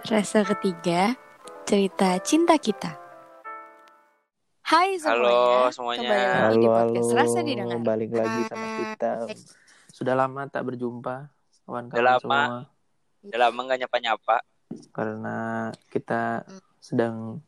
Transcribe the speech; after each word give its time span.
Rasa 0.00 0.40
ketiga, 0.46 1.12
cerita 1.68 2.16
cinta 2.24 2.56
kita. 2.56 2.96
Hai 4.64 4.96
semuanya. 4.96 5.12
Halo 5.12 5.40
semuanya. 5.74 6.08
Kembali 6.08 6.24
lagi 6.30 6.56
di 6.56 6.64
Halo, 6.64 6.72
podcast 6.72 7.10
halo. 7.10 7.18
Rasa 7.20 7.38
Didengar. 7.42 7.78
Balik 7.82 8.10
lagi 8.14 8.40
sama 8.46 8.66
kita. 8.78 9.10
Sudah 9.90 10.14
lama 10.16 10.40
tak 10.46 10.62
berjumpa, 10.64 11.16
kawan-kawan 11.66 11.92
Udah 11.92 12.04
lama. 12.06 12.20
semua. 12.22 12.44
Udah 13.20 13.38
lama 13.38 13.58
gak 13.66 13.78
nyapa-nyapa. 13.84 14.36
Karena 14.94 15.36
kita 15.90 16.46
sedang 16.78 17.42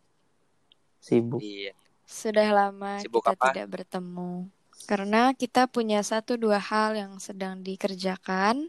sibuk. 0.99 1.41
Iya. 1.41 1.73
Sudah 2.05 2.49
lama 2.53 3.01
Sibuk 3.01 3.25
kita 3.25 3.33
apa? 3.33 3.47
tidak 3.55 3.69
bertemu. 3.71 4.51
Karena 4.85 5.31
kita 5.33 5.71
punya 5.71 6.03
satu 6.03 6.35
dua 6.37 6.59
hal 6.61 6.99
yang 6.99 7.17
sedang 7.17 7.63
dikerjakan. 7.63 8.69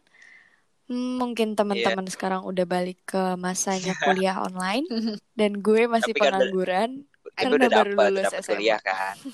Mungkin 0.86 1.54
teman-teman 1.54 2.04
Iya. 2.04 2.12
sekarang 2.12 2.44
udah 2.44 2.66
balik 2.66 3.00
ke 3.06 3.36
masanya 3.36 3.94
kuliah 4.04 4.38
online 4.38 4.84
dan 5.40 5.58
gue 5.58 5.86
masih 5.86 6.12
Tapi 6.12 6.20
kan 6.20 6.32
pengangguran. 6.34 6.90
Tapi 7.26 7.34
Karena 7.40 7.56
udah 7.56 7.70
baru 7.72 7.90
dapat, 7.90 8.06
lulus 8.06 8.26
dapat 8.26 8.42
SMA. 8.42 8.52
kuliah 8.54 8.80
kan. 8.80 9.16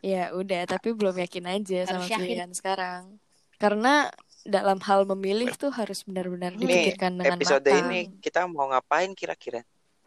Ya 0.00 0.32
udah, 0.32 0.64
tapi 0.66 0.90
belum 0.90 1.12
yakin 1.18 1.44
aja 1.46 1.84
sama 1.84 2.08
yakin. 2.08 2.16
pilihan 2.16 2.50
sekarang. 2.50 3.20
Karena 3.54 4.08
dalam 4.42 4.80
hal 4.80 5.04
memilih 5.06 5.52
tuh 5.52 5.68
harus 5.68 6.00
benar-benar 6.02 6.52
Ini 6.52 6.58
dipikirkan 6.58 7.12
dengan 7.14 7.36
episode 7.36 7.60
matang. 7.62 7.84
ini 7.86 8.00
kita 8.16 8.48
mau 8.48 8.64
ngapain 8.66 9.12
kira-kira? 9.12 9.60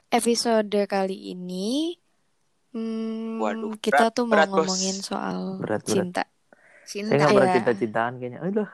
Episode 0.10 0.82
kali 0.84 1.30
ini, 1.30 1.94
hmm, 2.74 3.38
Waduh, 3.38 3.78
kita 3.78 4.10
berat- 4.10 4.14
tuh 4.14 4.26
mau 4.26 4.34
berat, 4.34 4.48
Bos. 4.48 4.58
ngomongin 4.66 4.98
soal 4.98 5.62
Berat, 5.62 5.86
berat. 5.86 5.94
cinta. 5.94 6.24
Saya 6.26 6.90
Cinta. 7.06 7.14
pernah 7.28 7.46
Iya. 7.46 7.54
cinta-cintaan 7.54 8.14
kayaknya. 8.16 8.40
Aduh, 8.42 8.70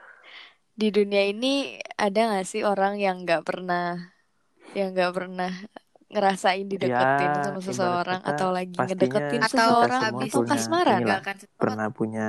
Di 0.74 0.90
dunia 0.90 1.30
ini 1.30 1.78
ada 1.96 2.34
gak 2.34 2.46
sih 2.46 2.66
orang 2.66 2.98
yang 2.98 3.22
nggak 3.22 3.46
pernah, 3.46 4.10
yang 4.74 4.90
nggak 4.92 5.14
pernah 5.14 5.52
ngerasain 6.10 6.66
dideketin 6.66 7.32
Ya, 7.32 7.42
sama 7.42 7.60
seseorang 7.62 8.22
atau 8.22 8.50
lagi 8.50 8.74
ngedeketin 8.74 9.42
seseorang 9.44 10.02
atau 10.02 10.14
punya 10.14 10.50
kasmaran. 10.50 11.00
inilah. 11.02 11.10
Gak 11.12 11.22
akan 11.26 11.36
pernah 11.58 11.88
punya 11.90 12.26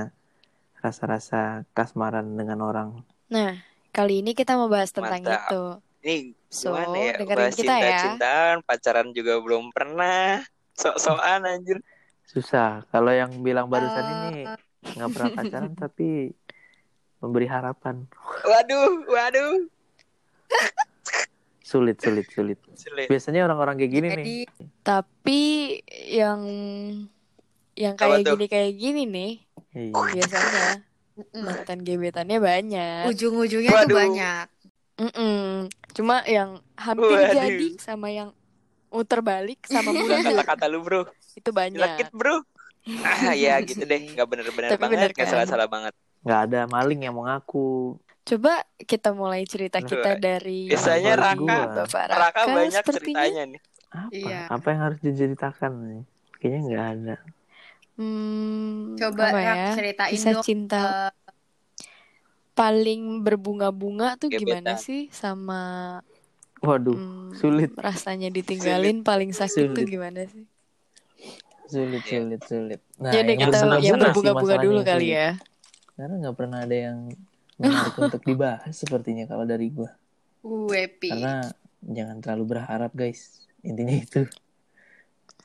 rasa-rasa 0.79 1.41
kasmaran 1.73 2.37
dengan 2.37 2.61
orang. 2.61 2.89
Nah, 3.27 3.57
kali 3.91 4.21
ini 4.21 4.33
kita 4.33 4.57
mau 4.57 4.69
bahas 4.69 4.93
tentang 4.93 5.21
Mantap. 5.21 5.49
itu. 5.49 5.63
Ini 6.05 6.17
So, 6.53 6.71
gimana 6.71 6.97
ya? 7.01 7.13
dengerin 7.17 7.39
Bahas 7.41 7.57
kita 7.57 7.75
ya. 7.75 7.81
cinta-cintaan, 7.81 8.57
pacaran 8.63 9.09
juga 9.11 9.35
belum 9.41 9.73
pernah. 9.73 10.45
Sok-sokan 10.73 11.41
anjir. 11.45 11.79
Susah. 12.25 12.85
Kalau 12.89 13.11
yang 13.11 13.33
bilang 13.41 13.67
barusan 13.67 14.05
Eh, 14.05 14.13
ini 14.13 14.43
nggak 14.85 15.11
pernah 15.11 15.31
pacaran 15.33 15.73
tapi 15.85 16.31
memberi 17.25 17.47
harapan. 17.47 18.05
Waduh, 18.45 19.09
waduh. 19.09 19.65
Sulit, 21.65 21.97
sulit, 21.97 22.29
sulit. 22.29 22.61
Sulit. 22.77 23.09
Biasanya 23.09 23.49
orang-orang 23.49 23.81
kayak 23.81 23.91
gini 23.91 24.07
nih. 24.07 24.15
Jadi 24.15 24.39
Tapi 24.85 25.43
yang 26.07 26.41
yang 27.75 27.95
Apa 27.97 28.05
kayak 28.07 28.21
tuh? 28.23 28.33
gini 28.37 28.47
kayak 28.47 28.73
gini 28.77 29.03
nih 29.05 29.33
Iya. 29.75 29.91
biasanya 30.15 30.67
mm, 31.19 31.43
mantan 31.43 31.79
gebetannya 31.83 32.39
banyak. 32.39 33.03
ujung-ujungnya 33.11 33.75
tuh 33.83 33.97
banyak. 33.97 34.47
Mm-mm. 34.95 35.67
Cuma 35.91 36.23
yang 36.23 36.63
hampir 36.77 37.11
Waduh. 37.11 37.35
jadi 37.35 37.69
sama 37.81 38.07
yang 38.07 38.31
muter 38.95 39.19
balik 39.19 39.59
sama 39.67 39.91
mundur 39.97 40.21
Kata-kata 40.21 40.71
lu 40.71 40.79
bro. 40.79 41.03
itu 41.35 41.51
banyak. 41.51 41.75
Nyelekit 41.75 42.15
bro. 42.15 42.45
Ah 43.03 43.35
ya 43.35 43.59
gitu 43.65 43.83
deh. 43.83 44.15
Gak 44.15 44.29
bener-bener 44.29 44.77
bener 44.77 44.79
banget. 44.79 45.11
Gak 45.11 45.27
kan? 45.27 45.33
salah-salah 45.33 45.67
banget. 45.67 45.97
Nggak 46.25 46.41
ada 46.43 46.61
maling 46.67 47.01
yang 47.01 47.15
mau 47.15 47.25
ngaku. 47.25 48.01
Coba 48.25 48.53
kita 48.81 49.13
mulai 49.13 49.45
cerita 49.45 49.79
kita 49.79 50.17
dari 50.17 50.67
Biasanya 50.67 51.13
Raka. 51.15 51.59
Bapak 51.85 52.05
Raka 52.09 52.17
Raka, 52.19 52.41
banyak 52.49 52.73
sepertinya. 52.81 53.21
ceritanya 53.21 53.43
nih. 53.47 53.61
Apa? 53.93 54.11
Iya. 54.11 54.41
Apa 54.49 54.67
yang 54.67 54.81
harus 54.83 55.01
diceritakan 55.01 55.73
nih? 55.85 56.03
Kayaknya 56.35 56.61
nggak 56.65 56.85
ada. 56.91 57.17
Hmm, 57.95 58.97
Coba 58.97 59.23
apa 59.31 59.39
ya? 59.39 59.55
ceritain 59.73 60.11
Kisah 60.11 60.33
dong. 60.35 60.43
cinta 60.43 60.83
eh, 60.83 61.13
paling 62.53 63.21
berbunga-bunga 63.21 64.17
tuh 64.17 64.31
gimana 64.31 64.75
Gebetan. 64.75 64.81
sih 64.81 65.03
sama 65.11 65.61
Waduh, 66.59 66.97
Hmm, 66.97 67.29
sulit. 67.37 67.77
rasanya 67.77 68.33
ditinggalin 68.33 69.05
paling 69.05 69.31
sakit 69.31 69.71
tuh 69.71 69.85
Sulit. 69.85 69.87
gimana 69.87 70.25
sih? 70.25 70.49
sulit, 71.67 72.03
sulit, 72.03 72.41
sulit. 72.43 72.81
Nah, 72.97 73.11
Jadi 73.11 73.37
yang 73.37 73.41
kita 73.43 73.57
senang-senang 73.59 73.85
yang 73.85 73.99
berbunga-bunga 74.01 74.57
dulu 74.59 74.81
kali 74.81 75.07
sulit. 75.07 75.17
ya. 75.17 75.29
Karena 75.95 76.15
nggak 76.19 76.37
pernah 76.37 76.59
ada 76.67 76.77
yang 76.77 77.11
menarik 77.55 77.95
untuk 77.99 78.23
dibahas 78.27 78.75
sepertinya 78.75 79.31
kalau 79.31 79.47
dari 79.47 79.71
gua. 79.71 79.95
Wepi. 80.43 81.11
Karena 81.15 81.49
jangan 81.81 82.19
terlalu 82.19 82.45
berharap 82.59 82.91
guys. 82.93 83.47
Intinya 83.63 83.95
itu. 83.95 84.27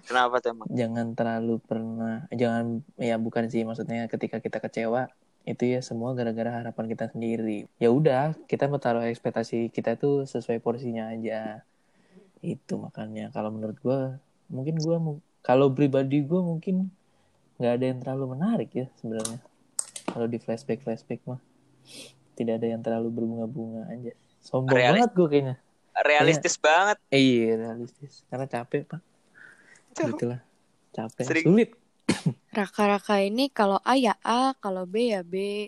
Kenapa 0.10 0.42
tuh 0.42 0.58
emang? 0.58 0.68
Jangan 0.74 1.08
terlalu 1.14 1.62
pernah, 1.62 2.26
jangan 2.34 2.82
ya 2.98 3.22
bukan 3.22 3.46
sih 3.46 3.62
maksudnya 3.62 4.10
ketika 4.10 4.42
kita 4.42 4.58
kecewa 4.58 5.06
itu 5.46 5.70
ya 5.70 5.86
semua 5.86 6.18
gara-gara 6.18 6.50
harapan 6.50 6.86
kita 6.90 7.14
sendiri. 7.14 7.70
Ya 7.78 7.94
udah, 7.94 8.34
kita 8.50 8.66
mau 8.66 8.81
taruh 8.81 9.06
ekspektasi 9.06 9.70
kita 9.70 10.02
tuh 10.02 10.26
sesuai 10.26 10.66
porsinya 10.66 11.14
aja. 11.14 11.62
Itu 12.42 12.81
makanya 12.81 13.30
kalau 13.30 13.54
menurut 13.54 13.78
gua 13.86 14.18
mungkin 14.50 14.81
gua 14.81 14.98
mu- 14.98 15.24
kalau 15.46 15.70
pribadi 15.70 16.26
gua 16.26 16.42
mungkin 16.42 16.90
nggak 17.62 17.74
ada 17.76 17.86
yang 17.86 18.00
terlalu 18.02 18.26
menarik 18.34 18.70
ya 18.74 18.88
sebenarnya. 18.98 19.40
Kalau 20.09 20.28
di 20.28 20.38
flashback 20.38 20.81
flashback 20.81 21.22
mah 21.25 21.40
tidak 22.34 22.64
ada 22.64 22.68
yang 22.72 22.81
terlalu 22.81 23.09
berbunga-bunga 23.12 23.88
aja. 23.92 24.12
Sombong 24.40 24.72
Realis- 24.74 25.03
banget 25.03 25.12
gua 25.14 25.28
kayaknya. 25.28 25.56
Realistis 26.00 26.56
banget. 26.56 26.97
Eh, 27.12 27.20
iya 27.20 27.59
realistis. 27.59 28.24
Karena 28.31 28.48
capek 28.48 28.88
pak. 28.88 29.02
Gitulah. 29.94 30.40
Capek. 30.96 31.25
Sering. 31.28 31.46
Sulit. 31.46 31.69
Raka-raka 32.58 33.19
ini 33.19 33.52
kalau 33.52 33.84
A 33.84 34.00
ya 34.00 34.16
A, 34.24 34.56
kalau 34.58 34.88
B 34.88 35.12
ya 35.12 35.22
B. 35.22 35.68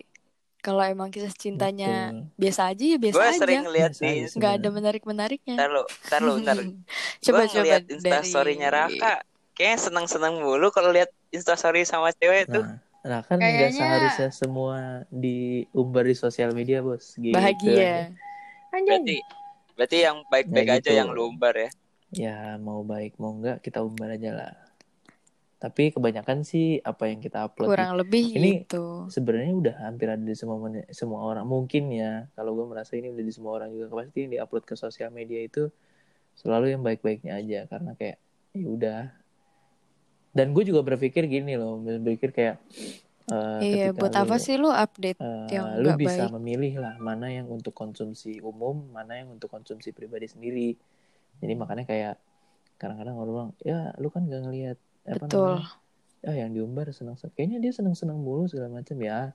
Kalau 0.62 0.78
emang 0.86 1.10
kisah 1.10 1.34
cintanya 1.34 2.14
Betul. 2.14 2.38
biasa 2.38 2.60
aja 2.70 2.84
ya 2.86 2.98
biasa 3.02 3.16
Gue 3.18 3.26
aja. 3.26 3.34
sering 3.42 3.62
aja 3.66 3.86
di. 3.98 3.98
Nggak 3.98 4.22
ada 4.22 4.30
sebenarnya. 4.30 4.70
menarik-menariknya. 4.70 5.54
Ntar 5.58 5.68
lu, 5.74 5.82
ntar 6.06 6.20
lu, 6.22 6.32
ntar. 6.38 6.56
Coba 7.26 7.40
Gue 7.42 7.50
coba 7.50 7.50
ngeliat 7.50 7.82
dari 7.82 7.92
instastorynya 7.98 8.68
Raka. 8.70 9.14
Kayaknya 9.52 9.78
seneng-seneng 9.82 10.34
mulu 10.38 10.70
kalau 10.70 10.94
lihat 10.94 11.10
instastory 11.28 11.82
sama 11.82 12.14
cewek 12.14 12.46
tuh. 12.48 12.62
Nah, 13.02 13.20
kan 13.26 13.36
Kayaknya- 13.36 13.74
seharusnya 13.74 14.30
semua 14.30 15.02
diumbar 15.10 16.06
di 16.06 16.14
sosial 16.14 16.54
media 16.54 16.78
bos. 16.80 17.18
Gitu. 17.18 17.34
bahagia. 17.34 18.14
Berarti 18.70 19.18
berarti 19.74 19.96
yang 19.98 20.22
baik-baik 20.30 20.66
Ya 20.66 20.74
aja 20.78 20.82
gitu. 20.86 20.90
yang 20.94 21.08
lu 21.10 21.28
umbar 21.28 21.54
ya. 21.56 21.70
Ya 22.12 22.38
mau 22.56 22.84
baik 22.84 23.18
mau 23.18 23.34
enggak 23.34 23.58
kita 23.60 23.82
umbar 23.82 24.14
aja 24.14 24.30
lah. 24.30 24.54
Tapi 25.58 25.94
kebanyakan 25.94 26.42
sih 26.42 26.82
apa 26.82 27.06
yang 27.06 27.18
kita 27.18 27.46
upload 27.46 27.70
Kurang 27.70 27.94
lebih 27.94 28.34
Ini- 28.34 28.66
gitu. 28.66 29.06
sebenarnya 29.08 29.54
udah 29.54 29.74
hampir 29.82 30.10
ada 30.10 30.18
di 30.18 30.34
semua 30.34 30.58
semua 30.90 31.22
orang 31.22 31.46
mungkin 31.46 31.86
ya 31.88 32.26
kalau 32.34 32.54
gue 32.54 32.66
merasa 32.66 32.94
ini 32.94 33.10
udah 33.10 33.22
di 33.22 33.30
semua 33.30 33.62
orang 33.62 33.70
juga 33.70 33.94
pasti 33.94 34.26
yang 34.26 34.34
diupload 34.34 34.66
ke 34.66 34.74
sosial 34.74 35.10
media 35.10 35.38
itu 35.38 35.70
selalu 36.34 36.74
yang 36.74 36.82
baik-baiknya 36.82 37.38
aja 37.38 37.60
karena 37.66 37.94
kayak 37.94 38.18
ya 38.52 38.66
udah 38.66 39.00
dan 40.32 40.56
gue 40.56 40.64
juga 40.64 40.80
berpikir 40.80 41.28
gini 41.28 41.54
loh 41.60 41.76
berpikir 41.80 42.32
kayak 42.32 42.56
eh, 43.28 43.60
Iya, 43.62 43.86
buat 43.92 44.12
lu, 44.12 44.20
apa 44.24 44.36
sih 44.40 44.56
lu 44.56 44.68
update 44.72 45.20
eh, 45.20 45.48
yang 45.52 45.66
lu 45.78 45.88
bisa 45.96 46.26
baik? 46.26 46.34
memilih 46.40 46.72
lah 46.80 46.94
mana 46.98 47.28
yang 47.28 47.46
untuk 47.52 47.76
konsumsi 47.76 48.40
umum 48.40 48.88
mana 48.90 49.20
yang 49.20 49.28
untuk 49.32 49.52
konsumsi 49.52 49.92
pribadi 49.92 50.26
sendiri 50.26 50.74
jadi 51.38 51.52
makanya 51.54 51.84
kayak 51.84 52.14
kadang-kadang 52.80 53.14
orang 53.14 53.30
bilang 53.30 53.50
ya 53.62 53.94
lu 54.00 54.08
kan 54.10 54.26
gak 54.26 54.42
ngelihat 54.42 54.78
apa 55.06 55.24
Betul. 55.28 55.54
namanya 55.60 55.68
ya 56.22 56.32
yang 56.46 56.50
diumbar 56.54 56.86
senang 56.94 57.18
kayaknya 57.34 57.58
dia 57.58 57.72
senang 57.74 57.98
senang 57.98 58.18
mulu 58.18 58.46
segala 58.46 58.70
macam 58.70 58.94
ya 59.02 59.34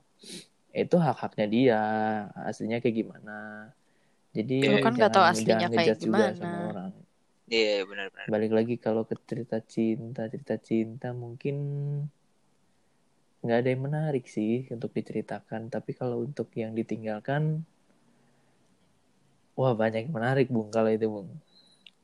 itu 0.72 0.96
hak 0.96 1.16
haknya 1.20 1.46
dia 1.48 1.80
aslinya 2.44 2.80
kayak 2.80 2.96
gimana 3.04 3.70
jadi 4.36 4.58
Lu 4.68 4.76
kan 4.84 4.92
nggak 4.96 5.12
tahu 5.12 5.24
aslinya 5.24 5.68
kayak 5.72 5.96
gimana. 6.00 6.32
sama 6.36 6.58
orang 6.72 6.90
Iya, 7.48 7.84
benar-benar. 7.88 8.26
balik 8.32 8.52
lagi 8.56 8.74
kalau 8.84 9.02
ke 9.08 9.14
cerita 9.28 9.56
cinta 9.74 10.22
cerita 10.32 10.54
cinta 10.68 11.08
mungkin 11.22 11.56
nggak 13.42 13.58
ada 13.60 13.68
yang 13.72 13.82
menarik 13.88 14.24
sih 14.36 14.52
untuk 14.74 14.90
diceritakan 14.98 15.62
tapi 15.74 15.90
kalau 16.00 16.16
untuk 16.26 16.48
yang 16.60 16.72
ditinggalkan 16.78 17.42
wah 19.58 19.72
banyak 19.80 20.00
yang 20.08 20.14
menarik 20.18 20.46
bung 20.54 20.68
kalau 20.74 20.90
itu 20.96 21.06
bung 21.14 21.28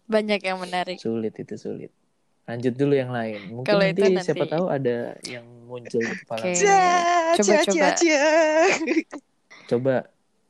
Banyak 0.04 0.40
yang 0.44 0.58
menarik. 0.60 1.00
sulit 1.00 1.34
itu 1.42 1.54
sulit 1.56 1.90
lanjut 2.44 2.74
dulu 2.76 2.92
yang 2.92 3.08
lain 3.08 3.40
mungkin 3.48 3.72
Kalau 3.72 3.84
nanti, 3.88 4.00
itu 4.04 4.04
nanti. 4.12 4.26
siapa 4.26 4.44
tahu 4.44 4.66
ada 4.68 5.16
yang 5.24 5.46
muncul 5.64 6.02
di 6.04 6.16
kepala 6.20 6.44
lu. 6.44 6.60
Coba, 7.40 7.54
coba. 7.66 7.88
coba 9.70 9.94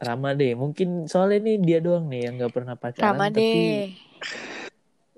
Rama 0.04 0.28
deh 0.36 0.52
mungkin 0.58 1.06
soalnya 1.06 1.38
ini 1.40 1.52
dia 1.62 1.78
doang 1.80 2.10
nih 2.10 2.20
yang 2.28 2.34
nggak 2.36 2.52
pernah 2.52 2.74
pacaran 2.74 3.14
Rama 3.14 3.26
tapi 3.30 3.40
deh. 3.40 3.94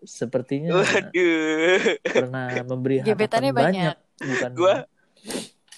Sepertinya 0.03 0.77
Waduh. 0.77 1.81
pernah 2.05 2.47
memberi 2.65 3.01
harapan 3.03 3.17
banyak 3.51 3.53
banyak. 3.55 3.95
bukan 4.19 4.51
Gua 4.53 4.75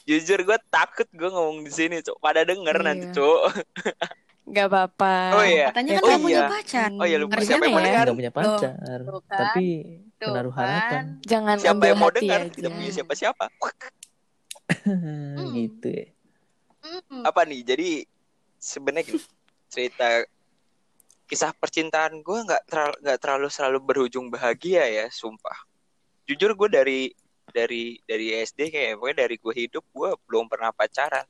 jujur 0.02 0.38
gue 0.40 0.58
takut 0.68 1.04
gue 1.06 1.28
ngomong 1.28 1.62
di 1.62 1.70
sini, 1.70 2.00
Cuk. 2.00 2.16
Pada 2.18 2.40
denger 2.40 2.72
Iya. 2.74 2.82
nanti, 2.82 3.06
Cuk. 3.12 3.40
Gak 4.48 4.66
apa-apa. 4.66 5.14
Oh 5.34 5.44
iya. 5.44 5.68
Katanya 5.68 5.92
Ya 5.92 5.98
kan 5.98 6.02
Oh 6.02 6.08
gak 6.08 6.22
punya 6.24 6.32
iya. 6.34 6.48
pacar. 6.48 6.88
Oh 6.90 7.04
iya, 7.04 7.16
lu 7.16 7.26
Harusnya 7.28 7.48
siapa 7.52 7.64
yang 7.64 7.68
mau 7.70 7.78
ya. 7.78 7.86
dengar? 7.86 8.02
nggak 8.02 8.16
punya 8.16 8.32
pacar 8.32 8.72
Tuh 9.04 9.20
kan. 9.20 9.38
tapi 9.38 9.66
Tuh 10.16 10.26
menaruh 10.26 10.50
kan. 10.50 10.60
harapan 10.64 11.04
Jangan 11.22 11.56
Siapa 11.60 11.84
yang 11.84 11.98
mau 11.98 12.08
dengar? 12.10 12.40
aja. 12.40 12.48
Tidak 12.50 12.70
punya 12.72 12.90
siapa-siapa. 12.90 13.44
Hmm. 14.82 15.52
gitu 15.54 15.88
ya 15.88 16.06
Hmm. 16.78 17.20
Apa 17.20 17.44
nih? 17.44 17.60
Jadi 17.66 17.88
sebenarnya 18.56 19.20
cerita 19.66 20.24
kisah 21.28 21.52
percintaan 21.52 22.18
gue 22.18 22.38
nggak 22.42 22.62
terlalu 22.64 22.96
nggak 23.04 23.18
terlalu 23.20 23.48
selalu 23.48 23.78
berujung 23.84 24.32
bahagia 24.32 24.88
ya, 24.88 25.06
sumpah. 25.08 25.54
Jujur 26.24 26.56
gue 26.56 26.68
dari 26.68 27.00
dari 27.48 28.00
dari 28.02 28.32
SD 28.34 28.68
kayak 28.68 28.96
pokoknya 28.96 29.16
dari 29.22 29.36
gue 29.36 29.54
hidup 29.54 29.84
gue 29.86 30.10
belum 30.24 30.48
pernah 30.48 30.72
pacaran. 30.72 31.24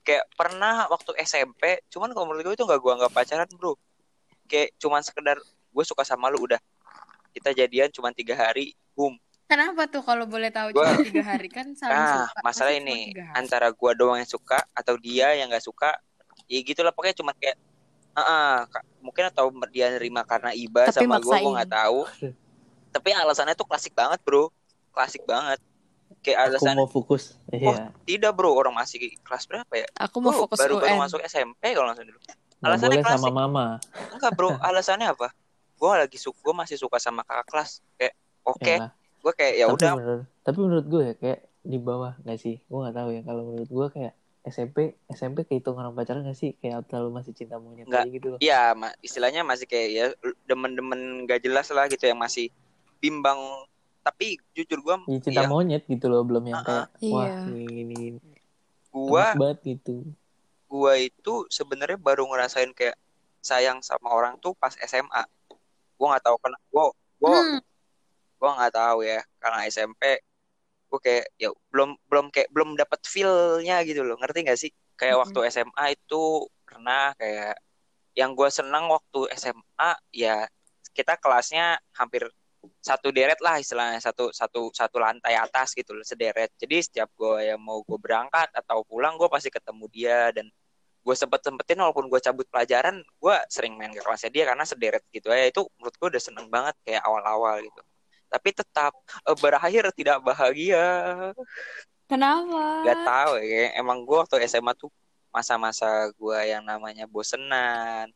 Kayak 0.00 0.28
pernah 0.32 0.84
waktu 0.88 1.16
SMP, 1.18 1.80
cuman 1.88 2.12
kalau 2.12 2.28
menurut 2.28 2.44
gue 2.44 2.54
itu 2.56 2.64
nggak 2.64 2.80
gue 2.80 2.92
anggap 2.92 3.12
pacaran 3.12 3.48
bro. 3.52 3.76
Kayak 4.44 4.72
cuman 4.76 5.00
sekedar 5.00 5.36
gue 5.44 5.84
suka 5.84 6.04
sama 6.04 6.28
lu 6.28 6.44
udah 6.44 6.60
kita 7.32 7.50
jadian 7.52 7.90
cuma 7.90 8.14
tiga 8.14 8.38
hari, 8.38 8.72
boom. 8.94 9.18
Kenapa 9.44 9.84
tuh 9.84 10.00
kalau 10.00 10.24
boleh 10.24 10.48
tahu 10.48 10.72
Gua- 10.72 10.88
cuma 10.88 11.04
tiga 11.04 11.22
hari 11.26 11.48
kan 11.52 11.68
saling 11.76 12.00
Nah, 12.00 12.24
suka. 12.24 12.40
masalah 12.40 12.72
ini 12.72 13.12
antara 13.34 13.68
gua 13.68 13.92
doang 13.92 14.16
yang 14.16 14.28
suka 14.28 14.62
atau 14.72 14.96
dia 14.96 15.36
yang 15.36 15.52
nggak 15.52 15.60
suka. 15.60 15.92
Ya 16.48 16.60
gitulah 16.60 16.92
pokoknya 16.92 17.16
cuma 17.16 17.36
kayak 17.36 17.56
"Ah, 18.16 18.64
Kak, 18.66 18.82
mungkin 18.98 19.26
atau 19.26 19.50
dia 19.68 19.90
nerima 19.90 20.22
karena 20.22 20.50
iba 20.50 20.86
Tapi 20.86 21.02
sama 21.04 21.18
gua 21.18 21.22
gua 21.22 21.34
maksain. 21.34 21.52
nggak 21.52 21.70
tahu. 21.70 21.98
Tapi 22.90 23.08
alasannya 23.10 23.54
tuh 23.54 23.66
klasik 23.66 23.92
banget, 23.92 24.22
Bro. 24.22 24.54
Klasik 24.90 25.26
banget. 25.26 25.58
Kayak 26.22 26.38
aku 26.40 26.64
alasan 26.64 26.76
mau 26.78 26.88
fokus 26.88 27.36
iya 27.50 27.90
tidak, 28.06 28.32
Bro, 28.32 28.54
orang 28.54 28.72
masih 28.72 29.12
kelas 29.20 29.44
berapa 29.44 29.72
ya? 29.74 29.88
Aku 29.98 30.22
mau 30.22 30.30
Gua 30.30 30.46
fokus 30.46 30.58
baru 30.62 30.78
baru 30.78 30.94
UN. 30.94 31.00
masuk 31.02 31.20
SMP 31.20 31.74
kalau 31.74 31.90
nggak 31.90 31.98
salah 31.98 32.08
dulu. 32.08 32.20
alasannya 32.64 32.96
boleh 32.96 33.04
sama 33.04 33.12
klasik. 33.18 33.34
mama 33.34 33.64
Enggak, 34.14 34.32
Bro. 34.32 34.48
Alasannya 34.70 35.06
apa? 35.10 35.28
Gua 35.74 36.00
lagi 36.00 36.16
suka, 36.16 36.38
gua 36.40 36.54
masih 36.54 36.78
suka 36.78 36.96
sama 36.96 37.20
kakak 37.22 37.46
kelas. 37.50 37.70
Kayak 37.98 38.14
oke, 38.46 38.62
Ya 38.64 38.76
lah. 38.78 38.90
gua 39.20 39.32
kayak 39.34 39.54
ya 39.58 39.66
udah 39.68 39.92
tapi 40.40 40.58
menurut 40.60 40.84
gue 40.84 41.02
ya 41.02 41.14
kayak 41.16 41.40
di 41.64 41.78
bawah 41.80 42.12
nggak 42.20 42.36
sih 42.36 42.60
gue 42.60 42.76
nggak 42.78 42.92
tahu 42.92 43.08
ya 43.10 43.20
kalau 43.24 43.42
menurut 43.48 43.70
gue 43.72 43.86
kayak 43.90 44.12
SMP 44.44 45.00
SMP 45.08 45.48
kehitung 45.48 45.80
orang 45.80 45.96
pacaran 45.96 46.20
nggak 46.20 46.36
sih 46.36 46.52
kayak 46.60 46.84
terlalu 46.84 47.16
masih 47.16 47.32
cinta 47.32 47.56
monyet 47.56 47.88
Nggak. 47.88 48.04
gitu 48.12 48.26
loh 48.36 48.38
Iya, 48.44 48.76
ma- 48.76 48.92
istilahnya 49.00 49.40
masih 49.40 49.64
kayak 49.64 49.88
ya 49.88 50.06
demen-demen 50.44 51.24
gak 51.24 51.40
jelas 51.40 51.72
lah 51.72 51.88
gitu 51.88 52.04
yang 52.04 52.20
masih 52.20 52.52
bimbang. 53.00 53.40
Tapi 54.04 54.36
jujur 54.52 54.84
gua, 54.84 55.00
ya, 55.08 55.16
cinta 55.16 55.42
iya, 55.42 55.48
monyet 55.48 55.88
gitu 55.88 56.12
loh 56.12 56.20
belum 56.28 56.44
yang 56.44 56.60
kayak 56.60 56.92
wah 57.08 57.24
Iya. 57.24 57.36
ini 57.48 57.64
ini, 57.88 57.94
ini. 58.12 58.20
gua 58.92 59.32
banget 59.32 59.58
gitu 59.64 60.04
gua 60.68 60.92
itu 61.00 61.48
sebenarnya 61.48 61.96
baru 61.96 62.28
ngerasain 62.28 62.68
kayak 62.76 63.00
sayang 63.40 63.80
sama 63.80 64.12
orang 64.12 64.36
tuh 64.44 64.52
pas 64.52 64.76
SMA. 64.76 65.24
Gua 65.96 66.12
nggak 66.12 66.24
tahu 66.24 66.36
kenapa. 66.36 66.64
Gua, 66.68 66.84
gua, 67.16 67.32
Hmm. 67.40 67.60
gua 68.36 68.50
nggak 68.60 68.74
tahu 68.76 68.98
ya 69.08 69.20
karena 69.40 69.58
SMP. 69.72 70.20
Gua 70.94 71.02
kayak 71.02 71.26
ya 71.34 71.50
belum 71.74 71.98
belum 72.06 72.26
kayak 72.30 72.48
belum 72.54 72.78
dapat 72.78 73.02
feel-nya 73.02 73.82
gitu 73.82 74.06
loh. 74.06 74.14
Ngerti 74.22 74.38
gak 74.46 74.58
sih? 74.62 74.70
Kayak 74.94 75.18
Mm-mm. 75.18 75.22
waktu 75.26 75.38
SMA 75.50 75.84
itu 75.98 76.22
pernah 76.62 77.10
kayak 77.18 77.58
yang 78.14 78.30
gua 78.38 78.46
senang 78.46 78.86
waktu 78.86 79.26
SMA 79.34 79.90
ya 80.14 80.46
kita 80.94 81.18
kelasnya 81.18 81.82
hampir 81.98 82.30
satu 82.80 83.12
deret 83.12 83.36
lah 83.44 83.60
istilahnya 83.60 84.00
satu 84.00 84.32
satu 84.32 84.72
satu 84.72 84.96
lantai 85.02 85.36
atas 85.36 85.76
gitu 85.76 85.92
loh 85.92 86.06
sederet 86.06 86.48
jadi 86.56 86.80
setiap 86.80 87.12
gue 87.12 87.52
yang 87.52 87.60
mau 87.60 87.84
gue 87.84 87.98
berangkat 88.00 88.48
atau 88.56 88.80
pulang 88.88 89.20
gue 89.20 89.28
pasti 89.28 89.52
ketemu 89.52 89.84
dia 89.92 90.32
dan 90.32 90.48
gue 91.04 91.14
sempet 91.16 91.44
sempetin 91.44 91.76
walaupun 91.76 92.08
gue 92.08 92.20
cabut 92.24 92.48
pelajaran 92.48 93.04
gue 93.04 93.36
sering 93.52 93.76
main 93.76 93.92
ke 93.92 94.00
kelasnya 94.00 94.32
dia 94.32 94.44
karena 94.48 94.64
sederet 94.64 95.04
gitu 95.12 95.28
ya 95.28 95.44
itu 95.52 95.60
menurut 95.76 95.94
gue 96.00 96.08
udah 96.16 96.22
seneng 96.22 96.46
banget 96.48 96.74
kayak 96.88 97.04
awal-awal 97.04 97.60
gitu 97.60 97.80
tapi 98.28 98.50
tetap 98.50 98.92
eh, 99.26 99.36
berakhir 99.38 99.90
tidak 99.94 100.18
bahagia. 100.20 101.30
Kenapa? 102.04 102.84
Gak 102.84 103.00
tahu 103.04 103.32
ya 103.40 103.74
emang 103.80 104.04
gue 104.04 104.16
waktu 104.20 104.44
SMA 104.44 104.76
tuh 104.76 104.92
masa-masa 105.34 106.12
gue 106.14 106.38
yang 106.46 106.62
namanya 106.62 107.08
bosenan. 107.10 108.12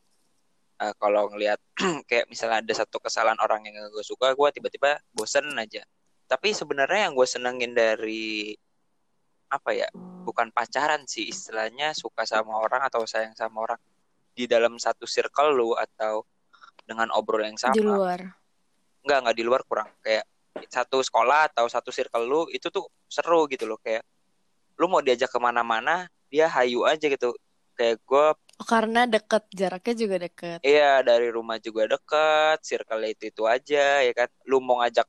Eh, 0.79 0.95
kalau 1.03 1.27
ngelihat 1.35 1.59
kayak 2.09 2.31
misalnya 2.31 2.63
ada 2.63 2.75
satu 2.75 3.03
kesalahan 3.03 3.39
orang 3.43 3.67
yang 3.67 3.75
gue 3.91 4.05
suka 4.07 4.31
gue 4.37 4.49
tiba-tiba 4.55 5.03
bosen 5.11 5.51
aja. 5.59 5.83
Tapi 6.29 6.53
sebenarnya 6.53 7.09
yang 7.11 7.15
gue 7.17 7.27
senengin 7.27 7.73
dari 7.73 8.55
apa 9.49 9.73
ya 9.73 9.89
bukan 10.29 10.53
pacaran 10.53 11.09
sih 11.09 11.25
istilahnya 11.33 11.97
suka 11.97 12.29
sama 12.29 12.61
orang 12.61 12.85
atau 12.87 13.03
sayang 13.09 13.35
sama 13.35 13.65
orang. 13.67 13.81
Di 14.39 14.47
dalam 14.47 14.79
satu 14.79 15.03
circle 15.03 15.51
lu 15.51 15.75
atau 15.75 16.23
dengan 16.87 17.11
obrol 17.17 17.43
yang 17.43 17.59
sama. 17.59 17.75
Di 17.75 17.83
luar. 17.83 18.48
Nggak 19.05 19.19
nggak 19.27 19.37
di 19.37 19.45
luar 19.47 19.63
kurang. 19.67 19.91
Kayak 20.03 20.25
satu 20.69 20.99
sekolah 21.03 21.51
atau 21.55 21.67
satu 21.71 21.91
circle 21.95 22.25
lu 22.27 22.41
itu 22.51 22.67
tuh 22.69 22.87
seru 23.07 23.47
gitu 23.47 23.65
loh. 23.67 23.79
Kayak 23.79 24.03
lu 24.79 24.87
mau 24.87 25.03
diajak 25.03 25.31
ke 25.31 25.39
mana-mana 25.39 26.07
dia 26.29 26.47
hayu 26.51 26.87
aja 26.87 27.07
gitu. 27.07 27.35
Kayak 27.75 28.03
gue 28.05 28.27
Oh, 28.59 28.67
karena 28.67 29.07
deket, 29.07 29.47
jaraknya 29.55 29.95
juga 29.95 30.17
deket. 30.19 30.59
iya 30.67 30.99
dari 31.07 31.31
rumah 31.31 31.63
juga 31.63 31.87
deket 31.87 32.59
circle 32.67 33.07
itu 33.07 33.31
itu 33.31 33.47
aja 33.47 34.03
ya 34.03 34.11
kan. 34.11 34.27
Lu 34.51 34.59
mau 34.59 34.83
ngajak 34.83 35.07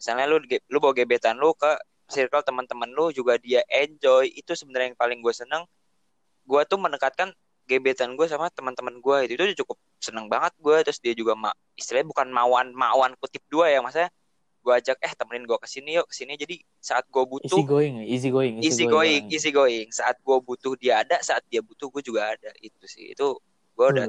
misalnya 0.00 0.24
lu 0.24 0.40
lu 0.72 0.76
bawa 0.80 0.96
gebetan 0.96 1.36
lu 1.36 1.52
ke 1.52 1.76
circle 2.08 2.40
teman-teman 2.40 2.88
lu 2.88 3.12
juga 3.12 3.36
dia 3.36 3.60
enjoy. 3.68 4.32
Itu 4.32 4.56
sebenarnya 4.56 4.96
yang 4.96 4.98
paling 4.98 5.20
gue 5.20 5.34
seneng. 5.36 5.68
Gue 6.48 6.64
tuh 6.64 6.80
mendekatkan 6.80 7.36
gebetan 7.66 8.14
gue 8.14 8.26
sama 8.30 8.46
teman-teman 8.54 9.02
gue 9.02 9.16
itu 9.26 9.32
itu 9.36 9.66
cukup 9.66 9.76
seneng 9.98 10.30
banget 10.30 10.54
gue 10.58 10.76
terus 10.86 11.02
dia 11.02 11.12
juga 11.12 11.34
ma 11.34 11.50
istilahnya 11.74 12.06
bukan 12.08 12.30
mauan 12.30 12.70
mauan 12.72 13.12
kutip 13.18 13.42
dua 13.50 13.68
ya 13.68 13.82
maksudnya 13.82 14.10
gue 14.66 14.74
ajak 14.74 14.98
eh 14.98 15.12
temenin 15.14 15.46
gue 15.46 15.58
ke 15.58 15.68
sini 15.70 15.98
yuk 15.98 16.06
ke 16.10 16.14
sini 16.14 16.34
jadi 16.34 16.58
saat 16.82 17.06
gue 17.06 17.22
easy 17.22 17.30
butuh 17.30 17.62
going 17.62 17.94
easy 18.02 18.28
going 18.30 18.54
easy 18.62 18.84
going 18.86 19.22
orangnya. 19.22 19.34
easy 19.34 19.50
going 19.54 19.86
saat 19.94 20.18
gue 20.18 20.36
butuh 20.42 20.74
dia 20.74 21.06
ada 21.06 21.18
saat 21.22 21.42
dia 21.46 21.62
butuh 21.62 21.86
gue 21.90 22.02
juga 22.02 22.34
ada 22.34 22.50
itu 22.58 22.86
sih 22.86 23.14
itu 23.14 23.38
gue 23.78 23.86
udah 23.86 24.06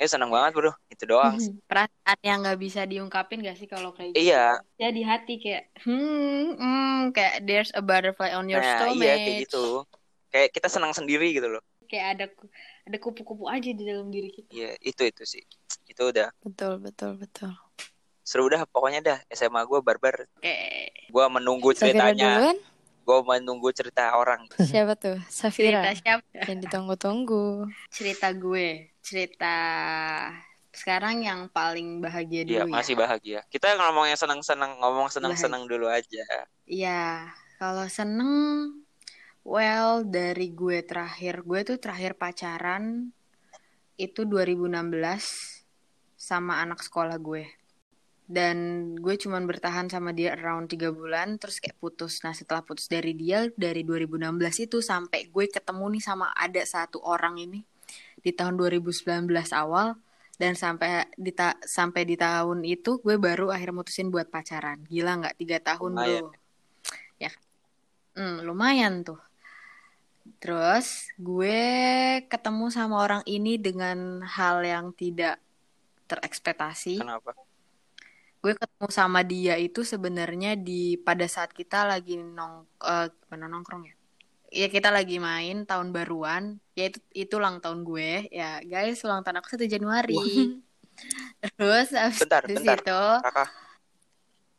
ya 0.00 0.06
seneng 0.08 0.32
banget 0.32 0.56
bro 0.56 0.72
itu 0.88 1.04
doang 1.04 1.36
sih. 1.36 1.52
Perasaan 1.68 2.18
yang 2.24 2.40
nggak 2.40 2.56
bisa 2.56 2.88
diungkapin 2.88 3.44
gak 3.44 3.60
sih 3.60 3.68
kalau 3.68 3.92
kayak 3.92 4.16
gitu? 4.16 4.32
Iya. 4.32 4.56
Ya 4.80 4.88
di 4.88 5.04
hati 5.04 5.36
kayak 5.36 5.68
hmm, 5.84 6.56
hmm 6.56 7.00
kayak 7.12 7.44
there's 7.44 7.68
a 7.76 7.84
butterfly 7.84 8.32
on 8.32 8.48
your 8.48 8.64
Nah, 8.64 8.80
stomach. 8.80 9.04
iya 9.04 9.14
kayak 9.20 9.44
gitu. 9.44 9.84
Kayak 10.32 10.48
kita 10.56 10.68
senang 10.72 10.96
sendiri 10.96 11.36
gitu 11.36 11.52
loh. 11.52 11.60
Kayak 11.84 12.06
ada 12.16 12.26
ada 12.90 12.98
kupu-kupu 12.98 13.46
aja 13.46 13.70
di 13.70 13.82
dalam 13.82 14.10
diri 14.10 14.28
kita. 14.28 14.50
Iya, 14.50 14.70
itu 14.82 15.02
itu 15.06 15.22
sih. 15.24 15.44
Itu 15.86 16.10
udah 16.10 16.34
Betul, 16.42 16.82
betul, 16.82 17.14
betul. 17.14 17.54
seru 18.20 18.46
dah 18.46 18.66
pokoknya 18.66 19.00
dah 19.00 19.18
SMA 19.28 19.62
gue 19.62 19.78
barbar. 19.78 20.26
Kayak 20.38 20.90
Gue 21.06 21.24
menunggu 21.30 21.70
ceritanya. 21.70 22.50
Gue 23.00 23.18
menunggu 23.22 23.70
cerita 23.70 24.14
orang. 24.14 24.46
Siapa 24.60 24.94
tuh? 24.94 25.18
Safira. 25.26 25.82
cerita 25.82 25.90
siapa? 25.96 26.26
Yang 26.46 26.58
ditunggu-tunggu. 26.66 27.66
Cerita 27.90 28.30
gue. 28.30 28.90
Cerita 29.02 29.54
sekarang 30.70 31.26
yang 31.26 31.40
paling 31.50 31.98
bahagia 31.98 32.46
Iya, 32.46 32.62
dulu 32.62 32.70
ya. 32.70 32.74
masih 32.78 32.94
bahagia. 32.94 33.40
Kita 33.50 33.74
ngomong 33.74 34.06
yang 34.06 34.18
senang-senang, 34.18 34.78
ngomong 34.78 35.10
senang-senang 35.10 35.66
dulu 35.66 35.90
aja. 35.90 36.22
Iya, 36.62 37.26
kalau 37.58 37.90
seneng, 37.90 38.30
well 39.44 40.04
dari 40.04 40.52
gue 40.52 40.84
terakhir, 40.84 41.42
gue 41.44 41.60
tuh 41.64 41.78
terakhir 41.80 42.16
pacaran 42.16 43.12
itu 44.00 44.24
2016 44.24 45.60
sama 46.16 46.60
anak 46.64 46.80
sekolah 46.80 47.16
gue. 47.20 47.44
Dan 48.30 48.56
gue 48.94 49.18
cuman 49.18 49.42
bertahan 49.42 49.90
sama 49.90 50.14
dia 50.14 50.38
around 50.38 50.70
3 50.70 50.94
bulan, 50.94 51.34
terus 51.36 51.58
kayak 51.58 51.74
putus. 51.82 52.22
Nah 52.22 52.30
setelah 52.30 52.62
putus 52.62 52.86
dari 52.86 53.10
dia, 53.12 53.50
dari 53.58 53.82
2016 53.82 54.70
itu 54.70 54.78
sampai 54.78 55.26
gue 55.26 55.50
ketemu 55.50 55.98
nih 55.98 56.02
sama 56.04 56.30
ada 56.38 56.62
satu 56.62 57.02
orang 57.02 57.42
ini 57.42 57.60
di 58.22 58.30
tahun 58.30 58.54
2019 58.54 59.26
awal. 59.50 59.98
Dan 60.40 60.56
sampai 60.56 61.04
di 61.20 61.36
ta- 61.36 61.60
sampai 61.60 62.08
di 62.08 62.16
tahun 62.16 62.64
itu 62.64 63.02
gue 63.04 63.20
baru 63.20 63.52
akhir 63.52 63.76
mutusin 63.76 64.08
buat 64.08 64.32
pacaran. 64.32 64.80
Gila 64.88 65.20
nggak 65.20 65.36
tiga 65.36 65.60
tahun 65.60 66.00
Lumayan. 66.00 66.24
bro? 66.24 66.32
Ya, 67.20 67.30
hmm, 68.16 68.48
lumayan 68.48 69.04
tuh. 69.04 69.20
Terus 70.40 71.12
gue 71.20 71.60
ketemu 72.24 72.72
sama 72.72 72.96
orang 73.04 73.22
ini 73.28 73.60
dengan 73.60 74.24
hal 74.24 74.64
yang 74.64 74.96
tidak 74.96 75.36
terekspektasi. 76.08 76.98
Kenapa? 77.04 77.36
Gue 78.40 78.56
ketemu 78.56 78.88
sama 78.88 79.20
dia 79.20 79.60
itu 79.60 79.84
sebenarnya 79.84 80.56
di 80.56 80.96
pada 80.96 81.28
saat 81.28 81.52
kita 81.52 81.84
lagi 81.84 82.16
nong 82.16 82.64
eh, 82.80 83.12
gimana 83.28 83.52
nongkrong 83.52 83.84
ya? 83.84 83.94
Ya 84.50 84.66
kita 84.66 84.90
lagi 84.90 85.20
main 85.22 85.62
tahun 85.62 85.94
baruan, 85.94 86.58
ya 86.74 86.90
itu 86.90 86.98
itu 87.14 87.38
ulang 87.38 87.62
tahun 87.62 87.86
gue 87.86 88.26
ya 88.34 88.58
guys 88.66 88.98
ulang 89.06 89.22
tahun 89.22 89.38
aku 89.44 89.54
1 89.54 89.68
Januari. 89.70 90.18
Terus 91.54 91.94
abis 91.94 92.20
Bentar, 92.26 92.42
dari 92.48 92.56
bentar. 92.58 92.76
situ 92.80 93.02
Kakak, 93.24 93.48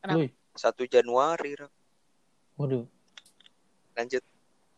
Kenapa? 0.01 0.17
Woi, 0.17 0.27
satu 0.55 0.83
Januari. 0.85 1.51
Rak. 1.57 1.71
waduh 2.57 2.85
Lanjut. 3.97 4.23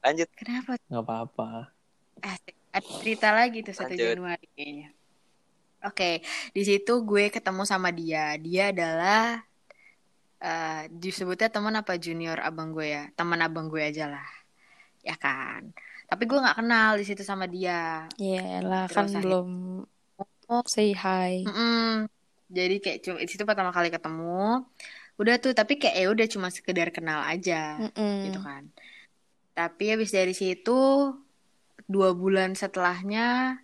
Lanjut. 0.03 0.27
kenapa? 0.35 0.75
nggak 0.91 1.03
apa-apa 1.03 1.73
Asik. 2.23 2.55
Ada 2.73 2.89
cerita 3.03 3.29
lagi 3.35 3.59
tuh 3.61 3.75
satu 3.75 3.93
Lanjut. 3.93 4.07
Januari 4.15 4.45
kayaknya. 4.55 4.89
Oke, 5.83 6.23
di 6.55 6.61
situ 6.63 6.93
gue 7.03 7.27
ketemu 7.27 7.67
sama 7.67 7.91
dia. 7.91 8.39
Dia 8.39 8.71
adalah 8.71 9.43
eh 10.43 10.87
disebutnya 10.91 11.51
teman 11.51 11.75
apa 11.75 11.99
junior 11.99 12.39
abang 12.39 12.71
gue 12.71 12.87
ya, 12.87 13.03
teman 13.15 13.39
abang 13.43 13.67
gue 13.67 13.83
aja 13.83 14.07
lah, 14.07 14.29
ya 15.03 15.15
kan. 15.19 15.71
Tapi 16.07 16.23
gue 16.23 16.39
nggak 16.39 16.63
kenal 16.63 16.95
di 16.95 17.05
situ 17.07 17.23
sama 17.23 17.45
dia. 17.47 18.07
Iya 18.15 18.63
lah 18.63 18.87
kan 18.87 19.07
akhir- 19.11 19.23
belum 19.23 19.49
say 20.67 20.95
hi. 20.95 21.43
Mm-mm. 21.43 22.07
Jadi 22.53 22.75
kayak 22.79 22.99
cuma 23.03 23.17
di 23.19 23.29
situ 23.29 23.43
pertama 23.43 23.71
kali 23.75 23.91
ketemu. 23.91 24.63
Udah 25.19 25.35
tuh, 25.37 25.53
tapi 25.53 25.77
kayak 25.77 25.95
ya 25.99 26.07
udah 26.09 26.27
cuma 26.31 26.47
sekedar 26.49 26.89
kenal 26.95 27.21
aja. 27.27 27.79
Mm-mm. 27.79 28.31
gitu 28.31 28.39
kan. 28.39 28.71
Tapi 29.53 29.83
habis 29.93 30.09
dari 30.09 30.33
situ 30.33 31.13
dua 31.85 32.13
bulan 32.17 32.57
setelahnya 32.57 33.61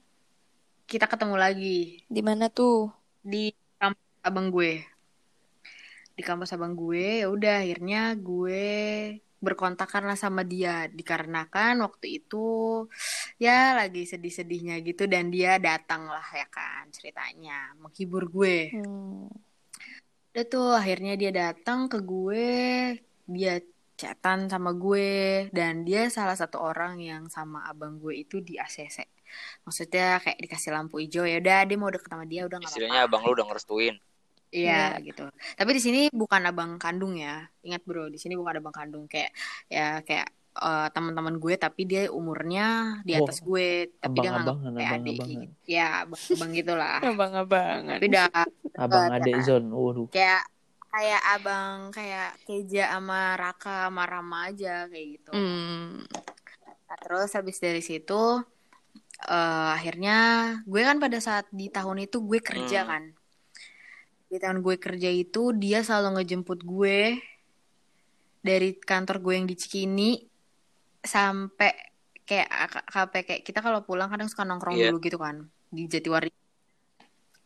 kita 0.89 1.05
ketemu 1.05 1.35
lagi 1.37 2.01
Di 2.09 2.21
mana 2.25 2.49
tuh? 2.49 2.89
di 3.19 3.51
kampus 3.77 4.09
abang 4.23 4.47
gue. 4.49 4.81
Di 6.15 6.23
kampus 6.23 6.51
abang 6.55 6.75
gue, 6.75 7.23
ya 7.23 7.27
udah 7.31 7.63
akhirnya 7.63 8.15
gue 8.15 8.67
berkontakan 9.39 10.03
lah 10.03 10.19
sama 10.19 10.43
dia 10.43 10.91
dikarenakan 10.91 11.79
waktu 11.79 12.19
itu 12.19 12.83
ya 13.39 13.71
lagi 13.71 14.03
sedih-sedihnya 14.03 14.83
gitu 14.83 15.07
dan 15.07 15.31
dia 15.31 15.55
datang 15.55 16.11
lah 16.11 16.27
ya 16.35 16.43
kan 16.51 16.91
ceritanya 16.91 17.71
menghibur 17.79 18.27
gue. 18.27 18.75
Hmm. 18.75 19.31
Udah 20.35 20.45
tuh 20.45 20.75
akhirnya 20.75 21.15
dia 21.15 21.31
datang 21.31 21.87
ke 21.87 22.03
gue, 22.03 22.51
dia 23.31 23.63
chatan 23.99 24.39
sama 24.47 24.71
gue 24.73 25.07
dan 25.51 25.73
dia 25.83 26.07
salah 26.07 26.35
satu 26.41 26.57
orang 26.61 26.93
yang 27.03 27.23
sama 27.27 27.67
abang 27.67 27.99
gue 27.99 28.13
itu 28.23 28.35
di 28.39 28.55
ACC. 28.55 28.97
Maksudnya 29.65 30.05
kayak 30.23 30.39
dikasih 30.39 30.71
lampu 30.71 30.95
hijau 31.03 31.23
ya 31.27 31.37
udah 31.43 31.59
dia 31.67 31.77
mau 31.77 31.91
deket 31.91 32.09
sama 32.09 32.25
dia 32.25 32.41
udah 32.47 32.57
nggak 32.59 32.71
Istilahnya 32.71 32.99
apa-apa. 32.99 33.07
abang 33.07 33.21
lu 33.27 33.31
udah 33.35 33.45
ngerestuin. 33.47 33.95
Iya 34.49 34.97
gitu. 35.05 35.21
Tapi 35.53 35.71
di 35.77 35.81
sini 35.85 35.99
bukan 36.09 36.41
abang 36.49 36.71
kandung 36.81 37.13
ya. 37.13 37.45
Ingat 37.61 37.81
bro, 37.85 38.09
di 38.09 38.17
sini 38.17 38.33
bukan 38.33 38.55
abang 38.57 38.73
kandung 38.73 39.05
kayak 39.05 39.29
ya 39.69 40.01
kayak 40.01 40.27
eh, 40.57 40.87
teman-teman 40.89 41.35
gue 41.37 41.53
tapi 41.55 41.81
dia 41.85 42.01
umurnya 42.09 42.63
di 43.05 43.13
Oh, 43.13 43.21
atas 43.21 43.37
gue 43.45 43.93
tapi 44.01 44.17
dia 44.17 44.29
nganggap 44.33 44.55
kayak 44.73 44.91
adik 44.97 45.17
abang-abangan. 45.21 45.41
gitu. 45.45 45.53
Ya, 45.69 45.85
abang 46.33 46.51
gitu 46.57 46.73
lah. 46.73 46.97
Abang-abangan. 47.05 47.99
tapi 48.01 48.05
udah 48.09 48.25
Abang 48.75 49.05
deket, 49.05 49.17
adek 49.21 49.35
ya 49.35 49.37
kan? 49.37 49.45
Zon. 49.45 49.63
Waduh. 49.69 50.07
kayak 50.09 50.41
kayak 50.89 51.21
abang 51.31 51.77
kayak 51.89 52.33
Keja 52.43 52.89
sama 52.89 53.33
Raka 53.33 53.87
sama 53.87 54.03
Rama 54.03 54.49
aja 54.49 54.89
kayak 54.89 55.07
gitu. 55.15 55.31
Hmm. 55.31 56.01
Nah, 56.89 56.97
terus 56.99 57.29
habis 57.33 57.57
dari 57.57 57.79
situ 57.79 58.41
eh, 59.19 59.69
akhirnya 59.75 60.17
gue 60.63 60.81
kan 60.81 60.97
pada 60.97 61.19
saat 61.19 61.45
di 61.51 61.67
tahun 61.67 62.07
itu 62.07 62.17
gue 62.19 62.39
kerja 62.39 62.83
Hmm. 62.83 62.89
kan. 62.89 63.03
Di 64.29 64.37
tahun 64.37 64.61
gue 64.61 64.75
kerja 64.77 65.09
itu 65.09 65.51
dia 65.53 65.81
selalu 65.81 66.21
ngejemput 66.21 66.59
gue 66.61 67.17
dari 68.39 68.71
kantor 68.73 69.19
gue 69.19 69.33
yang 69.35 69.45
di 69.45 69.55
Cikini 69.55 70.11
sampai 70.99 71.75
kayak 72.23 72.47
kayak 73.25 73.41
kita 73.41 73.59
kalau 73.59 73.81
pulang 73.81 74.07
kadang 74.07 74.29
suka 74.29 74.45
nongkrong 74.45 74.77
Iya. 74.77 74.89
dulu 74.89 74.97
gitu 75.01 75.17
kan 75.17 75.43
di 75.69 75.85
Jatiwaringin. 75.85 76.38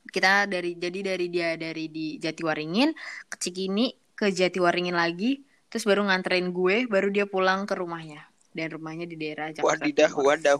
Kita 0.03 0.45
dari 0.45 0.75
jadi 0.75 0.99
dari 1.15 1.27
dia 1.31 1.55
dari 1.55 1.87
di 1.87 2.19
Jatiwaringin 2.19 2.91
ke 3.31 3.35
Cikini 3.39 3.91
ke 4.13 4.29
Jatiwaringin 4.29 4.93
lagi 4.93 5.41
terus 5.71 5.89
baru 5.89 6.05
nganterin 6.05 6.53
gue 6.53 6.85
baru 6.85 7.09
dia 7.09 7.25
pulang 7.25 7.65
ke 7.65 7.73
rumahnya 7.73 8.29
dan 8.53 8.67
rumahnya 8.69 9.09
di 9.09 9.17
daerah 9.17 9.49
Jakarta 9.49 9.81
Wadidah, 9.81 10.09
Timur. 10.13 10.25
wadah. 10.29 10.55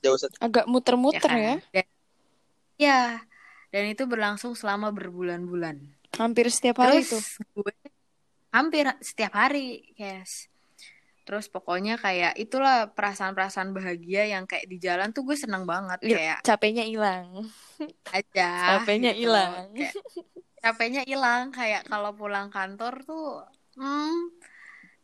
Jauh 0.00 0.16
set. 0.16 0.32
Agak 0.40 0.64
muter-muter 0.70 1.28
ya. 1.28 1.42
kan? 1.44 1.58
Dan, 1.74 1.86
ya, 2.80 3.00
dan 3.74 3.84
itu 3.90 4.02
berlangsung 4.08 4.56
selama 4.56 4.94
berbulan-bulan. 4.94 5.76
Hampir 6.16 6.48
setiap 6.48 6.80
hari 6.80 7.04
tuh. 7.04 7.20
Terus 7.20 7.36
gue 7.52 7.74
hampir 8.50 8.84
setiap 9.04 9.32
hari, 9.36 9.92
guys. 9.94 10.49
Terus 11.26 11.46
pokoknya 11.46 11.94
kayak 12.00 12.34
itulah 12.36 12.90
perasaan-perasaan 12.90 13.70
bahagia 13.70 14.26
yang 14.26 14.44
kayak 14.50 14.66
di 14.66 14.76
jalan 14.82 15.12
tuh 15.14 15.22
gue 15.28 15.36
seneng 15.38 15.62
banget 15.68 15.98
Iya, 16.02 16.16
kayak 16.16 16.38
Capeknya 16.42 16.84
hilang. 16.86 17.26
aja. 18.10 18.50
Capeknya 18.80 19.12
gitu. 19.14 19.20
hilang. 19.28 19.70
Kayak, 19.76 19.94
capeknya 20.60 21.02
hilang 21.08 21.48
kayak 21.50 21.82
kalau 21.88 22.12
pulang 22.12 22.52
kantor 22.52 22.94
tuh 23.08 23.26
hmm 23.78 24.36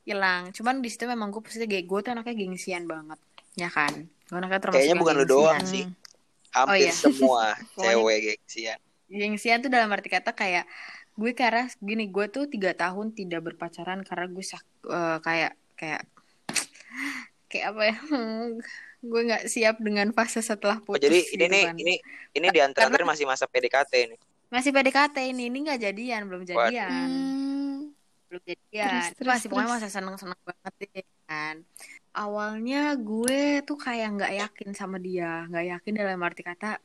hilang. 0.06 0.42
Cuman 0.54 0.78
di 0.84 0.88
situ 0.92 1.04
memang 1.08 1.28
gue 1.34 1.42
pasti 1.42 1.64
kayak 1.66 1.86
gue 1.90 1.98
tuh 2.04 2.10
anaknya 2.14 2.34
gengsian 2.36 2.84
banget, 2.86 3.18
ya 3.58 3.68
kan? 3.72 3.92
Gue 4.28 4.36
anaknya 4.38 4.60
termasuk 4.62 4.80
Kayaknya 4.82 4.96
bukan 5.00 5.14
lu 5.16 5.24
gengsian. 5.24 5.32
doang 5.32 5.60
sih. 5.66 5.84
Hampir 6.54 6.88
iya. 6.88 6.94
semua 6.94 7.44
cewek 7.82 8.18
gengsian. 8.26 8.78
Gengsian 9.10 9.58
tuh 9.62 9.70
dalam 9.70 9.90
arti 9.94 10.08
kata 10.10 10.32
kayak 10.34 10.64
gue 11.16 11.32
karena 11.32 11.64
gini 11.80 12.04
gue 12.12 12.26
tuh 12.28 12.44
tiga 12.46 12.76
tahun 12.76 13.16
tidak 13.16 13.40
berpacaran 13.52 14.04
karena 14.04 14.26
gue 14.28 14.44
sak, 14.44 14.62
eh, 14.86 15.18
kayak 15.24 15.52
kayak 15.76 16.02
kayak 17.50 17.66
apa 17.70 17.82
ya 17.86 17.96
gue 19.06 19.20
nggak 19.28 19.44
siap 19.46 19.76
dengan 19.78 20.10
fase 20.10 20.42
setelah 20.42 20.80
Oh, 20.82 20.96
putus 20.96 21.04
jadi 21.04 21.18
gitu 21.22 21.36
ini 21.38 21.46
nih, 21.46 21.64
kan. 21.64 21.76
ini 21.78 21.94
ini 22.34 22.46
di 22.50 22.60
antara 22.60 22.90
antara 22.90 23.04
masih 23.04 23.22
masa 23.22 23.46
PDKT 23.46 23.92
ini. 24.02 24.16
masih 24.46 24.70
PDKT 24.70 25.16
ini 25.26 25.42
ini 25.46 25.58
nggak 25.62 25.80
jadian 25.80 26.22
belum 26.26 26.42
jadian 26.42 27.08
Hmm. 27.10 27.78
belum 28.26 28.42
jadian 28.42 28.90
Terus, 28.90 29.06
terus, 29.14 29.26
masih 29.30 29.46
pokoknya 29.46 29.68
terus. 29.68 29.78
masa 29.78 29.88
seneng 29.92 30.16
seneng 30.16 30.40
banget 30.42 30.72
deh 30.80 31.06
kan 31.26 31.56
awalnya 32.12 32.94
gue 32.96 33.40
tuh 33.62 33.76
kayak 33.76 34.08
nggak 34.16 34.32
yakin 34.42 34.70
sama 34.72 34.96
dia 34.98 35.46
nggak 35.46 35.66
yakin 35.72 35.92
dalam 35.94 36.18
arti 36.22 36.42
kata 36.42 36.78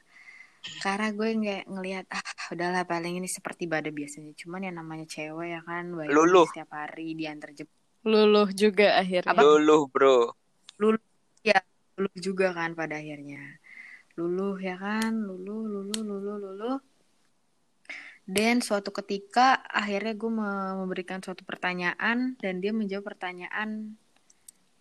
karena 0.78 1.10
gue 1.10 1.30
nggak 1.42 1.62
ngelihat 1.70 2.06
ah 2.14 2.22
udahlah 2.54 2.86
paling 2.86 3.18
ini 3.18 3.26
seperti 3.26 3.66
pada 3.66 3.90
biasanya 3.90 4.34
cuman 4.38 4.62
yang 4.70 4.76
namanya 4.78 5.06
cewek 5.10 5.58
ya 5.58 5.62
kan 5.66 5.90
baik 5.90 6.14
Luluh. 6.14 6.46
setiap 6.50 6.70
hari 6.70 7.18
diantar 7.18 7.50
jemput 7.54 7.81
Luluh 8.02 8.50
juga 8.54 8.98
akhirnya. 8.98 9.32
Apa? 9.34 9.42
Dulu, 9.46 9.78
Bro. 9.94 10.34
luluh 10.82 11.04
ya 11.46 11.62
luluh 11.94 12.18
juga 12.18 12.58
kan 12.58 12.74
pada 12.74 12.98
akhirnya 12.98 13.62
luluh 14.18 14.58
ya 14.58 14.76
kan 14.82 15.14
luluh 15.14 15.62
luluh 15.62 16.02
luluh 16.02 16.36
luluh 16.42 16.78
dan 18.26 18.66
suatu 18.66 18.90
ketika 18.90 19.62
akhirnya 19.70 20.14
gue 20.18 20.32
me- 20.34 20.76
memberikan 20.82 21.22
suatu 21.22 21.46
pertanyaan 21.46 22.34
dan 22.42 22.54
dia 22.62 22.74
menjawab 22.74 23.14
pertanyaan 23.14 23.98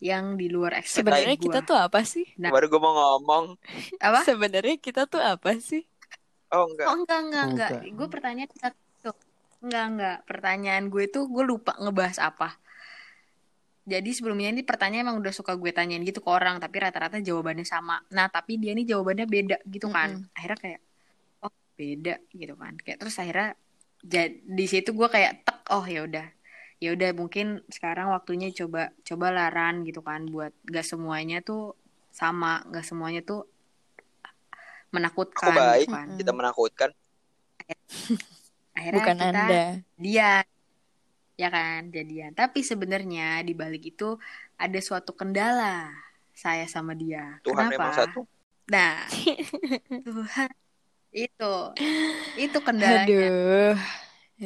yang 0.00 0.40
di 0.40 0.48
luar 0.48 0.80
ekspektasi 0.80 1.04
Sebenarnya 1.04 1.36
kita 1.36 1.58
tuh 1.60 1.76
apa 1.76 2.00
sih? 2.08 2.24
Nah. 2.40 2.48
Baru 2.48 2.72
gue 2.72 2.80
mau 2.80 2.96
ngomong. 2.96 3.60
apa? 4.00 4.24
Sebenarnya 4.24 4.76
kita 4.80 5.04
tuh 5.04 5.20
apa 5.20 5.56
sih? 5.60 5.84
Oh 6.48 6.64
enggak. 6.64 6.86
Oh 6.88 6.96
enggak 6.96 7.20
enggak 7.20 7.44
enggak. 7.52 7.70
enggak. 7.76 7.96
Gue 7.96 8.08
pertanyaan 8.08 8.48
tuh. 9.04 9.16
Enggak 9.60 9.84
enggak. 9.92 10.16
Pertanyaan 10.24 10.84
gue 10.88 11.04
tuh 11.12 11.28
gue 11.28 11.44
lupa 11.44 11.76
ngebahas 11.76 12.16
apa. 12.16 12.56
Jadi 13.90 14.10
sebelumnya 14.14 14.54
ini 14.54 14.62
pertanyaan 14.62 15.10
emang 15.10 15.18
udah 15.18 15.34
suka 15.34 15.58
gue 15.58 15.74
tanyain 15.74 16.06
gitu 16.06 16.22
ke 16.22 16.30
orang, 16.30 16.62
tapi 16.62 16.78
rata-rata 16.78 17.18
jawabannya 17.18 17.66
sama. 17.66 17.98
Nah, 18.14 18.30
tapi 18.30 18.62
dia 18.62 18.70
ini 18.70 18.86
jawabannya 18.86 19.26
beda 19.26 19.56
gitu 19.66 19.90
kan. 19.90 20.30
Akhirnya 20.38 20.58
kayak 20.62 20.80
oh, 21.42 21.50
beda 21.74 22.14
gitu 22.30 22.54
kan. 22.54 22.78
Kayak 22.78 22.98
terus 23.02 23.18
akhirnya 23.18 23.58
di 24.46 24.66
situ 24.70 24.94
gue 24.94 25.08
kayak 25.10 25.42
tek, 25.42 25.58
oh 25.74 25.82
ya 25.82 26.06
udah. 26.06 26.26
Ya 26.80 26.94
udah 26.94 27.10
mungkin 27.12 27.60
sekarang 27.68 28.14
waktunya 28.14 28.48
coba 28.54 28.94
coba 29.04 29.26
laran 29.34 29.84
gitu 29.84 30.00
kan 30.00 30.24
buat 30.30 30.54
gak 30.64 30.86
semuanya 30.86 31.42
tuh 31.42 31.76
sama, 32.14 32.62
gak 32.70 32.86
semuanya 32.86 33.20
tuh 33.20 33.44
menakutkan 34.94 35.50
Kok 35.50 35.58
baik? 35.58 35.86
gitu 35.86 35.92
kan. 35.92 36.08
Kita 36.14 36.32
menakutkan. 36.32 36.90
Akhirnya 38.74 38.96
Bukan 38.96 39.16
kita 39.18 39.28
Anda. 39.28 39.64
dia 40.00 40.30
ya 41.40 41.48
kan 41.48 41.88
jadian 41.88 42.36
tapi 42.36 42.60
sebenarnya 42.60 43.40
di 43.40 43.56
balik 43.56 43.96
itu 43.96 44.20
ada 44.60 44.80
suatu 44.84 45.16
kendala 45.16 45.88
saya 46.36 46.68
sama 46.68 46.92
dia 46.92 47.40
Tuhan 47.40 47.72
kenapa 47.72 47.72
memang 47.72 47.92
satu. 47.96 48.20
nah 48.68 49.08
Tuhan 50.08 50.50
itu 51.10 51.54
itu 52.36 52.58
kendalanya 52.60 53.08
Aduh. 53.08 53.74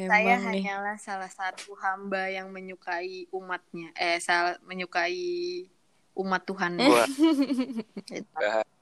saya 0.07 0.35
nih. 0.39 0.45
hanyalah 0.47 0.97
salah 0.97 1.31
satu 1.31 1.75
hamba 1.83 2.31
yang 2.31 2.47
menyukai 2.49 3.27
umatnya 3.35 3.91
eh 3.99 4.17
salah 4.23 4.55
menyukai 4.63 5.67
umat 6.15 6.47
Tuhan 6.47 6.79
Wah, 6.79 7.07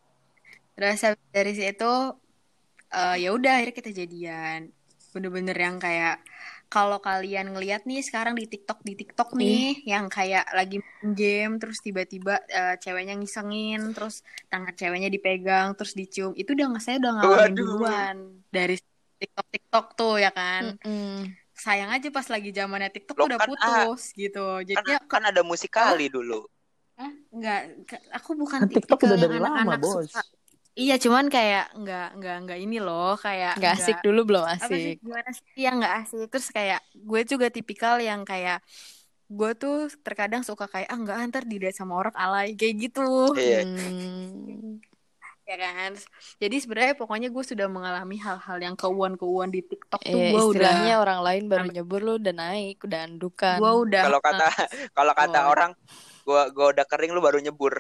Terus 0.74 1.02
dari 1.30 1.54
situ 1.54 1.94
eh, 2.94 3.16
ya 3.22 3.30
udah 3.34 3.52
akhirnya 3.62 3.76
kita 3.78 3.92
jadian. 3.94 4.60
Bener-bener 5.14 5.54
yang 5.58 5.78
kayak 5.78 6.18
kalau 6.74 6.98
kalian 6.98 7.54
ngeliat 7.54 7.86
nih 7.86 8.02
sekarang 8.02 8.34
di 8.34 8.50
TikTok 8.50 8.82
di 8.82 8.98
TikTok 8.98 9.38
nih 9.38 9.86
yang 9.86 10.10
kayak 10.10 10.50
lagi 10.58 10.82
main 10.82 11.10
game 11.14 11.54
terus 11.62 11.78
tiba-tiba 11.86 12.42
eh, 12.50 12.76
ceweknya 12.82 13.14
ngisengin 13.22 13.94
terus 13.94 14.26
tangan 14.50 14.74
ceweknya 14.74 15.14
dipegang 15.14 15.78
terus 15.78 15.94
dicium 15.94 16.34
itu 16.34 16.58
udah 16.58 16.82
saya 16.82 16.98
udah 16.98 17.12
ngalamin 17.14 17.54
Waduh. 17.54 17.54
duluan 17.62 18.16
dari 18.50 18.76
TikTok 19.22 19.48
TikTok 19.54 19.86
tuh 19.94 20.16
ya 20.18 20.34
kan. 20.34 20.74
Mm-mm. 20.82 21.30
Sayang 21.54 21.94
aja 21.94 22.10
pas 22.10 22.26
lagi 22.26 22.50
zamannya 22.50 22.90
TikTok 22.90 23.16
Loh, 23.16 23.24
tuh 23.24 23.30
udah 23.30 23.40
kan, 23.40 23.48
putus 23.54 24.02
gitu. 24.18 24.46
kan, 24.58 24.66
Jadinya 24.66 24.98
kan 25.06 25.24
ada 25.30 25.42
musikali 25.46 26.10
dulu. 26.10 26.50
nggak 27.34 27.62
ke- 27.90 28.06
aku 28.14 28.38
bukan 28.38 28.66
Kan 28.66 28.70
TikTok 28.70 28.98
tipikal 28.98 29.08
udah 29.14 29.18
yang 29.18 29.24
dari 29.30 29.38
lama, 29.42 29.50
anak-anak 29.62 29.82
Bos. 29.82 30.10
suka 30.10 30.22
iya 30.74 30.96
cuman 30.98 31.30
kayak 31.30 31.70
nggak 31.76 32.08
nggak 32.18 32.36
nggak 32.44 32.60
ini 32.60 32.78
loh 32.78 33.14
kayak 33.16 33.62
Nggak 33.62 33.74
asik 33.78 33.98
dulu 34.02 34.26
belum 34.26 34.44
apa 34.44 34.66
sih 34.66 34.98
asik. 34.98 34.98
gimana 35.00 35.30
sih 35.30 35.46
yang 35.56 35.76
nggak 35.78 35.94
asik 36.02 36.26
terus 36.28 36.48
kayak 36.50 36.82
gue 36.92 37.22
juga 37.24 37.48
tipikal 37.48 37.98
yang 37.98 38.22
kayak 38.24 38.58
gue 39.30 39.52
tuh 39.54 39.90
terkadang 40.02 40.42
suka 40.42 40.66
kayak 40.66 40.90
ah 40.90 40.98
nggak 40.98 41.18
antar 41.20 41.44
di 41.44 41.58
date 41.58 41.74
sama 41.74 41.98
orang 41.98 42.14
alay 42.14 42.54
kayak 42.54 42.76
gitu 42.82 43.34
Iya. 43.34 43.62
Hmm. 43.66 44.78
ya 45.44 45.56
kan 45.60 45.94
jadi 46.40 46.56
sebenarnya 46.56 46.96
pokoknya 46.96 47.28
gue 47.28 47.44
sudah 47.44 47.68
mengalami 47.68 48.16
hal-hal 48.16 48.58
yang 48.58 48.74
keuan-keuan 48.74 49.50
di 49.50 49.60
TikTok 49.60 50.00
tuh 50.00 50.16
Eh, 50.16 50.32
gue 50.32 50.40
udah 50.40 50.50
istilahnya 50.56 50.94
orang 50.98 51.20
lain 51.20 51.44
baru 51.46 51.68
nyebur 51.68 52.00
lu 52.00 52.14
udah 52.16 52.32
naik, 52.32 52.80
udah 52.80 53.00
andukan. 53.04 53.58
gue 53.60 53.74
udah 53.84 54.04
Kalau 54.08 54.22
kata 54.22 54.46
kalau 54.98 55.14
kata 55.14 55.40
Oh. 55.44 55.52
orang 55.52 55.72
gua 56.24 56.48
gua 56.50 56.72
udah 56.72 56.86
kering 56.88 57.12
lu 57.12 57.20
baru 57.20 57.38
nyebur. 57.38 57.76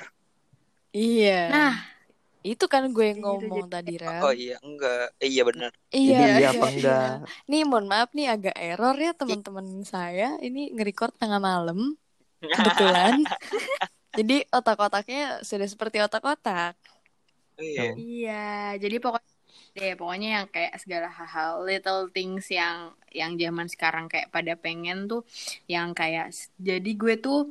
Iya. 0.92 1.40
nah 1.50 1.74
Itu 2.44 2.68
kan 2.68 2.92
gue 2.92 3.08
gitu, 3.16 3.24
ngomong 3.24 3.72
jadi- 3.72 3.72
tadi, 3.72 3.94
Ram. 4.04 4.22
Oh 4.22 4.34
iya, 4.36 4.60
enggak. 4.60 5.16
Eh, 5.18 5.30
iya 5.32 5.44
benar. 5.48 5.72
Iya, 5.90 6.20
Jadi 6.20 6.28
iya 6.28 6.38
iya, 6.38 6.50
apa 6.52 6.68
iya. 6.68 6.72
enggak? 6.76 7.10
Nih, 7.48 7.62
mohon 7.64 7.88
maaf 7.88 8.10
nih 8.12 8.28
agak 8.28 8.56
error 8.60 8.96
ya 9.00 9.12
teman-teman 9.16 9.68
saya. 9.88 10.36
Ini 10.44 10.76
nge-record 10.76 11.16
tengah 11.16 11.40
malam 11.40 11.96
kebetulan. 12.44 13.24
Jadi 14.14 14.46
otak-otaknya 14.52 15.42
sudah 15.42 15.66
seperti 15.66 15.98
otak-otak. 16.04 16.76
Iya. 17.58 17.96
Iya, 17.96 18.46
jadi 18.78 18.98
pokoknya 19.00 19.32
deh 19.74 19.98
pokoknya 19.98 20.30
yang 20.38 20.48
kayak 20.54 20.78
segala 20.78 21.10
hal-hal 21.10 21.66
little 21.66 22.06
things 22.14 22.46
yang 22.54 22.94
yang 23.10 23.34
zaman 23.42 23.66
sekarang 23.66 24.06
kayak 24.06 24.30
pada 24.30 24.54
pengen 24.54 25.10
tuh 25.10 25.26
yang 25.66 25.98
kayak 25.98 26.30
jadi 26.62 26.92
gue 26.94 27.18
tuh 27.18 27.50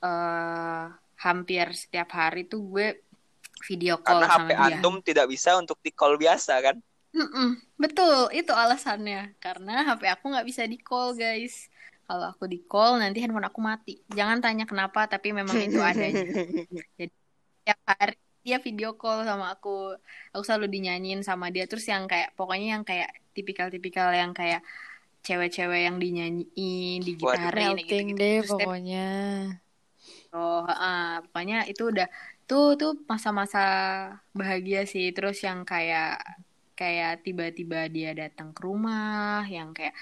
eh 0.00 0.84
hampir 1.20 1.66
setiap 1.76 2.08
hari 2.08 2.48
tuh 2.48 2.64
gue 2.64 2.86
video 3.66 3.98
call 4.00 4.22
Karena 4.22 4.26
sama 4.26 4.50
HP 4.50 4.50
dia. 4.54 4.78
antum 4.78 4.94
tidak 5.02 5.26
bisa 5.30 5.56
untuk 5.58 5.78
di 5.82 5.90
call 5.90 6.14
biasa 6.18 6.54
kan? 6.62 6.76
Mm-mm, 7.16 7.56
betul, 7.80 8.28
itu 8.36 8.52
alasannya. 8.52 9.32
Karena 9.40 9.82
HP 9.88 10.02
aku 10.12 10.24
nggak 10.28 10.46
bisa 10.46 10.62
di 10.68 10.76
call, 10.76 11.16
guys. 11.16 11.72
Kalau 12.08 12.32
aku 12.32 12.44
di 12.48 12.60
call 12.64 13.00
nanti 13.00 13.20
handphone 13.20 13.48
aku 13.48 13.60
mati. 13.60 14.00
Jangan 14.08 14.40
tanya 14.40 14.64
kenapa, 14.68 15.08
tapi 15.08 15.32
memang 15.32 15.56
itu 15.60 15.80
adanya. 15.80 16.24
Jadi 16.98 17.12
tiap 17.64 17.80
hari 17.84 18.16
dia 18.44 18.58
video 18.60 18.96
call 18.96 19.24
sama 19.28 19.52
aku. 19.52 19.96
Aku 20.32 20.42
selalu 20.44 20.72
dinyanyiin 20.72 21.20
sama 21.20 21.52
dia. 21.52 21.68
Terus 21.68 21.84
yang 21.88 22.08
kayak 22.08 22.32
pokoknya 22.32 22.80
yang 22.80 22.84
kayak 22.84 23.12
tipikal-tipikal 23.36 24.08
yang 24.12 24.32
kayak 24.32 24.64
cewek-cewek 25.20 25.84
yang 25.84 25.96
dinyanyiin, 26.00 27.04
digitarin 27.04 27.76
Melting 27.76 28.16
gitu-gitu. 28.16 28.20
deh 28.20 28.36
Terus 28.40 28.52
tiap 28.56 28.68
pokoknya. 28.68 29.08
Oh, 30.32 30.64
heeh. 30.64 31.24
pokoknya 31.28 31.58
itu 31.68 31.82
udah 31.88 32.08
tuh 32.48 32.74
tuh 32.80 32.92
masa-masa 33.04 33.60
bahagia 34.32 34.88
sih. 34.88 35.12
Terus 35.12 35.36
yang 35.46 35.62
kayak 35.62 36.16
kayak 36.74 37.26
tiba-tiba 37.26 37.90
dia 37.90 38.10
datang 38.14 38.54
ke 38.56 38.60
rumah, 38.64 39.42
yang 39.50 39.74
kayak 39.76 39.92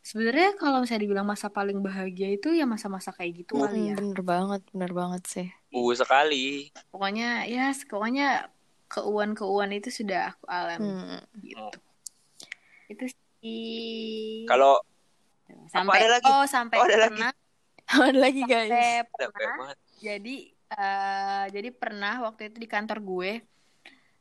sebenarnya 0.00 0.56
kalau 0.56 0.82
misalnya 0.82 1.04
dibilang 1.04 1.28
masa 1.28 1.48
paling 1.48 1.80
bahagia 1.80 2.28
itu 2.32 2.52
ya 2.52 2.64
masa-masa 2.64 3.12
kayak 3.12 3.44
gitu 3.44 3.56
kali 3.56 3.78
Mm, 3.78 3.88
ya. 3.88 3.94
bener 4.00 4.20
banget, 4.20 4.62
bener 4.72 4.92
banget 4.92 5.22
sih. 5.24 5.48
Uh 5.70 5.92
sekali. 5.92 6.68
Pokoknya 6.92 7.44
ya, 7.46 7.72
pokoknya 7.88 8.48
keuan-keuan 8.86 9.70
itu 9.72 9.88
sudah 9.90 10.32
aku 10.32 10.44
alami 10.46 10.86
Hmm. 10.86 11.20
gitu. 11.40 11.66
Itu 12.86 13.04
sih 13.40 14.44
Kalau 14.44 14.80
sampai 15.68 15.98
ada 16.00 16.10
lagi? 16.20 16.28
oh 16.30 16.44
sampai 16.46 16.76
Oh, 16.80 16.84
ada 16.84 16.96
lagi. 17.00 17.20
pernah 17.20 17.32
Ada 18.08 18.18
lagi 18.18 18.42
guys. 18.44 18.70
sampai 18.72 19.26
pernah 19.28 19.52
banget. 19.60 19.78
jadi 20.00 20.36
eh, 20.74 21.44
jadi 21.54 21.68
pernah 21.70 22.26
waktu 22.26 22.50
itu 22.52 22.58
di 22.60 22.68
kantor 22.68 22.98
gue 23.00 23.30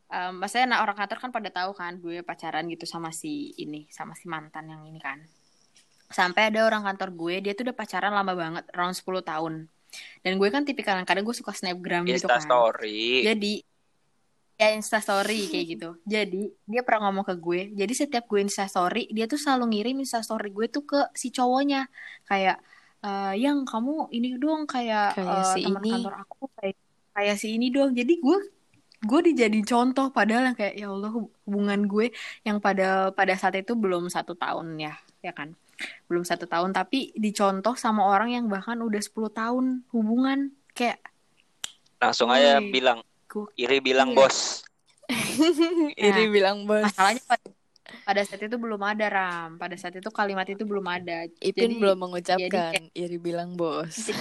em, 0.10 0.34
maksudnya 0.38 0.78
nah, 0.78 0.80
orang 0.86 0.98
kantor 0.98 1.18
kan 1.20 1.32
pada 1.34 1.50
tahu 1.50 1.72
kan 1.74 1.98
gue 1.98 2.22
pacaran 2.22 2.66
gitu 2.70 2.86
sama 2.86 3.10
si 3.10 3.54
ini 3.58 3.90
sama 3.90 4.14
si 4.14 4.30
mantan 4.30 4.70
yang 4.70 4.86
ini 4.86 5.02
kan 5.02 5.20
sampai 6.14 6.54
ada 6.54 6.70
orang 6.70 6.86
kantor 6.86 7.10
gue 7.18 7.36
dia 7.50 7.54
tuh 7.58 7.70
udah 7.70 7.78
pacaran 7.78 8.14
lama 8.14 8.34
banget 8.38 8.66
around 8.78 8.94
10 8.94 9.06
tahun 9.26 9.54
dan 10.22 10.32
gue 10.38 10.50
kan 10.50 10.62
tipikal 10.66 10.98
kadang 11.06 11.26
gue 11.26 11.36
suka 11.38 11.54
snapgram 11.54 12.06
gitu 12.06 12.30
kan 12.30 12.42
story. 12.42 13.26
jadi 13.26 13.54
ya 14.54 14.70
Insta 14.78 15.02
story 15.02 15.50
kayak 15.50 15.66
gitu. 15.66 15.90
Jadi 16.06 16.54
dia 16.70 16.82
pernah 16.86 17.10
ngomong 17.10 17.26
ke 17.26 17.36
gue. 17.36 17.62
Jadi 17.74 17.94
setiap 17.94 18.30
gue 18.30 18.46
Insta 18.46 18.70
story, 18.70 19.10
dia 19.10 19.26
tuh 19.26 19.42
selalu 19.42 19.74
ngirim 19.74 19.98
Insta 20.00 20.22
story 20.22 20.54
gue 20.54 20.68
tuh 20.70 20.86
ke 20.86 21.00
si 21.18 21.34
cowoknya. 21.34 21.90
Kayak 22.30 22.62
eh 23.04 23.34
yang 23.36 23.62
kamu 23.64 24.08
ini 24.10 24.36
dong 24.36 24.64
kayak, 24.64 25.14
Kayak 25.14 25.36
eh, 25.38 25.46
si 25.52 25.60
teman 25.62 25.82
ini. 25.82 25.92
kantor 25.92 26.14
aku 26.18 26.42
kayak 26.56 26.76
kayak 27.12 27.36
si 27.36 27.48
ini 27.54 27.68
dong. 27.68 27.92
Jadi 27.92 28.14
gue 28.18 28.38
gue 29.04 29.20
dijadiin 29.22 29.68
contoh 29.68 30.08
padahal 30.10 30.48
yang 30.48 30.56
kayak 30.56 30.74
ya 30.74 30.88
Allah 30.88 31.12
hub- 31.12 31.36
hubungan 31.44 31.84
gue 31.84 32.16
yang 32.42 32.58
pada 32.58 33.12
pada 33.12 33.36
saat 33.36 33.54
itu 33.54 33.76
belum 33.76 34.08
satu 34.08 34.32
tahun 34.32 34.80
ya 34.80 34.96
ya 35.20 35.36
kan 35.36 35.52
belum 36.08 36.24
satu 36.24 36.48
tahun 36.48 36.72
tapi 36.72 37.12
dicontoh 37.12 37.76
sama 37.76 38.08
orang 38.08 38.32
yang 38.32 38.46
bahkan 38.48 38.80
udah 38.80 39.04
10 39.04 39.12
tahun 39.30 39.66
hubungan 39.92 40.56
kayak 40.72 41.04
Langsung 42.00 42.32
aja 42.32 42.60
bilang, 42.60 43.04
gue 43.28 43.44
iri 43.56 43.80
bilang 43.80 44.12
Iya. 44.12 44.18
bos. 44.18 44.38
Iri 46.00 46.26
bilang 46.28 46.64
bos. 46.64 46.84
masalahnya 46.84 47.24
pada, 47.26 47.48
pada 48.04 48.22
saat 48.24 48.42
itu 48.44 48.56
belum 48.60 48.82
ada 48.84 49.06
ram 49.08 49.50
pada 49.56 49.76
saat 49.80 49.96
itu 49.96 50.10
kalimat 50.12 50.48
itu 50.48 50.64
belum 50.68 50.86
ada 50.86 51.28
Ipin 51.40 51.72
jadi 51.72 51.76
belum 51.80 51.98
mengucapkan. 51.98 52.72
jadi 52.76 52.88
Iri 52.92 53.18
bilang 53.18 53.56
bos. 53.56 54.12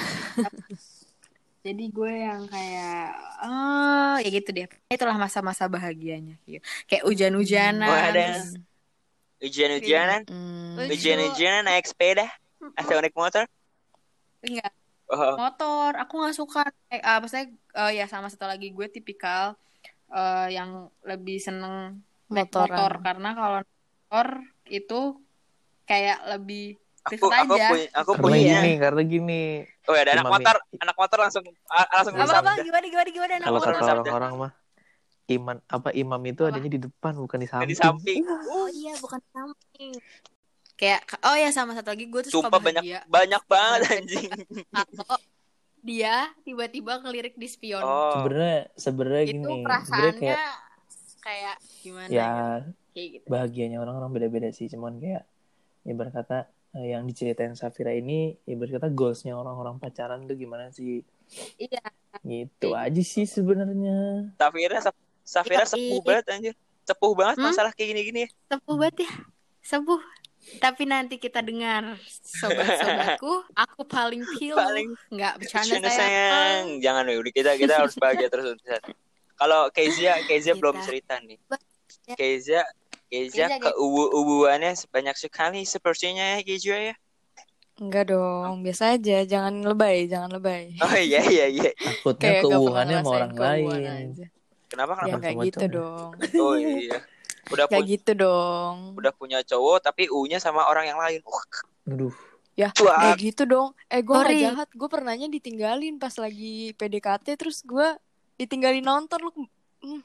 jadi 1.67 1.85
gue 1.95 2.13
yang 2.15 2.43
kayak 2.51 3.07
oh 3.43 4.17
ya 4.19 4.29
gitu 4.31 4.51
deh 4.51 4.67
itulah 4.91 5.15
masa-masa 5.15 5.71
bahagianya 5.71 6.39
gitu. 6.47 6.63
kayak 6.91 7.07
hujan-hujanan 7.07 7.87
ada. 7.87 8.27
Hmm. 10.27 10.79
Lucu. 10.79 10.95
ujian-ujianan 10.99 11.63
naik 11.67 11.87
sepeda 11.91 12.27
atau 12.79 12.99
naik 13.03 13.15
motor. 13.15 13.47
enggak 14.43 14.71
Oh, 15.13 15.37
motor 15.37 15.93
aku 16.01 16.25
nggak 16.25 16.37
suka 16.41 16.65
eh, 16.89 17.05
apa 17.05 17.29
saya 17.29 17.45
ya 17.93 18.09
sama 18.09 18.33
satu 18.33 18.49
lagi 18.49 18.73
gue 18.73 18.89
tipikal 18.89 19.61
eh, 20.09 20.57
yang 20.57 20.89
lebih 21.05 21.37
seneng 21.37 22.01
naik 22.33 22.49
motor 22.49 22.97
karena 23.05 23.37
kalau 23.37 23.61
motor 24.13 24.45
itu 24.69 25.01
kayak 25.89 26.21
lebih 26.37 26.77
aku 27.09 27.33
aku 27.33 27.57
aja 27.57 27.65
punya 27.73 27.89
aku 27.97 28.11
Karena 28.13 28.21
punya. 28.29 28.61
gini, 28.61 28.71
karena 28.77 29.03
gini. 29.09 29.43
Oh, 29.89 29.97
ada 29.97 30.11
anak 30.21 30.29
motor, 30.29 30.57
anak 30.77 30.97
motor 31.01 31.19
langsung 31.25 31.45
langsung 31.49 32.13
apa 32.21 32.33
apa 32.45 32.53
gimana 32.61 32.87
gimana 32.93 33.09
gimana 33.09 33.33
anak 33.41 33.49
Kalau 33.49 33.59
motor 33.59 33.73
kata 33.73 33.89
orang-orang 33.89 34.33
mah 34.37 34.53
iman 35.33 35.57
apa 35.65 35.89
imam 35.97 36.21
itu 36.29 36.43
Apa? 36.45 36.51
adanya 36.53 36.71
di 36.77 36.81
depan 36.85 37.13
bukan 37.17 37.39
di 37.41 37.49
Di 37.49 37.53
samping. 37.57 37.81
samping. 37.81 38.21
Oh 38.53 38.69
iya, 38.69 38.93
bukan 39.01 39.21
samping. 39.33 39.93
Kayak 40.77 41.01
oh 41.25 41.37
ya 41.41 41.49
sama 41.49 41.73
satu 41.73 41.89
lagi 41.97 42.05
gue 42.05 42.21
tuh 42.29 42.33
suka 42.37 42.53
banyak 42.61 42.85
banyak 43.09 43.43
banget 43.49 43.81
anjing. 43.97 44.29
Dia 45.89 46.29
tiba-tiba 46.45 47.01
ngelirik 47.01 47.35
di 47.41 47.49
spion. 47.49 47.81
Oh, 47.81 48.21
Sebenarnya 48.21 48.61
sebenarnya 48.77 49.25
itu 49.25 49.33
gini, 49.35 49.43
sebenarnya 49.43 49.65
perasaannya 49.67 50.21
kayak 50.21 50.55
kayak, 51.23 51.57
gimana 51.81 52.11
ya 52.13 52.31
Kayak 52.93 53.09
gitu. 53.17 53.27
bahagianya 53.27 53.79
orang-orang 53.79 54.13
beda-beda 54.13 54.49
sih, 54.49 54.69
cuman 54.69 54.97
kayak 54.97 55.25
ibarat 55.83 56.13
kata 56.13 56.39
eh, 56.73 56.93
yang 56.93 57.05
diceritain 57.05 57.53
Safira 57.53 57.91
ini 57.91 58.37
ibarat 58.45 58.81
kata 58.81 58.89
goalsnya 58.89 59.33
orang-orang 59.33 59.77
pacaran 59.77 60.25
tuh 60.25 60.37
gimana 60.37 60.69
sih? 60.69 61.01
Iya. 61.57 61.81
Gitu 62.21 62.73
aja 62.73 63.03
sih 63.03 63.25
sebenarnya. 63.25 64.29
Safira 64.37 64.79
Safira 65.23 65.65
Iya, 65.65 65.71
sepuh 65.71 65.97
iya. 65.97 66.05
banget 66.05 66.25
anjir. 66.29 66.55
Sepuh 66.83 67.13
banget 67.15 67.37
Hmm? 67.39 67.47
masalah 67.49 67.73
kayak 67.73 67.89
gini-gini. 67.95 68.23
Sepuh 68.47 68.75
banget 68.77 69.07
ya. 69.07 69.13
Sepuh. 69.63 70.03
Tapi 70.59 70.83
nanti 70.85 71.17
kita 71.17 71.39
dengar 71.39 71.95
sobat-sobatku, 72.21 73.47
aku 73.55 73.81
paling 73.87 74.27
pilu. 74.35 74.59
Paling 74.59 74.91
Nggak 75.09 75.39
bercanda 75.39 75.79
Canda 75.79 75.87
sayang. 75.89 76.03
sayang. 76.03 76.65
Jangan 76.83 77.03
udah 77.09 77.33
kita 77.33 77.51
kita 77.55 77.75
harus 77.79 77.95
bahagia 77.95 78.27
terus 78.27 78.59
terusan. 78.59 78.83
Kalau 79.39 79.71
Kezia, 79.71 80.19
Kezia 80.27 80.55
belum 80.55 80.83
cerita 80.83 81.19
nih. 81.19 81.39
Ya. 82.05 82.15
Kezia, 82.19 82.63
Kezia 83.13 83.47
Kezia, 83.47 83.61
ke 83.61 83.71
ubu-ubuannya 83.77 84.73
banyak 84.89 85.13
sekali 85.15 85.61
sepertinya 85.63 86.33
ya 86.33 86.41
Kezia 86.41 86.77
ya. 86.83 86.95
Enggak 87.75 88.09
dong, 88.09 88.65
biasa 88.65 88.97
aja. 88.97 89.21
Jangan 89.23 89.61
lebay, 89.63 90.09
jangan 90.09 90.33
lebay. 90.33 90.77
Oh 90.79 90.97
iya 90.97 91.21
iya 91.23 91.47
iya. 91.47 91.71
Takutnya 91.75 92.41
gak 92.41 92.49
keuangannya 92.49 92.97
sama 92.99 93.11
orang 93.11 93.33
lain. 93.35 93.69
aja. 93.85 94.27
Kenapa 94.67 94.93
Ya 94.95 95.01
kenapa? 95.05 95.21
kayak 95.21 95.35
sama 95.35 95.45
gitu 95.45 95.59
cowok. 95.59 95.73
dong. 95.73 96.11
Oh 96.41 96.55
iya. 96.57 96.97
Udah 97.45 97.67
Kayak 97.67 97.83
pu- 97.83 97.91
gitu 97.91 98.13
dong. 98.15 98.77
udah 98.95 99.13
punya 99.13 99.39
cowok 99.43 99.79
tapi 99.83 100.09
U-nya 100.09 100.39
sama 100.39 100.65
orang 100.65 100.87
yang 100.87 100.97
lain. 100.97 101.21
Wah, 101.23 101.45
Aduh, 101.85 102.15
Ya, 102.53 102.69
Cuak. 102.71 102.97
kayak 102.97 103.19
gitu 103.19 103.43
dong. 103.45 103.73
Eh, 103.89 104.01
gue 104.01 104.13
gak 104.15 104.25
Sorry. 104.25 104.41
jahat. 104.41 104.69
Gue 104.71 104.89
pernahnya 104.89 105.27
ditinggalin 105.27 105.97
pas 105.97 106.13
lagi 106.15 106.73
PDKT. 106.73 107.35
Terus 107.35 107.61
gue 107.61 107.89
ditinggalin 108.37 108.81
nonton. 108.81 109.19
Lu 109.19 109.31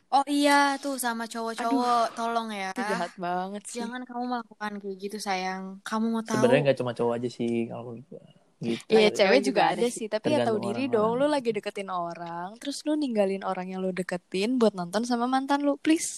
Oh 0.10 0.26
iya, 0.26 0.74
tuh 0.82 0.98
sama 0.98 1.30
cowok-cowok, 1.30 2.18
tolong 2.18 2.50
ya. 2.50 2.74
itu 2.74 2.82
jahat 2.82 3.14
banget 3.14 3.62
sih. 3.70 3.78
Jangan 3.86 4.02
kamu 4.10 4.24
melakukan 4.26 4.72
kayak 4.82 4.98
gitu 4.98 5.18
sayang. 5.22 5.78
Kamu 5.86 6.06
mau 6.10 6.24
tahu? 6.26 6.42
sebenarnya 6.42 6.62
nggak 6.72 6.80
cuma 6.82 6.92
cowok 6.98 7.14
aja 7.22 7.30
sih 7.30 7.70
kalau 7.70 7.94
gitu 7.94 8.18
Iya, 8.58 9.14
Cewek 9.14 9.46
juga 9.46 9.46
juga 9.46 9.62
ada 9.78 9.86
sih. 9.86 9.94
sih, 9.94 10.08
tapi 10.10 10.34
ya 10.34 10.42
tahu 10.42 10.58
diri 10.58 10.90
dong. 10.90 11.14
Lu 11.14 11.30
lagi 11.30 11.54
deketin 11.54 11.94
orang, 11.94 12.58
terus 12.58 12.82
lu 12.90 12.98
ninggalin 12.98 13.46
orang 13.46 13.70
yang 13.70 13.86
lu 13.86 13.94
deketin 13.94 14.58
buat 14.58 14.74
nonton 14.74 15.06
sama 15.06 15.30
mantan 15.30 15.62
lu, 15.62 15.78
please. 15.78 16.10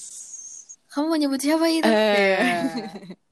Kamu 0.87 1.11
mau 1.11 1.19
nyebut 1.19 1.43
siapa 1.43 1.67
itu? 1.67 1.83
Eh. 1.83 2.39
Ya. 2.39 2.63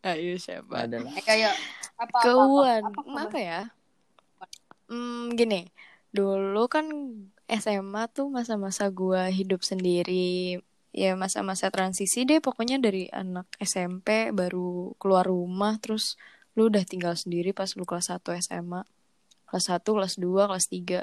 Ayo 0.12 0.36
siapa? 0.36 0.84
adalah 0.86 1.16
Eh, 1.16 1.24
kayak 1.24 1.56
apa 1.96 2.18
Keuan, 2.20 2.84
apa, 2.84 3.00
apa, 3.00 3.20
apa, 3.32 3.38
ya? 3.40 3.62
Hmm, 4.92 5.32
gini, 5.40 5.72
dulu 6.12 6.68
kan 6.68 6.92
SMA 7.48 8.12
tuh 8.12 8.28
masa-masa 8.28 8.92
gua 8.92 9.32
hidup 9.32 9.64
sendiri. 9.64 10.60
Ya 10.92 11.16
masa-masa 11.16 11.72
transisi 11.72 12.28
deh 12.28 12.44
pokoknya 12.44 12.82
dari 12.82 13.08
anak 13.12 13.48
SMP 13.62 14.32
baru 14.36 14.96
keluar 15.00 15.28
rumah 15.28 15.80
terus 15.80 16.20
lu 16.58 16.68
udah 16.68 16.84
tinggal 16.84 17.14
sendiri 17.14 17.54
pas 17.54 17.70
lu 17.78 17.88
kelas 17.88 18.12
1 18.12 18.36
SMA. 18.44 18.82
Kelas 19.48 19.66
1, 19.72 19.84
kelas 19.96 20.16
2, 20.20 20.50
kelas 20.50 20.68
3. 20.68 21.00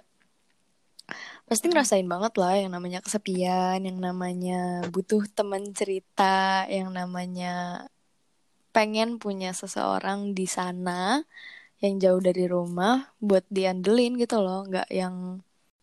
Pasti 1.49 1.65
ngerasain 1.69 2.09
banget 2.09 2.33
lah 2.41 2.55
yang 2.57 2.73
namanya 2.73 3.01
kesepian, 3.05 3.81
yang 3.85 3.99
namanya 4.01 4.89
butuh 4.89 5.25
teman 5.33 5.73
cerita, 5.77 6.65
yang 6.69 6.93
namanya 6.93 7.87
pengen 8.75 9.23
punya 9.23 9.55
seseorang 9.55 10.35
di 10.35 10.51
sana 10.51 11.23
yang 11.79 12.03
jauh 12.03 12.19
dari 12.19 12.51
rumah 12.51 13.15
buat 13.23 13.47
diandelin 13.47 14.19
gitu 14.19 14.43
loh 14.43 14.67
nggak 14.67 14.91
yang 14.91 15.39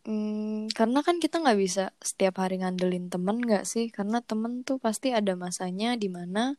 hmm, 0.05 0.73
karena 0.73 0.99
kan 1.05 1.17
kita 1.21 1.41
nggak 1.41 1.59
bisa 1.59 1.93
setiap 2.01 2.41
hari 2.41 2.61
ngandelin 2.61 3.09
temen 3.11 3.37
nggak 3.41 3.65
sih? 3.65 3.89
Karena 3.89 4.21
temen 4.21 4.65
tuh 4.65 4.77
pasti 4.81 5.13
ada 5.13 5.33
masanya 5.37 5.97
di 5.97 6.09
mana 6.09 6.55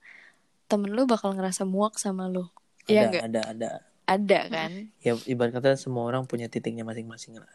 temen 0.70 0.94
lu 0.94 1.04
bakal 1.04 1.36
ngerasa 1.36 1.68
muak 1.68 2.00
sama 2.00 2.30
lu. 2.30 2.48
Iya 2.88 3.06
ada 3.06 3.08
nggak? 3.10 3.24
ada 3.28 3.40
ada. 3.44 3.70
Ada 4.02 4.40
kan? 4.50 4.72
Ya 5.04 5.12
ibarat 5.28 5.52
kata 5.54 5.78
semua 5.78 6.08
orang 6.08 6.26
punya 6.26 6.50
titiknya 6.50 6.82
masing-masing 6.82 7.38
lah. 7.38 7.52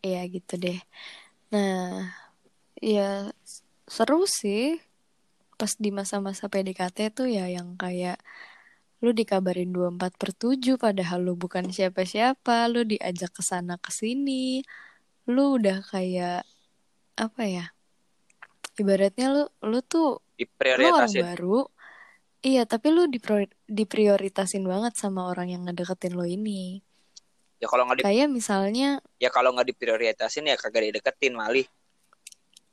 Iya 0.00 0.22
gitu 0.28 0.56
deh. 0.56 0.80
Nah 1.52 2.12
ya 2.78 3.32
seru 3.88 4.24
sih. 4.28 4.80
Pas 5.54 5.70
di 5.78 5.94
masa-masa 5.94 6.50
PDKT 6.50 7.14
tuh 7.14 7.30
ya 7.30 7.46
yang 7.46 7.78
kayak 7.78 8.18
lu 9.04 9.12
dikabarin 9.12 9.70
24 9.70 10.16
per 10.16 10.30
7 10.32 10.80
padahal 10.80 11.20
lu 11.28 11.36
bukan 11.36 11.68
siapa-siapa, 11.68 12.72
lu 12.72 12.88
diajak 12.88 13.30
ke 13.36 13.42
sana 13.44 13.76
ke 13.76 13.92
sini. 13.92 14.64
Lu 15.28 15.56
udah 15.56 15.80
kayak 15.84 16.44
apa 17.16 17.42
ya? 17.46 17.66
Ibaratnya 18.74 19.26
lu 19.30 19.42
lu 19.64 19.78
tuh 19.80 20.20
lu 20.78 20.86
orang 20.90 21.12
baru. 21.14 21.58
Iya, 22.44 22.68
tapi 22.68 22.92
lu 22.92 23.08
dipro- 23.08 23.48
diprioritasin 23.64 24.68
banget 24.68 25.00
sama 25.00 25.32
orang 25.32 25.48
yang 25.48 25.64
ngedeketin 25.64 26.12
lo 26.12 26.28
ini. 26.28 26.84
Ya 27.56 27.72
kalau 27.72 27.88
nggak 27.88 28.04
Kayak 28.04 28.28
misalnya 28.28 29.00
ya 29.16 29.32
kalau 29.32 29.56
nggak 29.56 29.72
diprioritasin 29.72 30.44
ya 30.52 30.60
kagak 30.60 30.92
dideketin 30.92 31.32
malih. 31.32 31.64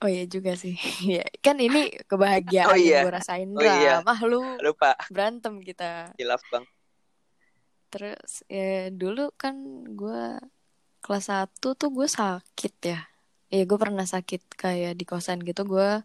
Oh 0.01 0.09
iya 0.09 0.25
juga 0.27 0.57
sih. 0.59 0.75
Iya, 1.07 1.23
kan 1.39 1.55
ini 1.61 1.93
kebahagiaan 2.03 2.67
Oh 2.73 2.75
iya. 2.75 3.05
yang 3.05 3.07
gue 3.07 3.13
rasain 3.15 3.47
Oh 3.55 3.63
iya. 3.63 4.03
Mah 4.03 4.19
lu 4.27 4.41
Lupa 4.59 4.97
berantem 5.07 5.63
kita. 5.63 6.11
hilaf 6.19 6.43
bang. 6.51 6.65
Terus 7.91 8.43
ya 8.51 8.91
dulu 8.91 9.31
kan 9.39 9.55
gue 9.87 10.23
kelas 11.11 11.27
1 11.27 11.51
tuh 11.59 11.89
gue 11.91 12.07
sakit 12.07 12.73
ya. 12.87 12.99
Iya 13.51 13.67
gue 13.67 13.75
pernah 13.75 14.07
sakit 14.07 14.55
kayak 14.55 14.95
di 14.95 15.03
kosan 15.03 15.43
gitu 15.43 15.67
gue 15.67 15.99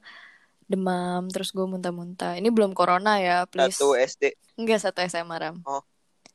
demam 0.66 1.30
terus 1.30 1.54
gue 1.54 1.62
muntah-muntah. 1.62 2.34
Ini 2.34 2.50
belum 2.50 2.74
corona 2.74 3.22
ya, 3.22 3.46
please. 3.46 3.78
Satu 3.78 3.94
SD. 3.94 4.34
Enggak 4.58 4.82
satu 4.82 4.98
SMA 5.06 5.38
Ram. 5.38 5.62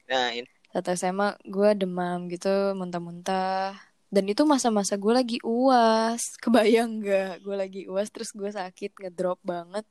Nah 0.08 0.32
ini 0.32 0.48
Satu 0.72 0.96
SMA 0.96 1.36
gue 1.44 1.70
demam 1.76 2.32
gitu 2.32 2.72
muntah-muntah. 2.80 3.76
Dan 4.08 4.24
itu 4.28 4.48
masa-masa 4.48 4.96
gue 4.96 5.12
lagi 5.12 5.38
uas. 5.44 6.24
Kebayang 6.40 7.04
gak? 7.04 7.44
Gue 7.44 7.56
lagi 7.60 7.82
uas 7.92 8.08
terus 8.08 8.32
gue 8.32 8.48
sakit 8.48 8.96
ngedrop 9.04 9.44
banget. 9.44 9.84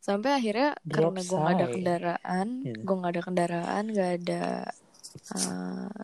Sampai 0.00 0.32
akhirnya 0.32 0.72
Drop 0.80 1.12
karena 1.12 1.20
gue 1.20 1.36
gak 1.36 1.52
ada 1.52 1.66
say. 1.68 1.72
kendaraan, 1.76 2.46
Gitu. 2.64 2.80
gue 2.80 2.96
gak 2.96 3.12
ada 3.12 3.22
kendaraan, 3.28 3.84
gak 3.92 4.10
ada 4.24 4.44
eh, 5.36 6.00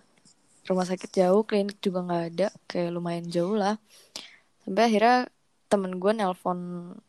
rumah 0.67 0.87
sakit 0.87 1.11
jauh, 1.15 1.43
klinik 1.47 1.79
juga 1.81 2.03
gak 2.05 2.25
ada, 2.35 2.47
kayak 2.67 2.91
lumayan 2.95 3.27
jauh 3.31 3.55
lah. 3.55 3.79
Sampai 4.67 4.83
akhirnya 4.91 5.31
temen 5.71 5.99
gue 5.99 6.13
nelpon 6.15 6.59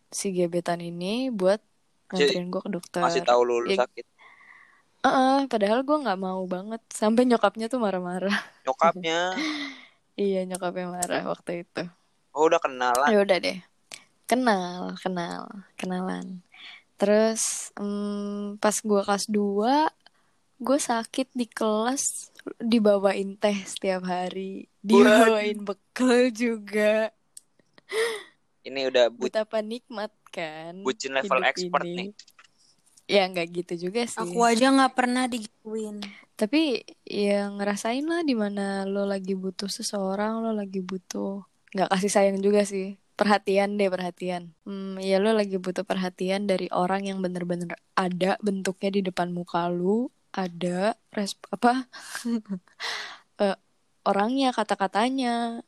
si 0.10 0.34
gebetan 0.34 0.82
ini 0.82 1.30
buat 1.30 1.62
nganterin 2.10 2.48
gue 2.54 2.62
ke 2.63 2.70
dokter. 2.72 3.02
masih 3.04 3.22
tahu 3.26 3.41
lu, 3.43 3.56
lu 3.65 3.70
Ya, 3.74 3.84
sakit. 3.84 4.06
Heeh, 5.06 5.38
padahal 5.48 5.80
gue 5.88 5.98
nggak 6.04 6.20
mau 6.20 6.41
banget. 6.48 6.82
Sampai 6.91 7.24
nyokapnya 7.30 7.67
tuh 7.70 7.80
marah-marah. 7.82 8.38
Nyokapnya. 8.65 9.20
Iya 10.17 10.50
nyokapnya 10.50 10.89
marah 10.89 11.30
waktu 11.30 11.62
itu. 11.62 11.86
Oh 12.34 12.50
udah 12.50 12.58
kenalan. 12.58 13.06
Ya 13.13 13.22
udah 13.22 13.38
deh. 13.38 13.62
Kenal, 14.26 14.98
kenal, 14.98 15.46
kenalan. 15.78 16.41
Terus 16.98 17.70
mm, 17.78 18.58
pas 18.58 18.74
gue 18.74 19.02
kelas 19.06 19.30
2 19.30 19.93
gue 20.58 20.80
sakit 20.82 21.38
di 21.38 21.46
kelas 21.46 22.34
dibawain 22.58 23.38
teh 23.38 23.58
setiap 23.65 24.10
hari, 24.10 24.65
dibawain 24.82 25.62
bekal 25.62 26.34
juga. 26.34 27.13
Ini 28.65 28.89
udah 28.89 29.13
bu 29.13 29.30
Betapa 29.30 29.62
nikmat 29.62 30.12
kan 30.34 30.82
bucin 30.84 31.13
level 31.15 31.46
expert 31.46 31.86
ini. 31.86 31.96
nih. 31.96 32.10
Ya 33.08 33.24
nggak 33.30 33.48
gitu 33.63 33.88
juga 33.88 34.04
sih. 34.04 34.20
Aku 34.20 34.43
aja 34.43 34.67
nggak 34.67 34.93
pernah 34.98 35.30
digituin. 35.32 36.04
Tapi 36.36 36.84
ya 37.08 37.48
ngerasain 37.48 38.04
lah 38.04 38.22
di 38.26 38.36
mana 38.36 38.84
lo 38.84 39.08
lagi 39.08 39.38
butuh 39.38 39.72
seseorang, 39.72 40.43
lo 40.43 40.52
lagi 40.52 40.84
butuh 40.84 41.48
nggak 41.72 41.89
kasih 41.93 42.12
sayang 42.12 42.39
juga 42.43 42.67
sih. 42.67 43.00
Perhatian 43.17 43.80
deh, 43.80 43.89
perhatian. 43.89 44.54
Hmm, 44.67 45.00
ya 45.02 45.17
lo 45.17 45.34
lagi 45.34 45.58
butuh 45.58 45.88
perhatian 45.88 46.46
dari 46.46 46.67
orang 46.70 47.08
yang 47.08 47.17
bener-bener 47.24 47.74
ada 47.98 48.38
bentuknya 48.43 48.93
di 48.93 49.02
depan 49.02 49.34
muka 49.34 49.65
lu, 49.72 50.12
ada 50.38 50.93
resp 51.10 51.41
apa 51.50 51.89
eh, 53.43 53.58
orangnya, 54.06 54.54
kata-katanya, 54.54 55.65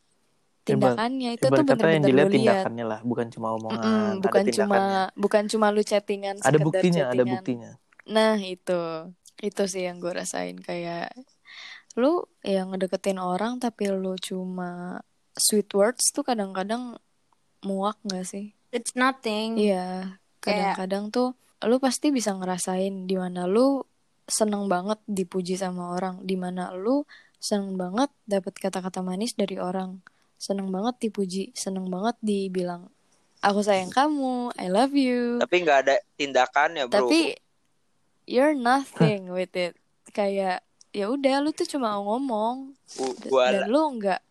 tindakannya 0.63 1.35
itu 1.35 1.49
tuh 1.49 1.65
ibarat 1.65 1.75
bener-bener 1.75 1.99
dilihat 2.05 2.29
tindakannya 2.29 2.85
lah 2.85 2.99
bukan 3.01 3.27
cuma 3.33 3.47
omongan 3.57 3.81
Mm-mm, 3.81 4.05
ada 4.13 4.21
bukan 4.21 4.45
cuma 4.53 4.77
bukan 5.17 5.43
cuma 5.49 5.65
lu 5.73 5.81
chattingan 5.81 6.37
ada 6.45 6.57
buktinya 6.61 7.09
ada 7.09 7.25
chattingan. 7.25 7.33
buktinya 7.33 7.71
Nah 8.09 8.37
itu 8.41 8.81
itu 9.41 9.63
sih 9.69 9.85
yang 9.85 9.97
gue 10.01 10.13
rasain 10.13 10.57
kayak 10.57 11.13
lu 11.97 12.25
yang 12.45 12.73
ngedeketin 12.73 13.17
orang 13.17 13.57
tapi 13.57 13.89
lu 13.89 14.13
cuma 14.17 15.01
sweet 15.37 15.69
words 15.73 16.09
tuh 16.13 16.21
kadang-kadang 16.25 16.97
muak 17.65 17.97
gak 18.07 18.25
sih? 18.25 18.55
It's 18.73 18.93
nothing. 18.93 19.57
Iya 19.57 20.17
Kayak- 20.39 20.75
kadang-kadang 20.79 21.03
tuh 21.13 21.29
lu 21.65 21.75
pasti 21.77 22.09
bisa 22.09 22.31
ngerasain 22.33 23.05
di 23.09 23.15
mana 23.19 23.45
lu 23.45 23.83
seneng 24.29 24.69
banget 24.69 25.01
dipuji 25.09 25.57
sama 25.57 25.97
orang, 25.97 26.21
di 26.23 26.37
mana 26.37 26.71
lu 26.71 27.03
seneng 27.41 27.75
banget 27.75 28.13
dapat 28.29 28.53
kata-kata 28.55 29.01
manis 29.01 29.33
dari 29.33 29.57
orang, 29.57 29.99
seneng 30.37 30.69
banget 30.69 31.09
dipuji, 31.09 31.51
seneng 31.57 31.89
banget 31.89 32.15
dibilang 32.21 32.87
aku 33.39 33.59
sayang 33.63 33.91
kamu, 33.91 34.51
I 34.59 34.67
love 34.67 34.93
you. 34.95 35.39
Tapi 35.39 35.55
nggak 35.63 35.79
ada 35.87 35.95
tindakannya 36.19 36.91
bro. 36.91 37.07
Tapi 37.07 37.35
you're 38.27 38.55
nothing 38.55 39.31
with 39.31 39.55
it. 39.55 39.75
Kayak 40.11 40.63
ya 40.91 41.07
udah 41.07 41.39
lu 41.39 41.53
tuh 41.53 41.69
cuma 41.69 41.95
ngomong 42.01 42.73
Bu- 42.97 43.15
gua 43.29 43.53
dan 43.53 43.69
lu 43.69 43.81
nggak 43.99 44.21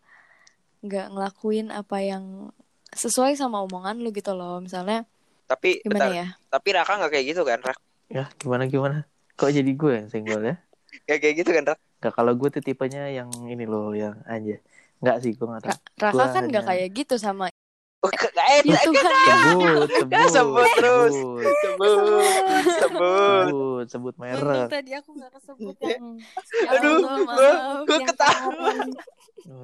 nggak 0.85 1.07
ngelakuin 1.11 1.71
apa 1.73 1.97
yang 2.03 2.53
sesuai 2.93 3.35
sama 3.35 3.63
omongan 3.65 4.01
lu 4.01 4.13
gitu 4.13 4.35
loh. 4.37 4.61
Misalnya 4.61 5.05
tapi 5.49 5.81
gimana 5.81 6.05
bentar, 6.05 6.09
ya? 6.13 6.27
tapi 6.53 6.67
Raka 6.77 6.93
nggak 7.01 7.11
kayak 7.17 7.25
gitu 7.33 7.41
kan 7.41 7.59
Rak? 7.65 7.77
ya 8.09 8.29
gimana 8.37 8.69
gimana 8.69 8.97
kok 9.39 9.49
jadi 9.49 9.71
gue 9.71 9.91
yang 9.95 10.07
senggol 10.07 10.43
ya 10.43 10.55
Kayak 11.05 11.19
kayak 11.21 11.35
gitu 11.37 11.49
kan 11.51 11.63
Rak? 11.65 11.79
Gak 11.99 12.13
kalau 12.13 12.33
gue 12.33 12.49
tuh 12.49 12.59
tipenya 12.59 13.07
yang 13.07 13.29
ini 13.43 13.63
loh 13.63 13.91
yang 13.93 14.19
aja 14.25 14.59
nggak 14.99 15.17
sih 15.17 15.31
gue 15.31 15.47
nggak 15.47 15.63
tahu 15.63 15.71
Ra- 15.71 15.83
Raka 16.01 16.13
Gua 16.13 16.25
kan 16.29 16.43
nggak 16.45 16.59
hanya- 16.61 16.69
kayak 16.75 16.89
gitu 16.93 17.15
sama 17.15 17.45
Oh, 17.99 18.07
ke- 18.07 18.31
eh, 18.31 18.63
itu 18.63 18.71
kan 18.71 18.87
sebut 18.87 19.03
sebut 19.99 20.31
sebut 20.31 20.67
terus. 20.73 21.11
sebut 21.11 21.51
sebut, 21.59 22.23
sebut. 22.79 23.85
sebut 23.85 24.15
merek 24.15 24.67
tadi 24.69 24.91
aku 24.93 25.09
nggak 25.13 25.31
kesebut 25.33 25.75
yang 25.81 26.15
Ya 26.15 26.69
Aduh, 26.73 26.95
Yang 27.85 28.03
ketawa. 28.07 28.47
kemarin. 28.49 28.89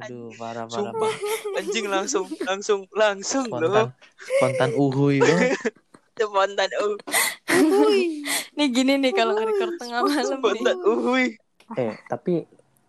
Aduh 0.02 0.28
parah 0.36 0.66
parah 0.66 0.92
parah. 0.92 1.16
anjing 1.56 1.88
langsung, 1.88 2.28
langsung, 2.42 2.84
langsung 2.92 3.48
loh. 3.48 3.96
spontan 4.20 4.72
uhuy 4.74 5.16
banget 5.18 5.56
Spontan, 6.18 6.70
uh, 6.78 6.96
Nih 8.58 8.68
gini 8.72 8.94
nih 9.00 9.12
kalau 9.12 9.36
nge-record 9.36 9.74
tengah 9.80 10.00
malam 10.04 10.40
nih. 10.42 10.76
uhuy. 10.84 11.26
eh 11.76 11.94
tapi 12.08 12.46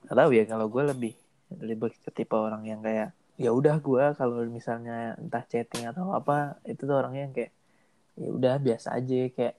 nggak 0.06 0.16
tahu 0.16 0.30
ya 0.30 0.44
kalau 0.46 0.66
gue 0.68 0.82
lebih 0.86 1.12
lebih 1.58 1.90
ke 2.04 2.10
tipe 2.12 2.36
orang 2.36 2.62
yang 2.62 2.80
kayak 2.84 3.10
ya 3.36 3.50
udah 3.52 3.76
gue 3.80 4.04
kalau 4.14 4.44
misalnya 4.46 5.16
entah 5.18 5.44
chatting 5.44 5.84
atau 5.88 6.12
apa 6.12 6.60
itu 6.64 6.86
tuh 6.86 6.96
orangnya 6.96 7.22
yang 7.28 7.34
kayak 7.34 7.52
ya 8.16 8.28
udah 8.32 8.54
biasa 8.56 8.96
aja 8.96 9.28
kayak 9.32 9.54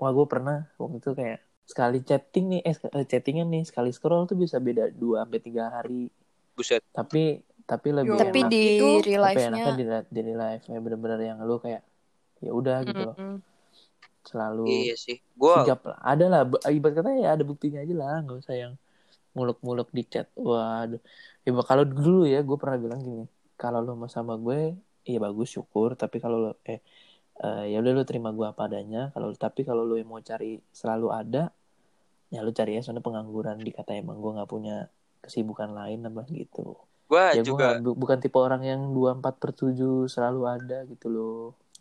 wah 0.00 0.10
gue 0.10 0.26
pernah 0.26 0.58
waktu 0.80 0.98
itu 0.98 1.10
kayak 1.14 1.38
sekali 1.62 1.98
chatting 2.02 2.44
nih 2.50 2.60
eh 2.66 2.76
chattingan 3.06 3.46
nih 3.46 3.62
sekali 3.62 3.94
scroll 3.94 4.26
tuh 4.26 4.34
bisa 4.34 4.58
beda 4.58 4.90
dua 4.90 5.22
sampai 5.22 5.40
tiga 5.40 5.70
hari 5.70 6.10
buset 6.58 6.82
tapi 6.90 7.40
tapi 7.62 7.88
lebih. 7.94 8.18
Tapi 8.18 8.38
enak 8.42 8.50
di 8.50 8.62
Itu- 8.74 9.06
real 9.06 9.22
tapi 9.22 9.38
life-nya 9.38 9.48
enaknya 9.48 9.72
di, 9.78 9.84
di 10.10 10.20
real 10.26 10.40
life 10.42 10.64
ya 10.66 10.78
bener-bener 10.82 11.20
yang 11.22 11.38
lu 11.46 11.56
kayak 11.62 11.82
ya 12.42 12.50
udah 12.50 12.76
gitu 12.82 13.02
loh 13.06 13.16
Mm-mm. 13.16 13.36
Selalu 14.30 14.62
iya 14.70 14.92
sih. 15.04 15.16
Gue 15.40 15.52
sigap 15.52 15.78
lah. 15.88 15.96
Ada 16.10 16.24
lah 16.32 16.40
ibarat 16.76 16.94
kata 16.98 17.10
ya 17.24 17.28
ada 17.36 17.44
buktinya 17.50 17.78
aja 17.84 17.94
lah 18.02 18.12
nggak 18.24 18.38
usah 18.42 18.54
yang 18.62 18.72
muluk-muluk 19.38 19.88
di 19.98 20.02
chat. 20.12 20.26
Waduh. 20.48 21.00
Ya 21.44 21.50
kalau 21.70 21.84
dulu 21.86 22.18
ya 22.34 22.38
gue 22.48 22.56
pernah 22.62 22.78
bilang 22.84 23.00
gini 23.08 23.22
kalau 23.60 23.78
lo 23.86 23.92
mau 24.00 24.10
sama 24.18 24.34
gue 24.46 24.58
iya 25.08 25.18
bagus 25.26 25.48
syukur. 25.56 25.90
Tapi 26.02 26.16
kalau 26.24 26.36
lo 26.44 26.48
eh 26.72 26.80
eh, 27.44 27.62
ya 27.72 27.76
udah 27.82 27.92
lo 27.98 28.02
terima 28.10 28.30
gue 28.38 28.46
apa 28.52 28.62
adanya. 28.68 28.98
Kalau 29.14 29.28
tapi 29.44 29.60
kalau 29.68 29.82
lo 29.88 29.94
yang 30.00 30.10
mau 30.12 30.22
cari 30.30 30.46
selalu 30.80 31.06
ada 31.20 31.38
ya 32.34 32.40
lo 32.46 32.50
cari 32.58 32.70
ya 32.76 32.80
soalnya 32.84 33.04
pengangguran 33.08 33.58
dikata 33.66 33.92
emang 34.02 34.16
gue 34.22 34.30
nggak 34.36 34.50
punya 34.54 34.74
kesibukan 35.24 35.70
lain 35.78 35.98
apa 36.08 36.22
gitu. 36.32 36.60
Gue 37.10 37.24
ya 37.36 37.40
juga 37.50 37.64
bu- 37.82 37.96
bukan 38.02 38.18
tipe 38.22 38.38
orang 38.46 38.62
yang 38.70 38.80
dua 38.96 39.10
empat 39.18 39.34
per 39.40 39.50
tujuh 39.60 40.08
selalu 40.14 40.40
ada 40.54 40.78
gitu 40.90 41.06
loh 41.14 41.36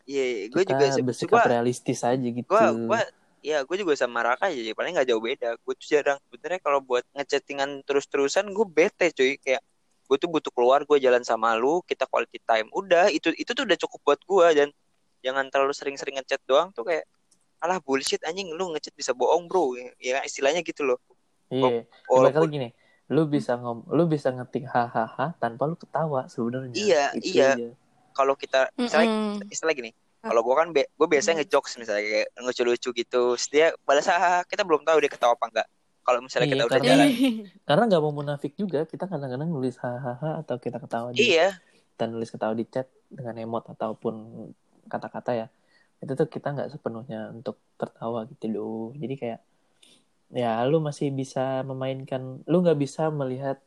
iya 0.05 0.49
gue 0.49 0.63
kita 0.63 0.83
juga 0.93 1.05
bersikap 1.07 1.37
gua- 1.41 1.49
realistis 1.49 1.99
aja 2.01 2.17
gitu. 2.17 2.47
gue 2.47 2.65
gue 2.87 3.01
ya 3.41 3.65
gue 3.65 3.77
juga 3.81 3.97
sama 3.97 4.21
Raka 4.21 4.53
aja 4.53 4.73
paling 4.77 4.93
nggak 4.93 5.07
jauh 5.09 5.21
beda. 5.21 5.57
Gue 5.65 5.73
tuh 5.73 5.87
jarang 5.89 6.21
sebenarnya 6.29 6.59
kalau 6.61 6.79
buat 6.79 7.03
ngechattingan 7.17 7.81
terus-terusan 7.85 8.49
gue 8.53 8.65
bete 8.69 9.09
cuy. 9.11 9.37
Kayak 9.41 9.61
gue 10.05 10.17
tuh 10.21 10.29
butuh 10.29 10.51
keluar 10.53 10.85
gue 10.85 10.97
jalan 11.01 11.25
sama 11.25 11.57
lu 11.57 11.81
kita 11.83 12.05
quality 12.05 12.37
time. 12.45 12.69
Udah 12.71 13.09
itu 13.09 13.33
itu 13.33 13.51
tuh 13.51 13.65
udah 13.65 13.77
cukup 13.81 13.99
buat 14.05 14.21
gue 14.21 14.47
dan 14.53 14.67
jangan 15.25 15.49
terlalu 15.49 15.73
sering-sering 15.73 16.17
ngechat 16.21 16.41
doang 16.45 16.69
tuh 16.73 16.85
kayak 16.85 17.05
alah 17.61 17.77
bullshit 17.77 18.21
anjing 18.25 18.49
lu 18.53 18.73
ngechat 18.73 18.93
bisa 18.93 19.13
bohong 19.13 19.49
bro. 19.49 19.73
Ya 19.97 20.21
istilahnya 20.21 20.61
gitu 20.61 20.85
loh. 20.85 21.01
Iya. 21.51 21.83
Walaupun 22.07 22.47
gini, 22.47 22.69
lu 23.11 23.27
bisa 23.27 23.59
ngom, 23.59 23.83
lu 23.91 24.07
bisa 24.07 24.31
ngetik 24.31 24.65
hahaha 24.71 25.35
tanpa 25.35 25.67
lu 25.67 25.75
ketawa 25.75 26.31
sebenarnya. 26.31 26.71
Iya, 26.71 27.03
Itu 27.19 27.27
iya. 27.35 27.49
aja. 27.59 27.69
Kalau 28.11 28.35
kita 28.35 28.69
misalnya 28.75 29.09
Mm-mm. 29.09 29.47
istilah 29.47 29.71
gini 29.71 29.91
kalau 30.21 30.41
gue 30.41 30.53
kan 30.53 30.69
be- 30.69 30.85
gue 30.87 31.07
biasanya 31.07 31.41
ngejokes 31.41 31.75
misalnya 31.75 32.03
kayak 32.03 32.29
lucu-lucu 32.37 32.89
gitu 32.93 33.33
Terus 33.33 33.45
dia 33.47 33.73
balas 33.81 34.05
hahaha 34.05 34.45
kita 34.45 34.61
belum 34.61 34.85
tahu 34.85 35.01
dia 35.01 35.09
ketawa 35.09 35.33
apa 35.33 35.45
enggak 35.49 35.67
kalau 36.01 36.19
misalnya 36.19 36.45
Iya, 36.45 36.53
kita 36.53 36.63
udah 36.63 36.73
karena- 36.73 36.89
jalan 36.89 37.09
Karena 37.67 37.83
nggak 37.87 38.01
mau 38.01 38.13
munafik 38.13 38.53
juga, 38.53 38.79
kita 38.83 39.05
kadang-kadang 39.05 39.47
nulis 39.47 39.77
hahaha 39.77 40.41
atau 40.41 40.55
kita 40.57 40.77
ketawa 40.77 41.09
di 41.09 41.31
iya 41.31 41.55
dan 41.95 42.11
nulis 42.11 42.27
ketawa 42.27 42.51
di 42.51 42.65
chat 42.65 42.89
dengan 43.07 43.37
emot 43.37 43.69
ataupun 43.69 44.13
kata-kata 44.85 45.31
ya. 45.31 45.47
Itu 46.01 46.17
tuh 46.17 46.25
kita 46.25 46.51
nggak 46.51 46.73
sepenuhnya 46.73 47.29
untuk 47.29 47.61
tertawa 47.77 48.25
gitu 48.25 48.49
loh. 48.49 48.85
Jadi 48.97 49.13
kayak 49.15 49.39
ya 50.33 50.57
lu 50.65 50.81
masih 50.81 51.11
bisa 51.11 51.61
memainkan, 51.61 52.41
lu 52.43 52.57
nggak 52.59 52.79
bisa 52.81 53.07
melihat 53.07 53.61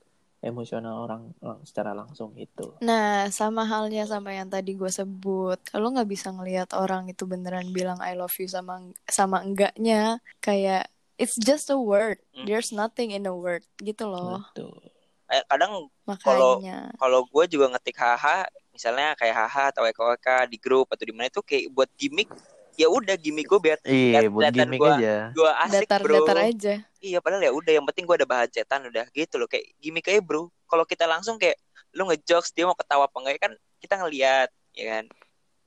emosional 0.44 1.04
orang 1.04 1.32
lang- 1.40 1.64
secara 1.64 1.90
langsung 1.90 2.36
gitu. 2.36 2.76
Nah, 2.78 3.26
sama 3.28 3.64
halnya 3.64 4.04
sama 4.04 4.30
yang 4.30 4.46
tadi 4.46 4.76
gue 4.76 4.88
sebut. 4.88 5.58
Lo 5.72 5.88
nggak 5.90 6.06
bisa 6.06 6.28
ngelihat 6.30 6.76
orang 6.76 7.08
itu 7.08 7.24
beneran 7.24 7.72
bilang 7.72 7.98
I 7.98 8.14
love 8.14 8.36
you 8.36 8.46
sama 8.46 8.78
sama 9.08 9.40
enggaknya. 9.40 10.20
Kayak 10.38 10.86
it's 11.16 11.34
just 11.34 11.72
a 11.72 11.78
word. 11.78 12.20
Hmm. 12.30 12.44
There's 12.44 12.70
nothing 12.70 13.10
in 13.10 13.24
a 13.24 13.32
word 13.32 13.64
gitu 13.80 14.04
loh. 14.04 14.44
Betul. 14.52 14.78
Eh, 15.26 15.40
kadang 15.48 15.88
Kalau- 16.20 16.60
Makanya. 16.60 16.92
kalau 17.00 17.24
gue 17.24 17.44
juga 17.48 17.72
ngetik 17.72 17.96
haha 17.96 18.44
misalnya 18.68 19.14
kayak 19.14 19.38
haha 19.38 19.70
atau 19.72 19.86
eka 19.86 20.44
di 20.44 20.58
grup 20.58 20.90
atau 20.90 21.06
di 21.06 21.14
mana 21.14 21.30
itu 21.30 21.40
kayak 21.40 21.70
buat 21.70 21.88
gimmick 21.94 22.28
ya 22.74 22.86
udah 22.88 23.14
gimmick 23.14 23.46
gue 23.46 23.60
biar 23.60 23.78
Iya, 23.82 23.94
Lihat- 24.20 24.24
buat 24.28 24.42
lihatan 24.44 24.56
gimmick 24.60 24.80
gua. 24.80 24.94
aja. 24.94 25.14
gue 25.30 25.50
asik 25.62 25.88
bro 25.96 26.14
Datar-datar 26.18 26.36
aja. 26.44 26.74
iya 26.98 27.18
padahal 27.18 27.42
ya 27.42 27.52
udah 27.52 27.72
yang 27.72 27.84
penting 27.84 28.04
gue 28.04 28.16
ada 28.16 28.26
bahan 28.26 28.48
cetan 28.48 28.80
udah 28.84 29.04
gitu 29.10 29.34
loh 29.36 29.46
kayak 29.46 29.70
gimmick 29.78 30.04
aja 30.04 30.18
bro 30.18 30.42
kalau 30.64 30.82
kita 30.82 31.04
langsung 31.04 31.36
kayak 31.36 31.54
lu 31.90 32.04
ngejokes 32.04 32.50
dia 32.50 32.64
mau 32.64 32.74
ketawa 32.74 33.04
apa 33.04 33.16
enggak 33.16 33.38
kan 33.40 33.52
kita 33.78 33.94
ngeliat 33.96 34.48
ya 34.72 34.84
kan 34.92 35.04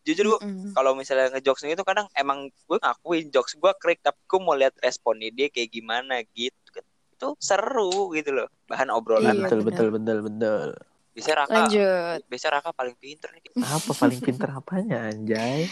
jujur 0.03 0.23
gue 0.25 0.39
Mm-mm. 0.41 0.71
kalau 0.71 0.91
misalnya 0.93 1.31
ngejokes 1.31 1.63
itu 1.65 1.83
kadang 1.83 2.07
emang 2.13 2.47
gue 2.49 2.77
ngakuin 2.77 3.27
jokes 3.27 3.53
gue 3.53 3.71
krik 3.77 3.99
tapi 3.99 4.19
gue 4.21 4.39
mau 4.39 4.53
lihat 4.53 4.75
responnya 4.77 5.27
dia 5.29 5.47
kayak 5.47 5.67
gimana 5.69 6.23
gitu 6.29 6.55
kan 6.69 6.83
itu 7.11 7.27
seru 7.37 8.11
gitu 8.11 8.31
loh 8.31 8.47
bahan 8.65 8.87
obrolan 8.89 9.31
Iya, 9.33 9.47
betul, 9.47 9.61
betul, 9.63 9.87
betul, 9.89 10.17
betul. 10.21 10.69
Bisa 11.17 11.33
Raka 11.33 11.49
Lanjut, 11.65 12.19
bisa 12.29 12.47
Raka 12.53 12.69
paling 12.69 12.93
pinter 13.01 13.33
nih 13.33 13.41
Apa 13.57 13.91
paling 13.97 14.21
pinter 14.21 14.53
apanya 14.53 15.09
anjay? 15.09 15.65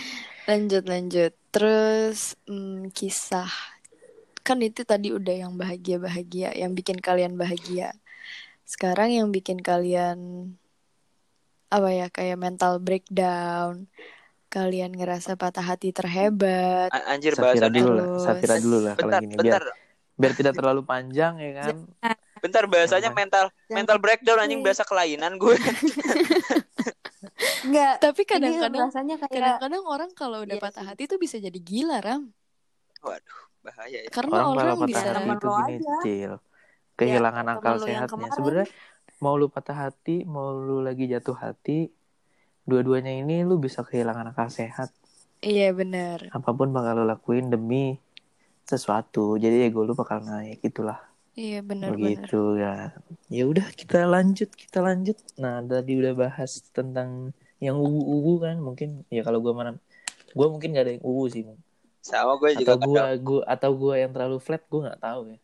lanjut, 0.50 0.84
lanjut. 0.90 1.34
Terus 1.54 2.34
mm, 2.50 2.90
kisah. 2.98 3.50
Kan 4.42 4.62
itu 4.66 4.82
tadi 4.86 5.14
udah 5.14 5.46
yang 5.46 5.54
bahagia-bahagia, 5.58 6.54
yang 6.58 6.74
bikin 6.74 6.98
kalian 6.98 7.38
bahagia. 7.38 7.94
Sekarang 8.66 9.14
yang 9.14 9.30
bikin 9.30 9.62
kalian 9.62 10.50
apa 11.70 11.90
ya 11.94 12.08
kayak 12.10 12.38
mental 12.42 12.82
breakdown. 12.82 13.86
Kalian 14.50 14.98
ngerasa 14.98 15.38
patah 15.38 15.66
hati 15.66 15.94
terhebat. 15.94 16.90
Anjir 17.10 17.38
bahasannya 17.38 17.82
dulu 17.82 17.94
lah. 17.94 18.08
Safira 18.22 18.56
dulu 18.58 18.78
lah 18.82 18.94
kalau 18.98 19.14
gini 19.22 19.34
bentar 19.38 19.62
biar 19.62 19.66
biar 20.16 20.34
tidak 20.34 20.54
terlalu 20.58 20.82
panjang 20.86 21.38
ya 21.38 21.52
kan. 21.54 21.76
Bentar 22.46 22.64
bahasanya 22.70 23.10
Jangan. 23.10 23.18
mental 23.18 23.46
mental 23.68 23.98
breakdown 23.98 24.38
anjing 24.38 24.62
berasa 24.62 24.86
kelainan 24.86 25.42
gue 25.42 25.58
Enggak. 27.66 28.00
Tapi 28.00 28.22
Ini 28.24 28.30
kadang-kadang 28.30 28.88
rasanya 28.88 29.16
kayak 29.20 29.32
kadang-kadang 29.34 29.84
orang 29.90 30.10
kalau 30.14 30.46
udah 30.46 30.56
Iya 30.56 30.64
patah 30.64 30.86
hati 30.86 31.04
tuh 31.10 31.18
bisa 31.18 31.36
jadi 31.42 31.58
gila, 31.58 32.00
Ram. 32.00 32.32
waduh 33.02 33.40
bahaya 33.66 34.06
ya 34.06 34.10
Karena 34.14 34.46
Orang 34.46 34.48
orang, 34.54 34.62
kalau 34.62 34.76
patah 34.78 34.90
bisa 34.90 35.08
hati 35.10 35.26
itu 35.26 35.48
gini. 35.50 35.76
Cil. 36.06 36.34
Kehilangan 36.96 37.46
Ya, 37.46 37.54
akal 37.60 37.76
sehatnya. 37.82 38.30
Sebenarnya 38.32 38.68
mau 39.20 39.36
lu 39.36 39.48
patah 39.52 39.78
hati, 39.90 40.24
mau 40.24 40.56
lu 40.56 40.80
lagi 40.80 41.12
jatuh 41.12 41.36
hati, 41.36 41.92
dua-duanya 42.64 43.12
ini 43.12 43.44
lu 43.44 43.60
bisa 43.60 43.84
kehilangan 43.84 44.32
akal 44.32 44.48
sehat. 44.48 44.94
Iya 45.44 45.76
benar. 45.76 46.32
Apa 46.32 46.56
pun 46.56 46.72
bakal 46.72 47.04
lu 47.04 47.06
lakuin 47.06 47.52
demi 47.52 48.00
sesuatu. 48.64 49.36
Jadi 49.36 49.68
ego 49.68 49.84
lu 49.84 49.92
bakal 49.94 50.24
naik 50.24 50.64
itulah. 50.64 50.98
Iya 51.36 51.60
benar-benar. 51.62 52.26
Begitu 52.26 52.42
ya. 52.58 52.76
Ya 53.28 53.44
udah 53.44 53.68
kita 53.76 54.08
lanjut, 54.08 54.50
kita 54.56 54.80
lanjut. 54.80 55.20
Nah, 55.36 55.60
tadi 55.62 56.00
udah 56.00 56.16
bahas 56.16 56.64
tentang 56.72 57.36
yang 57.64 57.80
uwu-uwu 57.80 58.44
kan 58.44 58.56
mungkin 58.60 59.08
ya 59.08 59.24
kalau 59.24 59.40
gua 59.40 59.54
mana 59.56 59.72
gua 60.36 60.48
mungkin 60.52 60.76
gak 60.76 60.86
ada 60.86 60.94
yang 61.00 61.06
uwu 61.06 61.26
sih 61.32 61.48
sama 62.04 62.38
gue 62.38 62.62
juga 62.62 62.76
atau 62.76 62.78
gua 62.84 62.96
kadang 63.00 63.24
gua 63.24 63.42
atau 63.48 63.72
gua 63.74 63.94
yang 63.98 64.12
terlalu 64.12 64.38
flat 64.44 64.64
gua 64.68 64.92
nggak 64.92 65.02
tahu 65.02 65.22
ya 65.32 65.38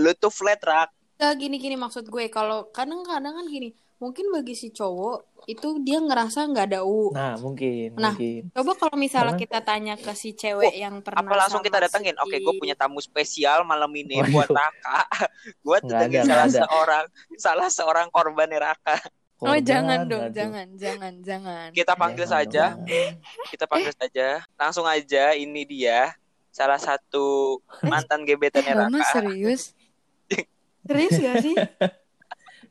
lu 0.00 0.10
tuh 0.16 0.32
flat 0.32 0.60
rak 0.64 0.90
Nggak 1.18 1.34
gini-gini 1.34 1.74
maksud 1.74 2.06
gue 2.06 2.30
kalau 2.30 2.70
kadang-kadang 2.70 3.34
kan 3.34 3.46
gini 3.50 3.74
mungkin 3.98 4.30
bagi 4.30 4.54
si 4.54 4.70
cowok 4.70 5.16
itu 5.44 5.80
dia 5.80 5.98
ngerasa 5.98 6.46
nggak 6.46 6.66
ada 6.68 6.80
u 6.82 7.10
nah 7.10 7.34
mungkin 7.34 7.94
Nah, 7.94 8.14
mungkin 8.14 8.46
coba 8.50 8.72
kalau 8.74 8.94
misalnya 8.94 9.34
Karena- 9.34 9.42
kita 9.42 9.58
tanya 9.60 9.94
ke 9.94 10.12
si 10.12 10.32
cewek 10.32 10.70
yang 10.72 11.02
pernah 11.02 11.20
apa 11.20 11.34
langsung 11.36 11.58
sama 11.58 11.66
kita 11.66 11.78
datengin 11.82 12.14
si- 12.14 12.20
oke 12.20 12.36
gue 12.38 12.54
punya 12.56 12.74
tamu 12.74 12.98
spesial 12.98 13.62
malam 13.62 13.90
ini 13.92 14.18
Waduh. 14.18 14.30
buat 14.30 14.48
Raka 14.48 14.98
gue 15.66 15.78
datengin 15.84 16.22
salah 16.24 16.46
ada. 16.46 16.58
seorang 16.60 17.04
salah 17.34 17.68
seorang 17.68 18.06
korban 18.08 18.48
Raka 18.50 18.96
Oh 19.38 19.54
Korban, 19.54 19.62
jangan 19.62 19.98
dong, 20.04 20.18
aduh. 20.20 20.34
jangan, 20.34 20.66
jangan, 20.74 21.14
jangan. 21.22 21.68
kita 21.70 21.94
panggil 21.94 22.26
Jangan 22.26 22.34
saja 22.42 22.64
dong. 22.74 23.14
kita 23.48 23.64
panggil 23.64 23.92
saja 23.92 24.26
langsung 24.54 24.82
aja 24.82 25.30
ini 25.32 25.62
dia 25.62 26.10
salah 26.50 26.74
satu 26.76 27.58
mantan 27.80 28.22
gebetannya 28.22 28.74
Rama 28.76 28.98
Raka 28.98 29.14
serius? 29.14 29.78
serius 30.86 31.14
gak 31.16 31.36
sih? 31.40 31.54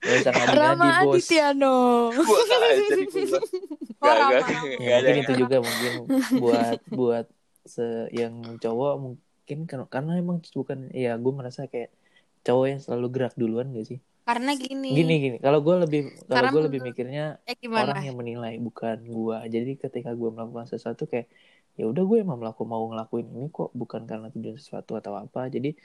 Gak 0.01 0.33
Rama 0.53 0.53
Rama. 0.57 0.85
nggak 3.97 4.41
ya 4.77 4.95
mungkin 5.01 5.15
itu 5.25 5.33
juga 5.41 5.57
mungkin 5.59 5.91
buat 6.37 6.79
buat 6.93 7.25
se 7.65 7.83
yang 8.13 8.57
cowok 8.61 8.93
mungkin 9.01 9.57
kan- 9.65 9.89
karena 9.89 10.21
emang 10.21 10.39
bukan 10.43 10.87
ya 10.93 11.17
gue 11.17 11.33
merasa 11.33 11.65
kayak 11.65 11.91
cowok 12.45 12.65
yang 12.69 12.79
selalu 12.79 13.07
gerak 13.11 13.33
duluan 13.35 13.73
gak 13.73 13.87
sih? 13.87 13.99
Karena 14.27 14.51
gini. 14.59 14.91
Gini 14.91 15.15
gini. 15.23 15.37
Kalau 15.39 15.63
gue 15.63 15.75
lebih 15.87 16.01
kalau 16.27 16.35
Karena 16.35 16.51
gue 16.51 16.63
lebih 16.67 16.79
mikirnya 16.83 17.25
eh 17.47 17.55
gimana? 17.55 17.95
orang 17.95 18.03
yang 18.11 18.17
menilai 18.19 18.55
bukan 18.59 18.99
gue 19.03 19.37
jadi 19.47 19.71
ketika 19.79 20.11
gue 20.11 20.29
melakukan 20.31 20.67
sesuatu 20.67 21.07
kayak 21.07 21.31
ya 21.79 21.87
udah 21.87 22.03
gue 22.03 22.17
emang 22.23 22.39
melakukan 22.41 22.67
mau 22.67 22.83
ngelakuin 22.91 23.27
ini 23.29 23.47
kok 23.47 23.71
bukan 23.71 24.03
karena 24.03 24.27
tujuan 24.31 24.59
sesuatu 24.59 24.99
atau 24.99 25.15
apa. 25.15 25.47
Jadi 25.47 25.75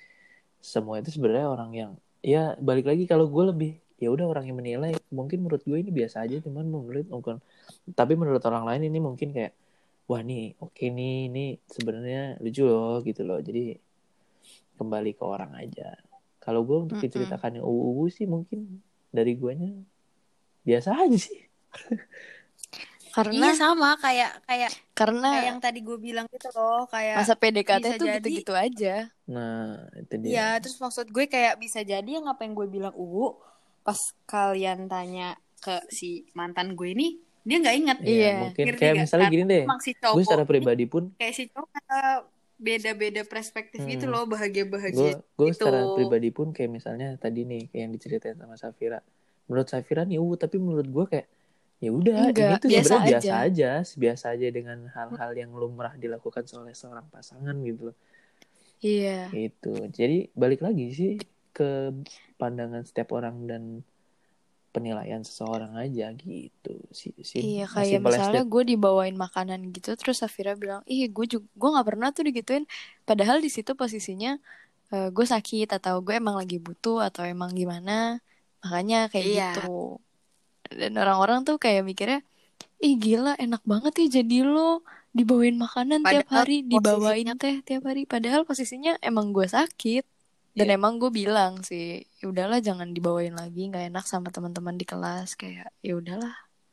semua 0.63 0.99
itu 0.99 1.11
sebenarnya 1.11 1.49
orang 1.49 1.71
yang 1.73 1.93
ya 2.23 2.55
balik 2.59 2.87
lagi 2.87 3.07
kalau 3.07 3.27
gue 3.27 3.45
lebih 3.51 3.73
ya 4.03 4.11
udah 4.11 4.27
orang 4.27 4.51
yang 4.51 4.59
menilai 4.59 4.99
mungkin 5.15 5.47
menurut 5.47 5.63
gue 5.63 5.79
ini 5.79 5.95
biasa 5.95 6.27
aja 6.27 6.43
cuman 6.43 6.67
menurut 6.67 7.07
bukan 7.07 7.39
tapi 7.95 8.19
menurut 8.19 8.43
orang 8.43 8.67
lain 8.67 8.91
ini 8.91 8.99
mungkin 8.99 9.31
kayak 9.31 9.55
wah 10.11 10.19
nih 10.19 10.59
oke 10.59 10.83
nih 10.91 11.31
ini 11.31 11.45
sebenarnya 11.71 12.43
lucu 12.43 12.67
loh 12.67 12.99
gitu 13.07 13.23
loh 13.23 13.39
jadi 13.39 13.79
kembali 14.75 15.15
ke 15.15 15.23
orang 15.23 15.55
aja 15.55 15.95
kalau 16.43 16.67
gue 16.67 16.91
untuk 16.91 16.99
diceritakan 16.99 17.63
yang 17.63 17.67
uwu 17.71 18.11
sih 18.11 18.27
mungkin 18.27 18.83
dari 19.15 19.39
guanya 19.39 19.71
biasa 20.67 21.07
aja 21.07 21.19
sih 21.23 21.39
Karena 23.13 23.53
Iya 23.53 23.61
sama 23.61 23.93
kayak 24.01 24.41
kayak 24.49 24.73
karena 24.97 25.29
kayak 25.37 25.45
yang 25.45 25.59
tadi 25.61 25.85
gue 25.85 26.01
bilang 26.01 26.25
gitu 26.33 26.49
loh 26.57 26.89
kayak 26.89 27.21
masa 27.21 27.37
PDKT 27.37 28.01
jadi- 28.01 28.17
gitu-gitu 28.17 28.57
aja. 28.57 29.13
Nah, 29.29 29.85
itu 30.01 30.15
dia. 30.17 30.33
Iya, 30.33 30.49
terus 30.65 30.81
maksud 30.81 31.13
gue 31.13 31.29
kayak 31.29 31.61
bisa 31.61 31.85
jadi 31.85 32.09
yang 32.09 32.25
apa 32.25 32.49
yang 32.49 32.57
gue 32.57 32.65
bilang 32.73 32.97
Uwu 32.97 33.37
pas 33.83 33.99
kalian 34.25 34.87
tanya 34.87 35.35
ke 35.59 35.79
si 35.89 36.09
mantan 36.33 36.73
gue 36.73 36.91
ini 36.91 37.09
dia 37.43 37.59
nggak 37.59 37.77
inget. 37.77 37.99
Iya, 38.01 38.07
Iya. 38.07 38.33
mungkin 38.41 38.65
Ngerti 38.65 38.79
kayak 38.79 38.93
nggak? 38.93 39.05
misalnya 39.05 39.25
Karena 39.25 39.35
gini 39.35 39.45
deh. 39.45 39.65
Si 39.77 39.91
Gue 39.93 39.99
cowok 40.01 40.23
secara 40.23 40.41
ini 40.41 40.49
pribadi 40.49 40.85
pun 40.87 41.03
kayak 41.13 41.33
si 41.33 41.45
cowok 41.49 41.69
eh, 41.75 42.19
beda-beda 42.57 43.23
perspektif 43.25 43.81
Hmm. 43.81 43.91
gitu 43.91 44.07
loh 44.07 44.23
bahagia 44.25 44.63
gue 44.63 44.71
bahagia. 44.71 45.19
gue 45.19 45.47
gitu. 45.49 45.59
secara 45.59 45.83
pribadi 45.93 46.31
pun 46.31 46.51
kayak 46.51 46.71
misalnya 46.71 47.09
tadi 47.17 47.43
nih 47.43 47.67
kayak 47.67 47.81
yang 47.81 47.93
diceritain 47.93 48.37
sama 48.37 48.55
Safira 48.55 49.03
menurut 49.45 49.67
Safira 49.67 50.03
nih 50.03 50.17
uh 50.17 50.35
tapi 50.37 50.57
menurut 50.57 50.87
gue 50.87 51.05
kayak 51.09 51.27
ya 51.77 51.91
udah 51.91 52.31
ini 52.31 52.55
tuh 52.57 52.71
biasa 52.71 52.87
sebenarnya 52.87 53.11
biasa 53.11 53.35
aja. 53.35 53.71
aja 53.83 53.99
biasa 53.99 54.25
aja 54.31 54.47
dengan 54.49 54.79
hal-hal 54.89 55.31
yang 55.35 55.51
lumrah 55.51 55.91
dilakukan 55.97 56.47
oleh 56.55 56.71
seorang 56.73 57.03
pasangan 57.09 57.59
gitu 57.61 57.91
loh 57.91 57.97
Iya. 58.79 59.31
itu 59.33 59.75
jadi 59.91 60.31
balik 60.33 60.59
lagi 60.61 60.91
sih 60.91 61.13
ke 61.53 61.93
pandangan 62.37 62.83
setiap 62.83 63.13
orang 63.13 63.45
dan 63.47 63.63
penilaian 64.73 65.21
seseorang 65.21 65.77
aja 65.77 66.17
gitu. 66.17 66.81
Sih 66.91 67.13
sih 67.21 67.61
Iya 67.61 67.69
kayak 67.69 68.01
misalnya 68.01 68.43
gue 68.43 68.63
dibawain 68.67 69.13
makanan 69.13 69.69
gitu 69.69 69.93
terus 69.95 70.25
Safira 70.25 70.57
bilang 70.57 70.81
ih 70.89 71.13
gue 71.13 71.27
juga 71.29 71.45
gue 71.53 71.69
nggak 71.77 71.87
pernah 71.87 72.09
tuh 72.11 72.25
digituin. 72.25 72.65
Padahal 73.05 73.39
di 73.39 73.53
situ 73.53 73.77
posisinya 73.77 74.41
eh, 74.89 75.09
gue 75.09 75.27
sakit 75.29 75.77
atau 75.77 76.01
gue 76.01 76.17
emang 76.17 76.41
lagi 76.41 76.57
butuh 76.57 77.05
atau 77.05 77.21
emang 77.23 77.53
gimana. 77.53 78.25
Makanya 78.65 79.13
kayak 79.13 79.27
Iya. 79.29 79.51
gitu. 79.61 80.01
Dan 80.73 80.97
orang-orang 80.97 81.45
tuh 81.45 81.61
kayak 81.61 81.85
mikirnya 81.85 82.25
ih 82.81 82.97
gila 82.97 83.37
enak 83.37 83.61
banget 83.63 83.93
ya 84.01 84.25
jadi 84.25 84.49
lo 84.49 84.81
dibawain 85.13 85.61
makanan 85.61 86.01
tiap 86.01 86.25
Padahal 86.25 86.49
hari 86.49 86.65
dibawain 86.65 87.29
posisinya- 87.29 87.37
teh 87.37 87.57
tiap 87.61 87.85
hari. 87.85 88.09
Padahal 88.09 88.49
posisinya 88.49 88.97
emang 89.05 89.37
gue 89.37 89.45
sakit 89.45 90.09
dan 90.59 90.67
Iya. 90.69 90.75
emang 90.77 90.95
gue 91.03 91.11
bilang 91.21 91.53
sih 91.69 91.83
"Ya 92.21 92.25
udahlah 92.33 92.59
jangan 92.69 92.89
dibawain 92.97 93.35
lagi 93.41 93.61
nggak 93.71 93.85
enak 93.91 94.05
sama 94.13 94.29
teman-teman 94.35 94.77
di 94.81 94.85
kelas 94.91 95.29
kayak 95.41 95.69
ya 95.87 95.93
udahlah 96.01 96.33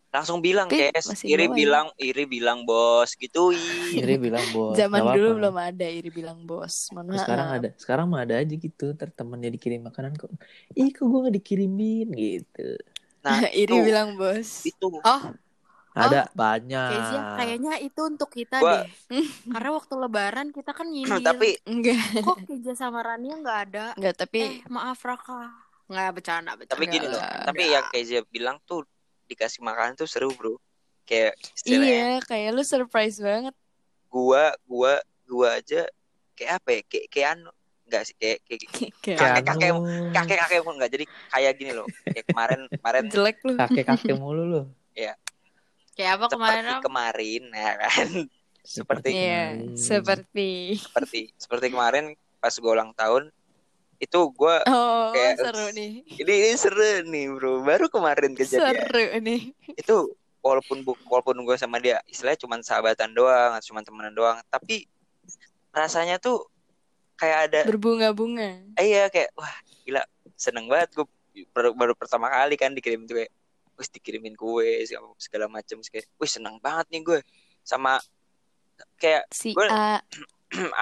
Langsung 0.10 0.42
bilang 0.42 0.74
Tapi 0.74 0.89
Kes, 0.89 1.06
masih 1.06 1.28
iri 1.32 1.46
bawain. 1.46 1.54
bilang, 1.54 1.88
iri 2.02 2.26
bilang 2.26 2.65
bos 2.65 3.13
gitu. 3.13 3.54
Iri 3.94 4.18
bilang 4.18 4.46
bos 4.56 4.74
Zaman 4.80 5.02
nggak 5.02 5.06
dulu 5.13 5.28
apa-apa. 5.30 5.38
belum 5.38 5.56
ada 5.70 5.86
iri 5.86 6.10
bilang 6.10 6.39
bos. 6.50 6.89
Terus 7.10 7.22
sekarang 7.26 7.48
ada 7.58 7.68
sekarang 7.82 8.06
mah 8.12 8.22
ada 8.26 8.36
aja 8.42 8.54
gitu 8.54 8.86
ntar 8.94 9.10
temennya 9.10 9.50
dikirim 9.56 9.82
makanan 9.89 10.13
kok 10.13 10.30
ih 10.78 10.89
kok 10.94 11.06
gue 11.10 11.20
gak 11.26 11.36
dikirimin 11.42 12.08
gitu 12.13 12.78
Nah, 13.26 13.39
iri 13.62 13.74
itu, 13.74 13.86
bilang 13.88 14.15
bos. 14.20 14.50
itu 14.70 14.86
Oh, 15.04 15.22
ada 16.02 16.22
banyak 16.32 16.90
kayaknya 16.90 17.22
kayaknya 17.36 17.74
itu 17.82 18.02
untuk 18.02 18.30
kita 18.30 18.58
Gua- 18.58 18.74
deh. 18.80 18.88
Karena 19.54 19.70
waktu 19.72 19.94
lebaran 19.96 20.48
kita 20.50 20.72
kan 20.72 20.88
nyindir. 20.94 21.20
tapi 21.20 21.60
Enggak, 21.64 22.00
kok 22.20 22.38
Keja 22.44 22.74
sama 22.74 23.00
Rania 23.02 23.36
nggak 23.36 23.60
ada? 23.66 23.86
enggak 23.94 24.16
tapi 24.18 24.40
Eh, 24.40 24.54
maaf 24.68 25.00
Raka. 25.02 25.52
Nggak 25.86 26.10
bercanda, 26.14 26.52
bercanda. 26.54 26.72
tapi 26.72 26.84
gini 26.86 27.08
loh. 27.08 27.18
Tapi 27.20 27.64
yang 27.68 27.86
Kezia 27.90 28.22
bilang 28.24 28.62
tuh 28.64 28.86
dikasih 29.26 29.60
makanan 29.60 29.94
tuh 29.96 30.06
seru, 30.06 30.30
Bro. 30.32 30.62
Kayak 31.04 31.34
istilahnya 31.52 31.90
iya 31.90 32.22
kayak 32.22 32.50
lu 32.52 32.64
surprise 32.64 33.18
banget. 33.18 33.58
gua 34.08 34.50
gua 34.64 34.98
gua 35.24 35.58
aja 35.58 35.86
kayak 36.34 36.52
apa 36.56 36.70
ya? 36.72 36.82
Kayak 36.84 37.06
kayak 37.08 37.30
anu 37.32 37.50
enggak 37.84 38.04
sih 38.04 38.16
kayak 38.16 38.38
kayak 38.44 38.60
Kayak 39.00 39.18
Kakek-kakek- 39.18 39.70
anu, 39.72 39.82
kakek 40.12 40.38
kakek 40.40 40.62
pun 40.62 40.74
enggak 40.76 40.92
jadi 40.92 41.06
kayak 41.28 41.54
gini 41.56 41.72
loh 41.72 41.86
kayak 42.04 42.26
kemarin 42.28 42.60
kemarin 42.72 43.04
jelek 43.08 43.38
lu. 43.42 43.54
kakek 43.56 43.86
kakek 43.88 44.14
mulu 44.16 44.44
loh 44.46 44.66
Kayak 46.00 46.14
apa 46.16 46.26
kemarin? 46.32 46.64
seperti 46.64 46.86
kemarin 46.86 47.44
ya 47.52 47.72
kan 47.78 48.08
Seperti- 48.62 49.12
Iya, 49.12 49.44
kemarin. 49.52 49.76
seperti 49.76 50.50
seperti 50.80 51.20
seperti 51.36 51.66
kemarin 51.70 52.04
pas 52.38 52.56
gua 52.56 52.72
ulang 52.74 52.92
tahun 52.94 53.28
itu 54.00 54.20
gua 54.32 54.64
Oh, 54.64 55.12
Kayak- 55.12 55.44
seru 55.44 55.66
nih. 55.72 55.92
ini, 56.16 56.34
ini 56.40 56.56
seru 56.56 56.80
nih 57.04 57.26
bro 57.30 57.60
baru 57.62 57.86
kemarin 57.88 58.32
kejadian 58.32 58.80
Seru 58.80 59.04
nih. 59.20 59.52
itu 59.70 59.96
walaupun 60.40 60.80
bu, 60.82 60.96
walaupun 61.04 61.36
gue 61.38 61.56
sama 61.56 61.78
dia 61.78 62.00
istilahnya 62.06 62.40
cuma 62.40 62.56
sahabatan 62.60 63.12
doang 63.12 63.60
cuma 63.60 63.84
temenan 63.84 64.16
doang 64.16 64.40
tapi 64.48 64.88
rasanya 65.70 66.16
tuh 66.16 66.48
kayak 67.14 67.52
ada 67.52 67.62
Berbunga-bunga. 67.68 68.64
eh, 68.74 68.86
iya 68.88 69.12
kayak 69.12 69.36
wah 69.36 69.52
gila 69.84 70.00
seneng 70.34 70.64
banget 70.66 70.96
gue 70.96 71.04
baru, 71.52 71.76
baru 71.76 71.92
pertama 71.94 72.32
kali 72.32 72.56
kan 72.56 72.72
dikirim 72.72 73.04
tuh 73.04 73.20
kayak 73.20 73.32
wis 73.80 73.88
dikirimin 73.89 74.36
kue 74.36 74.84
segala, 74.84 75.08
segala 75.15 75.46
macam 75.50 75.80
kayak 75.82 76.06
wih 76.13 76.28
seneng 76.28 76.60
banget 76.60 76.86
nih 76.92 77.02
gue. 77.02 77.20
Sama 77.63 77.96
kayak 78.96 79.24
Si 79.32 79.56
Gua- 79.56 79.72
A. 79.72 80.04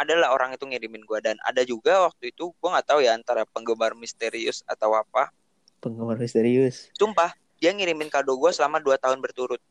ada 0.01 0.13
lah 0.15 0.31
orang 0.31 0.51
itu 0.51 0.63
ngirimin 0.63 1.03
gue 1.03 1.19
dan 1.19 1.37
ada 1.41 1.61
juga 1.61 2.01
waktu 2.03 2.31
itu 2.31 2.49
gue 2.51 2.69
nggak 2.69 2.87
tahu 2.87 2.99
ya 2.99 3.13
antara 3.13 3.45
penggemar 3.45 3.93
misterius 3.93 4.65
atau 4.65 4.91
apa. 4.91 5.29
Penggemar 5.77 6.17
misterius. 6.17 6.89
Sumpah 6.91 7.31
dia 7.57 7.69
ngirimin 7.69 8.07
kado 8.07 8.33
gue 8.33 8.49
selama 8.49 8.79
dua 8.79 8.97
tahun 8.97 9.19
berturut. 9.19 9.61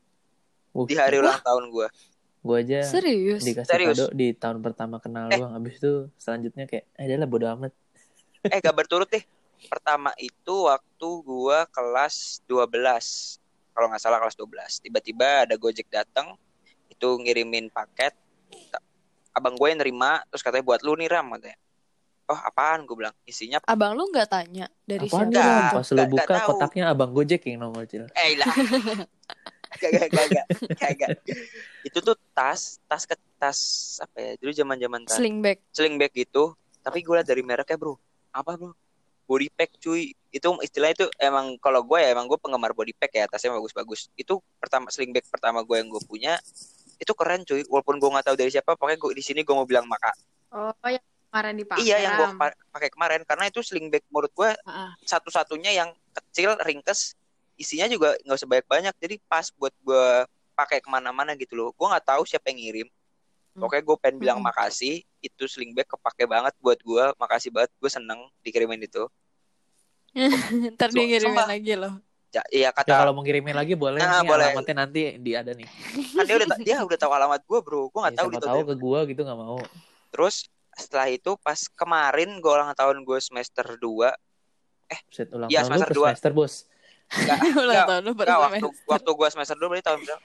Uh, 0.71 0.85
di 0.85 0.93
hari 0.93 1.17
ulang 1.17 1.41
tahun 1.41 1.67
gue 1.69 1.87
gue 2.37 2.57
aja 2.63 2.79
Serius. 2.85 3.43
dikasih 3.43 3.67
Serius? 3.67 3.97
kado 3.97 4.05
di 4.13 4.31
tahun 4.31 4.61
pertama 4.61 5.01
kenal 5.01 5.27
Eh. 5.27 5.35
doang. 5.35 5.51
Abis 5.53 5.77
itu 5.77 6.07
selanjutnya 6.15 6.63
kayak 6.63 6.85
eh 6.93 7.03
adalah 7.05 7.27
bodo 7.27 7.43
amat. 7.49 7.75
Eh 8.45 8.61
gak 8.61 8.71
berturut 8.73 9.09
deh 9.09 9.19
pertama 9.65 10.13
itu 10.21 10.69
waktu 10.69 11.09
gua 11.25 11.65
kelas 11.73 12.45
12 12.45 13.41
kalau 13.73 13.89
nggak 13.89 14.01
salah 14.01 14.21
kelas 14.21 14.37
12 14.37 14.85
tiba-tiba 14.85 15.49
ada 15.49 15.57
gojek 15.57 15.89
datang 15.89 16.37
itu 16.97 17.07
ngirimin 17.21 17.69
paket. 17.69 18.17
Abang 19.37 19.53
gue 19.53 19.69
yang 19.69 19.77
nerima 19.77 20.25
terus 20.33 20.41
katanya 20.41 20.65
buat 20.65 20.81
lu 20.81 20.97
nih 20.97 21.13
ram 21.13 21.29
katanya. 21.37 21.61
Oh 22.27 22.39
apaan? 22.41 22.89
Gue 22.89 23.05
bilang 23.05 23.13
isinya 23.29 23.61
Abang 23.69 23.93
lu 23.93 24.09
nggak 24.09 24.27
tanya 24.33 24.65
dari 24.81 25.05
apaan 25.05 25.29
siapa? 25.29 25.37
Ram? 25.37 25.53
Nggak, 25.53 25.77
pas 25.77 25.87
lu 25.93 26.03
buka 26.09 26.23
nggak 26.25 26.41
tahu. 26.41 26.49
kotaknya 26.49 26.83
abang 26.89 27.11
gojek 27.13 27.41
yang 27.45 27.61
nongol 27.61 27.85
cil 27.85 28.09
eh 28.17 28.33
lah 28.35 28.49
kagak 29.77 30.09
kagak 30.09 30.45
kagak 30.79 31.09
itu 31.85 31.99
tuh 32.01 32.17
tas 32.33 32.81
tas 32.89 33.03
ke 33.05 33.13
tas 33.37 33.59
apa 34.01 34.17
ya 34.17 34.31
dulu 34.41 34.51
zaman 34.57 34.77
zaman 34.81 35.01
tas. 35.05 35.21
Sling 35.21 35.37
bag. 35.45 35.61
sling 35.69 35.95
bag 36.01 36.11
gitu. 36.17 36.57
Tapi 36.81 37.05
gue 37.05 37.13
liat 37.13 37.27
dari 37.29 37.45
mereknya 37.45 37.77
bro. 37.77 37.93
Apa 38.33 38.57
bro 38.57 38.73
body 39.27 39.51
pack 39.51 39.75
cuy. 39.83 40.15
Itu 40.31 40.55
istilah 40.63 40.95
itu 40.95 41.05
emang 41.19 41.59
kalau 41.59 41.83
gue 41.83 41.99
ya 41.99 42.15
emang 42.15 42.25
gue 42.25 42.39
penggemar 42.39 42.71
body 42.71 42.95
pack 42.95 43.11
ya 43.13 43.27
tasnya 43.27 43.53
bagus-bagus. 43.53 44.09
Itu 44.15 44.39
pertama 44.57 44.87
sling 44.89 45.11
bag 45.11 45.27
pertama 45.27 45.61
gue 45.61 45.75
yang 45.75 45.91
gue 45.91 46.01
punya 46.07 46.39
itu 46.97 47.11
keren 47.13 47.43
cuy. 47.43 47.61
Walaupun 47.67 47.99
gue 47.99 48.09
nggak 48.09 48.25
tahu 48.31 48.35
dari 48.39 48.49
siapa 48.49 48.73
pokoknya 48.79 48.97
gue 48.97 49.11
di 49.13 49.23
sini 49.23 49.43
gue 49.43 49.53
mau 49.53 49.67
bilang 49.67 49.85
maka. 49.85 50.09
Oh, 50.55 50.71
yang 50.87 51.03
kemarin 51.27 51.53
dipakai. 51.59 51.83
iya 51.83 51.97
yang 51.99 52.13
gue 52.15 52.27
pakai 52.71 52.89
kemarin 52.89 53.21
karena 53.27 53.45
itu 53.51 53.59
sling 53.59 53.91
bag 53.91 54.01
menurut 54.07 54.31
gue 54.31 54.49
Heeh. 54.55 54.89
satu-satunya 55.03 55.75
yang 55.75 55.91
kecil 56.15 56.55
ringkes 56.63 57.19
isinya 57.59 57.85
juga 57.91 58.15
nggak 58.23 58.37
usah 58.39 58.49
banyak-banyak. 58.49 58.95
Jadi 58.97 59.15
pas 59.27 59.45
buat 59.59 59.75
gue 59.83 60.07
pakai 60.57 60.81
ke 60.81 60.89
mana-mana 60.89 61.37
gitu 61.37 61.53
loh. 61.53 61.69
Gue 61.75 61.85
nggak 61.85 62.07
tahu 62.07 62.23
siapa 62.25 62.49
yang 62.49 62.59
ngirim 62.63 62.87
pokoknya 63.57 63.83
gue 63.83 63.97
pengen 63.97 64.17
bilang 64.17 64.37
Hmm. 64.37 64.47
makasih. 64.47 65.01
Itu 65.17 65.45
sling 65.45 65.73
bag 65.73 65.85
kepake 65.85 66.23
banget 66.23 66.53
buat 66.57 66.77
gue 66.77 67.03
makasih 67.15 67.49
banget. 67.49 67.73
Gue 67.75 67.89
seneng 67.89 68.29
dikirimin 68.39 68.79
itu. 68.79 69.09
Ntar 70.73 70.89
dia 70.89 71.03
ngirimin 71.03 71.33
sumpah. 71.33 71.47
lagi 71.47 71.73
loh. 71.73 71.93
ya, 72.27 72.43
iya 72.51 72.69
ya 72.69 72.69
kata 72.71 72.91
kalau 72.91 73.11
mau 73.11 73.23
ngirimin 73.23 73.55
lagi 73.55 73.73
boleh. 73.73 73.97
Nah, 73.97 74.19
nih 74.19 74.27
boleh. 74.27 74.45
alamatnya 74.51 74.75
nanti 74.77 75.01
di 75.17 75.31
ada 75.33 75.51
nih. 75.51 75.65
Kan 76.13 76.23
dia 76.23 76.35
udah 76.37 76.47
dia 76.59 76.75
udah 76.79 76.97
tahu 76.97 77.11
alamat 77.11 77.41
gue 77.41 77.59
bro. 77.61 77.89
Gue 77.89 77.99
nggak 77.99 78.13
Ya, 78.13 78.19
tahu 78.19 78.27
gitu 78.29 78.45
tahu 78.45 78.61
ke 78.63 78.75
gua 78.77 78.99
gitu 79.05 79.21
nggak 79.23 79.39
mau. 79.39 79.57
Terus 80.09 80.35
setelah 80.71 81.07
itu 81.09 81.33
pas 81.39 81.57
kemarin 81.71 82.37
gue 82.37 82.51
ulang 82.51 82.69
tahun 82.71 83.01
gue 83.01 83.17
semester 83.17 83.65
2 83.75 84.13
set 85.09 85.27
ulang 85.31 85.49
tahun 85.49 85.65
lu 85.65 85.67
semester 85.73 85.93
dua. 85.93 86.07
semester 86.11 86.31
bos. 86.31 86.53
Enggak 87.07 87.37
Ulang 87.63 87.83
tahun 87.87 88.01
lu 88.03 88.11
waktu 88.13 88.67
waktu 88.85 89.09
gue 89.11 89.27
semester 89.31 89.55
2 89.55 89.67
berarti 89.67 89.85
tahun 89.85 89.99
berapa? 90.03 90.23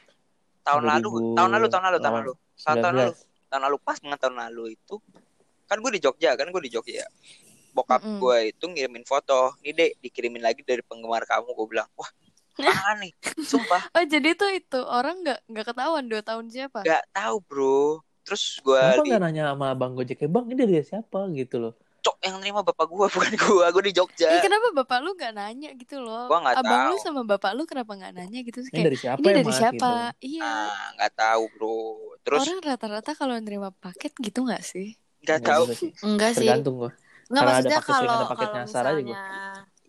Tahun 0.63 0.83
lalu 0.85 1.09
tahun 1.35 1.51
lalu 1.51 1.67
tahun 1.67 1.83
lalu. 1.83 1.99
tahun 1.99 2.15
lalu 2.21 2.33
tahun, 2.65 2.79
tahun 2.83 2.95
lalu 3.01 3.13
19. 3.15 3.51
tahun 3.51 3.63
lalu 3.67 3.77
pas 3.87 3.99
banget 4.03 4.19
tahun 4.23 4.37
lalu 4.45 4.65
itu 4.77 4.97
kan 5.69 5.77
gue 5.83 5.93
di 5.97 6.01
Jogja 6.05 6.31
kan 6.39 6.47
gue 6.53 6.63
di 6.67 6.71
Jogja 6.75 7.05
bokap 7.77 8.03
Mm-mm. 8.05 8.19
gue 8.21 8.39
itu 8.53 8.65
ngirimin 8.69 9.05
foto 9.09 9.57
nih 9.65 9.73
dek 9.79 9.91
dikirimin 10.05 10.43
lagi 10.45 10.61
dari 10.65 10.83
penggemar 10.85 11.25
kamu 11.25 11.49
gue 11.57 11.67
bilang. 11.73 11.89
Wah 11.97 12.11
apaan 12.61 12.97
nih? 13.05 13.13
Sumpah. 13.41 13.83
Oh 13.97 14.05
jadi 14.05 14.29
tuh 14.41 14.51
itu 14.53 14.79
orang 14.85 15.17
nggak 15.25 15.41
nggak 15.51 15.67
ketahuan 15.73 16.05
dua 16.11 16.23
tahun 16.25 16.47
siapa? 16.53 16.81
nggak 16.85 17.03
tahu 17.17 17.37
bro. 17.49 17.79
Terus 18.27 18.43
gue 18.67 18.83
Kenapa 18.83 19.03
di 19.07 19.11
nggak 19.11 19.21
nanya 19.23 19.43
sama 19.55 19.67
abang 19.75 19.93
gojek 19.99 20.19
ya 20.23 20.29
bang 20.35 20.45
ini 20.53 20.59
dari 20.63 20.85
siapa? 20.85 21.19
Gitu 21.35 21.57
loh 21.63 21.75
cok 22.03 22.17
yang 22.21 22.37
nerima 22.39 22.61
bapak 22.61 22.85
gue 22.85 23.07
bukan 23.15 23.33
gue 23.33 23.65
gue 23.69 23.83
di 23.87 23.95
Jogja 23.95 24.27
Ih, 24.29 24.41
kenapa 24.41 24.75
bapak 24.75 24.99
lu 25.01 25.15
nggak 25.15 25.33
nanya 25.33 25.71
gitu 25.73 25.97
loh? 25.99 26.27
Gua 26.27 26.39
nggak 26.41 26.57
Abang 26.59 26.81
tahu. 26.83 26.91
lu 26.91 26.97
sama 26.99 27.21
bapak 27.25 27.51
lu 27.55 27.63
kenapa 27.63 27.93
nggak 27.93 28.13
nanya 28.13 28.39
gitu? 28.41 28.59
Terus 28.59 28.69
ini 28.69 28.75
Kayak 28.75 28.85
dari 28.85 28.99
siapa 28.99 29.19
ini 29.19 29.27
ya 29.29 29.35
dari 29.35 29.53
siapa? 29.53 29.91
gitu 30.13 30.27
Iya. 30.29 30.43
ah 30.45 30.87
nggak 30.95 31.13
tahu 31.15 31.43
bro 31.53 31.79
terus 32.21 32.41
Orang 32.41 32.59
rata-rata 32.61 33.11
kalau 33.13 33.35
nerima 33.37 33.71
paket 33.73 34.13
gitu 34.17 34.43
nggak 34.43 34.63
sih? 34.63 34.99
nggak 35.23 35.39
Nggak 35.39 35.47
tahu 35.49 35.65
sih. 35.73 35.91
Enggak 36.03 36.31
sih. 36.35 36.43
tergantung 36.43 36.75
gua 36.77 36.91
Enggak 37.25 37.39
Karena 37.39 37.55
ada 37.55 37.55
maksudnya 37.55 37.81
kalau 37.81 38.13
ada 38.13 38.27
paket 38.27 38.49
kalau 38.49 38.53
gua. 38.53 38.67
misalnya 38.67 39.21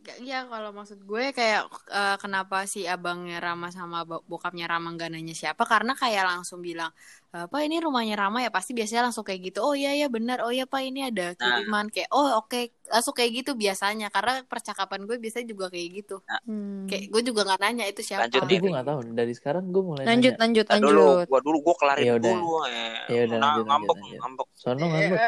Iya 0.04 0.44
kalau 0.46 0.70
maksud 0.70 1.00
gue 1.00 1.32
kayak 1.32 1.64
eh, 1.88 2.16
kenapa 2.18 2.64
si 2.64 2.84
abangnya 2.84 3.40
Rama 3.40 3.68
sama 3.70 4.04
bo- 4.04 4.20
bokapnya 4.24 4.68
Rama 4.68 4.92
nggak 4.92 5.10
nanya 5.10 5.32
siapa 5.32 5.64
karena 5.64 5.94
kayak 5.94 6.28
langsung 6.28 6.60
bilang 6.60 6.92
apa 7.32 7.58
ini 7.60 7.80
rumahnya 7.80 8.14
Rama 8.14 8.40
ya 8.40 8.48
pasti 8.48 8.72
biasanya 8.72 9.08
langsung 9.08 9.24
kayak 9.24 9.50
gitu 9.50 9.60
oh 9.60 9.72
iya 9.72 9.96
ya 9.96 10.06
benar 10.06 10.44
oh 10.44 10.52
iya 10.52 10.64
pak 10.64 10.84
ini 10.84 11.08
ada 11.08 11.34
kiriman 11.34 11.88
kayak 11.88 12.12
oh 12.12 12.38
oke 12.38 12.62
langsung 12.86 13.12
kayak 13.12 13.32
gitu 13.34 13.52
biasanya 13.54 14.08
karena 14.08 14.44
percakapan 14.44 15.02
gue 15.04 15.16
biasanya 15.18 15.48
juga 15.48 15.66
kayak 15.68 15.90
gitu 15.96 16.16
Hmm. 16.44 16.86
kayak 16.86 17.08
gue 17.08 17.22
juga 17.24 17.42
nggak 17.44 17.60
nanya 17.60 17.86
itu 17.86 18.02
siapa 18.04 18.28
Lanjut 18.28 18.42
Tapi 18.44 18.54
gue 18.58 18.70
nggak 18.70 18.86
tahu. 18.86 19.00
Dari 19.10 19.34
sekarang 19.34 19.64
gue 19.70 19.82
mulai 19.82 20.04
Lanjut, 20.04 20.34
nanya. 20.36 20.42
lanjut, 20.44 20.66
Ntar 20.68 20.80
dulu, 20.80 21.00
lanjut. 21.00 21.28
gua 21.28 21.40
dulu 21.42 21.58
gua 21.62 21.76
kelarin 21.78 22.04
Ya 22.04 22.14
udah. 22.14 22.34
dulu. 22.34 22.52
Eh. 22.64 22.96
Ya 23.08 23.22
udah, 23.24 23.38
Nah, 23.40 23.48
lanjut, 23.48 23.66
ngambek, 23.66 23.88
lanjut, 23.88 24.04
lanjut. 24.04 24.20
ngambek. 24.20 24.48
Sono 24.54 24.84
ngambek. 24.84 25.20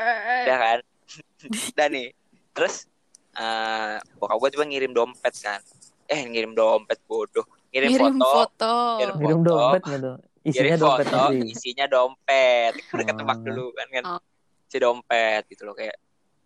ya 0.43 0.55
kan 0.57 0.79
dan 1.77 1.89
nih 1.89 2.07
terus 2.51 2.75
eh 3.35 3.93
bokap 4.15 4.37
gue 4.37 4.49
coba 4.51 4.65
ngirim 4.65 4.91
dompet 4.91 5.33
kan 5.37 5.59
eh 6.05 6.21
ngirim 6.23 6.51
dompet 6.51 6.99
bodoh 7.03 7.43
ngirim, 7.69 7.89
Ngirim 7.89 8.15
foto, 8.15 8.31
foto. 8.47 8.75
Ngirim 8.97 9.15
Minum 9.17 9.39
foto. 9.39 9.49
dompet 9.51 9.81
tuh? 9.83 10.17
Isinya 10.41 10.61
ngirim 10.63 10.79
dompet 10.79 11.05
foto 11.05 11.19
asli. 11.25 11.39
isinya 11.49 11.85
dompet 11.85 12.73
udah 12.87 12.95
Oh. 12.95 13.07
ketebak 13.07 13.39
dulu 13.41 13.65
kan 13.71 13.87
kan 13.89 14.03
Oh. 14.07 14.21
si 14.65 14.77
dompet 14.77 15.41
gitu 15.45 15.61
loh 15.63 15.73
kayak 15.73 15.95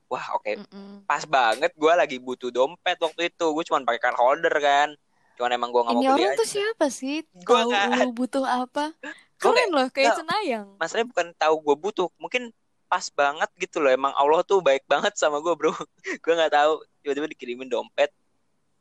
wah 0.08 0.26
oke 0.34 0.50
Mm-mm. 0.56 1.06
pas 1.06 1.24
banget 1.24 1.72
gue 1.72 1.94
lagi 1.94 2.18
butuh 2.18 2.50
dompet 2.50 2.98
waktu 2.98 3.30
itu 3.30 3.46
gue 3.48 3.64
cuma 3.64 3.84
pakai 3.84 4.02
card 4.02 4.18
holder 4.18 4.56
kan 4.56 4.90
cuman 5.36 5.52
emang 5.52 5.70
gue 5.70 5.82
nggak 5.82 5.94
mau 5.94 6.02
Ini 6.02 6.10
beli 6.10 6.20
orang 6.20 6.34
aja 6.34 6.36
tuh 6.36 6.50
siapa 6.50 6.86
sih? 6.90 7.16
Tahu 7.38 7.70
nggak- 7.70 8.12
butuh 8.12 8.44
apa? 8.44 8.92
Keren 9.38 9.70
loh, 9.70 9.88
kayak 9.88 10.04
nggak- 10.06 10.20
cenayang. 10.20 10.68
masalahnya 10.76 11.08
bukan 11.08 11.28
tahu 11.34 11.56
gue 11.62 11.76
butuh 11.80 12.08
mungkin 12.18 12.52
pas 12.90 13.06
banget 13.08 13.50
gitu 13.56 13.78
loh. 13.78 13.88
Emang 13.88 14.12
Allah 14.12 14.42
tuh 14.42 14.60
baik 14.60 14.84
banget 14.84 15.14
sama 15.14 15.38
gue 15.40 15.54
bro. 15.54 15.70
Gue 16.26 16.34
nggak 16.34 16.52
tahu. 16.52 16.82
Tiba-tiba 17.00 17.28
dikirimin 17.30 17.70
dompet. 17.70 18.10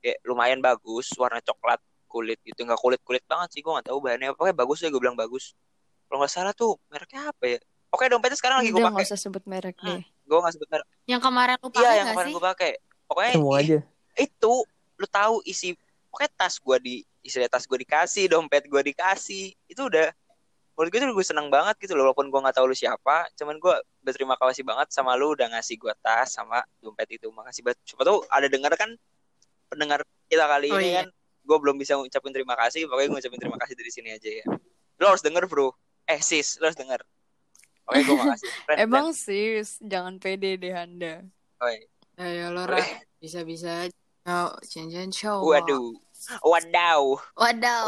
Kayak 0.00 0.18
lumayan 0.24 0.58
bagus. 0.58 1.12
Warna 1.14 1.38
coklat 1.38 1.76
kulit 2.06 2.40
gitu. 2.42 2.64
Nggak 2.64 2.80
kulit 2.80 3.00
kulit 3.02 3.22
banget 3.24 3.52
sih 3.52 3.60
gue 3.60 3.68
nggak 3.68 3.86
tahu 3.86 3.98
bahannya. 4.00 4.32
Pokoknya 4.32 4.56
bagus 4.56 4.78
ya 4.80 4.88
gue 4.88 4.98
bilang 4.98 5.14
bagus. 5.14 5.52
Kalau 6.08 6.18
nggak 6.18 6.32
salah 6.32 6.52
tuh 6.52 6.80
mereknya 6.88 7.28
apa 7.28 7.44
ya? 7.46 7.58
Oke 7.88 8.04
dompetnya 8.06 8.36
sekarang 8.36 8.56
lagi 8.60 8.68
gue 8.68 8.80
pakai. 8.80 8.92
nggak 8.94 9.08
usah 9.08 9.20
sebut 9.20 9.44
merek 9.44 9.76
Hmm. 9.78 10.00
deh. 10.00 10.02
gue 10.04 10.38
nggak 10.40 10.54
sebut 10.54 10.68
merek. 10.68 10.86
Yang 11.04 11.20
kemarin 11.22 11.56
lu 11.56 11.68
iya 11.68 11.68
pakai 11.68 11.84
yang 11.84 11.92
nggak 12.00 12.08
kemarin 12.16 12.30
gue 12.30 12.44
pakai. 12.48 12.70
Pokoknya 13.04 13.32
Semua 13.36 13.56
aja. 13.60 13.78
itu 14.16 14.52
lu 14.96 15.06
tahu 15.06 15.34
isi 15.42 15.68
pokoknya 16.08 16.30
tas 16.34 16.54
gue 16.56 16.76
di 16.78 16.94
istilah 17.20 17.48
tas 17.48 17.64
gue 17.64 17.78
dikasih 17.78 18.24
dompet 18.26 18.64
gue 18.64 18.82
dikasih. 18.86 19.52
Itu 19.64 19.86
udah 19.86 20.08
menurut 20.78 20.94
gue 20.94 21.00
tuh 21.02 21.10
gue 21.10 21.26
seneng 21.26 21.50
banget 21.50 21.74
gitu 21.82 21.92
loh 21.92 22.06
walaupun 22.06 22.30
gue 22.30 22.38
nggak 22.38 22.54
tahu 22.54 22.70
lu 22.70 22.76
siapa 22.78 23.26
cuman 23.34 23.58
gue 23.58 23.74
berterima 23.98 24.38
kasih 24.38 24.62
banget 24.62 24.86
sama 24.88 25.18
lu 25.18 25.34
udah 25.34 25.50
ngasih 25.50 25.74
gue 25.74 25.90
tas 25.98 26.30
sama 26.30 26.62
dompet 26.78 27.10
itu. 27.10 27.26
Makasih 27.28 27.66
banget. 27.66 27.82
Siapa 27.84 28.06
tahu 28.06 28.22
ada 28.24 28.46
dengar 28.46 28.70
kan 28.72 28.94
pendengar 29.66 30.00
kita 30.26 30.46
kali 30.46 30.70
Oh, 30.70 30.78
ini 30.78 30.88
iya. 30.88 31.02
kan 31.02 31.10
gue 31.42 31.56
belum 31.58 31.76
bisa 31.76 31.98
ngucapin 31.98 32.30
terima 32.30 32.54
kasih 32.54 32.86
pokoknya 32.86 33.08
gue 33.08 33.16
ngucapin 33.18 33.40
terima 33.40 33.58
kasih 33.58 33.74
dari 33.74 33.90
sini 33.90 34.08
aja 34.14 34.30
ya. 34.32 34.44
Lu 34.96 35.04
harus 35.04 35.20
denger 35.20 35.44
bro. 35.44 35.74
Eh 36.06 36.22
sis 36.22 36.56
lu 36.56 36.70
harus 36.70 36.78
denger. 36.78 37.02
Oke 37.84 37.98
gue 38.00 38.14
makasih. 38.14 38.48
Friend, 38.64 38.78
Emang 38.78 39.06
sis, 39.10 39.82
jangan 39.82 40.16
pede 40.16 40.54
deh 40.56 40.70
Anda. 40.70 41.26
friend. 41.56 41.58
Oi. 41.58 41.76
ya 42.16 42.28
ya 42.28 42.46
lo 42.48 42.62
Ra. 42.64 42.78
bisa-bisa 43.18 43.90
oh, 44.24 44.54
cincin 44.62 45.10
show 45.10 45.42
waduh. 45.42 45.90
Wadaw 46.40 47.02
wadaw 47.34 47.82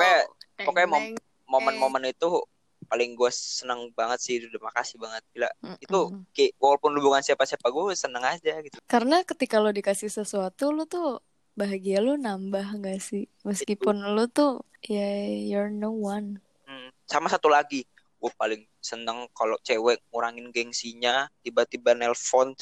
Pokoknya- 0.57 0.87
mom- 0.87 1.19
momen-momen 1.47 2.07
itu 2.09 2.43
paling 2.91 3.15
gue 3.15 3.31
seneng 3.31 3.95
banget 3.95 4.19
sih 4.19 4.35
udah 4.51 4.59
makasih 4.67 4.99
banget 4.99 5.23
gila 5.31 5.51
itu 5.79 6.01
Mm-mm. 6.11 6.27
kayak 6.35 6.59
walaupun 6.59 6.91
lu 6.91 7.01
bukan 7.07 7.23
siapa-siapa 7.23 7.71
gue 7.71 7.95
seneng 7.95 8.27
aja 8.27 8.59
gitu 8.59 8.77
Karena 8.91 9.23
ketika 9.23 9.63
lo 9.63 9.71
dikasih 9.71 10.11
sesuatu, 10.11 10.75
lo 10.75 10.91
tuh 10.91 11.23
bahagia 11.55 12.03
lo 12.03 12.19
nambah 12.19 12.83
gak 12.83 12.99
sih? 12.99 13.31
Meskipun 13.47 14.03
lo 14.19 14.27
tuh 14.27 14.67
ya 14.83 15.31
you're 15.31 15.71
no 15.71 15.95
one. 15.95 16.43
Hmm, 16.67 16.91
sama 17.07 17.31
satu 17.31 17.47
lagi 17.47 17.87
gue 18.21 18.33
paling 18.37 18.63
seneng 18.83 19.31
kalau 19.33 19.57
cewek 19.65 20.05
ngurangin 20.13 20.53
gengsinya 20.53 21.25
tiba-tiba 21.41 21.97
nelpon 21.97 22.53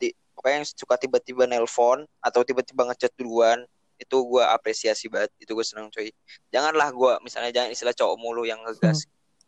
di, 0.00 0.16
pokoknya 0.32 0.64
yang 0.64 0.66
suka 0.66 0.96
tiba-tiba 0.96 1.44
nelpon 1.44 2.08
atau 2.24 2.40
tiba-tiba 2.40 2.88
ngechat 2.88 3.12
duluan 3.20 3.68
itu 4.00 4.16
gue 4.26 4.42
apresiasi 4.42 5.12
banget 5.12 5.30
itu 5.38 5.52
gue 5.52 5.64
seneng 5.64 5.92
coy 5.92 6.08
janganlah 6.48 6.88
gue 6.90 7.12
misalnya 7.20 7.52
jangan 7.52 7.70
istilah 7.70 7.94
cowok 7.94 8.16
mulu 8.16 8.42
yang 8.48 8.58
ngegas 8.64 9.04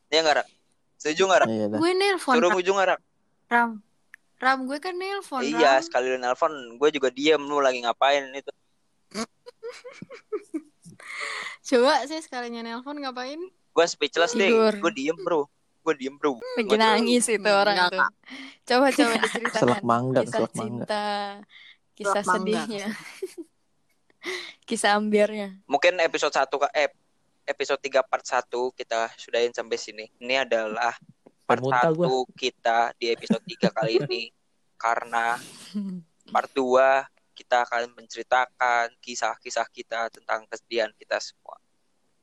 ya 0.09 0.21
nggak 0.21 0.37
rak 0.37 0.49
setuju 0.97 1.23
nggak 1.25 1.41
rak 1.41 1.49
Iya 1.49 1.67
gue 1.71 1.91
nelpon 1.93 2.35
suruh 2.35 2.43
Ram. 2.45 2.55
setuju 2.55 2.71
nggak 2.73 2.89
rak 2.89 3.01
Ram. 3.47 3.71
Ram 4.37 4.59
gue 4.65 4.79
kan 4.79 4.95
nelpon 4.95 5.43
iya 5.43 5.73
Ram. 5.73 5.83
sekali 5.83 6.07
lu 6.09 6.19
nelpon 6.19 6.53
gue 6.75 6.89
juga 6.91 7.09
diem 7.09 7.41
lu 7.41 7.59
lagi 7.59 7.81
ngapain 7.81 8.25
itu? 8.33 8.53
Coba 11.67 12.07
saya 12.07 12.21
sekalinya 12.21 12.63
nelpon 12.63 12.97
ngapain? 12.97 13.41
Gue 13.73 13.85
speechless 13.85 14.33
deh 14.33 14.49
gue 14.73 14.93
diem 14.93 15.17
bro. 15.17 15.45
Gue 15.83 15.95
diem 15.95 16.15
bro. 16.15 16.39
Lagi 16.57 16.75
nangis 16.75 17.27
itu 17.27 17.43
orang 17.45 17.77
enggak, 17.77 17.91
tuh. 17.93 18.09
Coba-coba 18.67 19.15
diceritakan. 19.17 19.61
Selak 19.61 19.83
mangga, 19.83 20.21
kisah 20.21 20.33
selak 20.33 20.53
mangga. 20.53 20.85
cinta, 20.85 21.07
kisah 21.93 22.13
Selak 22.13 22.25
mangga. 22.25 22.43
sedihnya, 22.63 22.87
kisah 24.69 24.93
ambiarnya. 24.95 25.49
mungkin 25.65 25.99
episode 26.01 26.35
1 26.35 26.51
eh 26.75 26.91
episode 27.47 27.81
3 27.81 28.03
part 28.03 28.25
1 28.27 28.51
kita 28.77 29.09
sudahin 29.15 29.55
sampai 29.55 29.79
sini. 29.79 30.05
Ini 30.19 30.43
adalah 30.43 30.93
part 31.47 31.63
Muntah 31.63 31.95
gua. 31.95 32.27
1 32.27 32.35
kita 32.35 32.93
di 32.99 33.07
episode 33.15 33.43
3 33.47 33.71
kali 33.71 33.93
ini 34.03 34.23
karena 34.77 35.39
part 36.29 36.51
2 36.53 37.07
kita 37.37 37.69
akan 37.69 37.93
menceritakan 37.95 38.87
kisah-kisah 38.99 39.67
kita 39.71 40.11
tentang 40.11 40.45
kesedihan 40.51 40.91
kita 40.99 41.23
semua. 41.23 41.57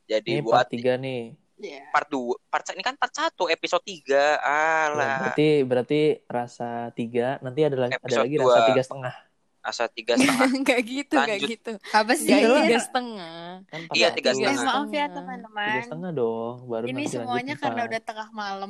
Jadi 0.03 0.39
Ini 0.39 0.43
buat 0.43 0.67
part 0.67 0.69
3 0.69 0.99
nih. 0.99 1.24
Iya. 1.63 1.86
part 1.95 2.09
2, 2.11 2.51
part 2.51 2.65
ini 2.76 2.84
kan 2.84 2.95
part 2.99 3.13
1 3.13 3.55
episode 3.55 3.86
3. 3.88 4.03
Ya, 4.09 4.36
Alah, 4.43 5.17
berarti 5.32 5.49
berarti 5.63 6.01
rasa 6.28 6.91
tiga 6.91 7.39
nanti 7.39 7.63
ada 7.63 7.78
lagi 7.88 7.95
ada 7.95 8.17
lagi 8.19 8.36
dua. 8.36 8.51
rasa 8.51 8.59
tiga 8.67 8.84
setengah 8.84 9.15
asa 9.64 9.88
tiga 9.88 10.14
setengah. 10.14 10.51
Gak 10.68 10.82
gitu, 10.84 11.16
gak 11.16 11.28
Lanjut. 11.34 11.49
gitu. 11.49 11.72
apa 11.89 12.11
sih 12.14 12.28
Gak 12.28 12.39
Iya. 12.41 12.51
tiga 12.59 12.78
setengah. 12.78 13.39
kan 13.64 13.80
Iya, 13.89 14.07
tiga. 14.11 14.30
Eh, 14.30 14.36
setengah. 14.36 14.61
maaf 14.61 14.84
ya 14.86 15.05
tiga 15.05 15.16
teman-teman 15.16 15.80
setengah 15.82 16.11
dong 16.11 16.55
baru 16.66 16.86
ini 16.86 17.03
semuanya 17.05 17.32
lanjut 17.49 17.57
karena 17.57 17.74
empat. 17.78 17.89
udah 17.89 18.01
tengah 18.03 18.30
malam 18.30 18.70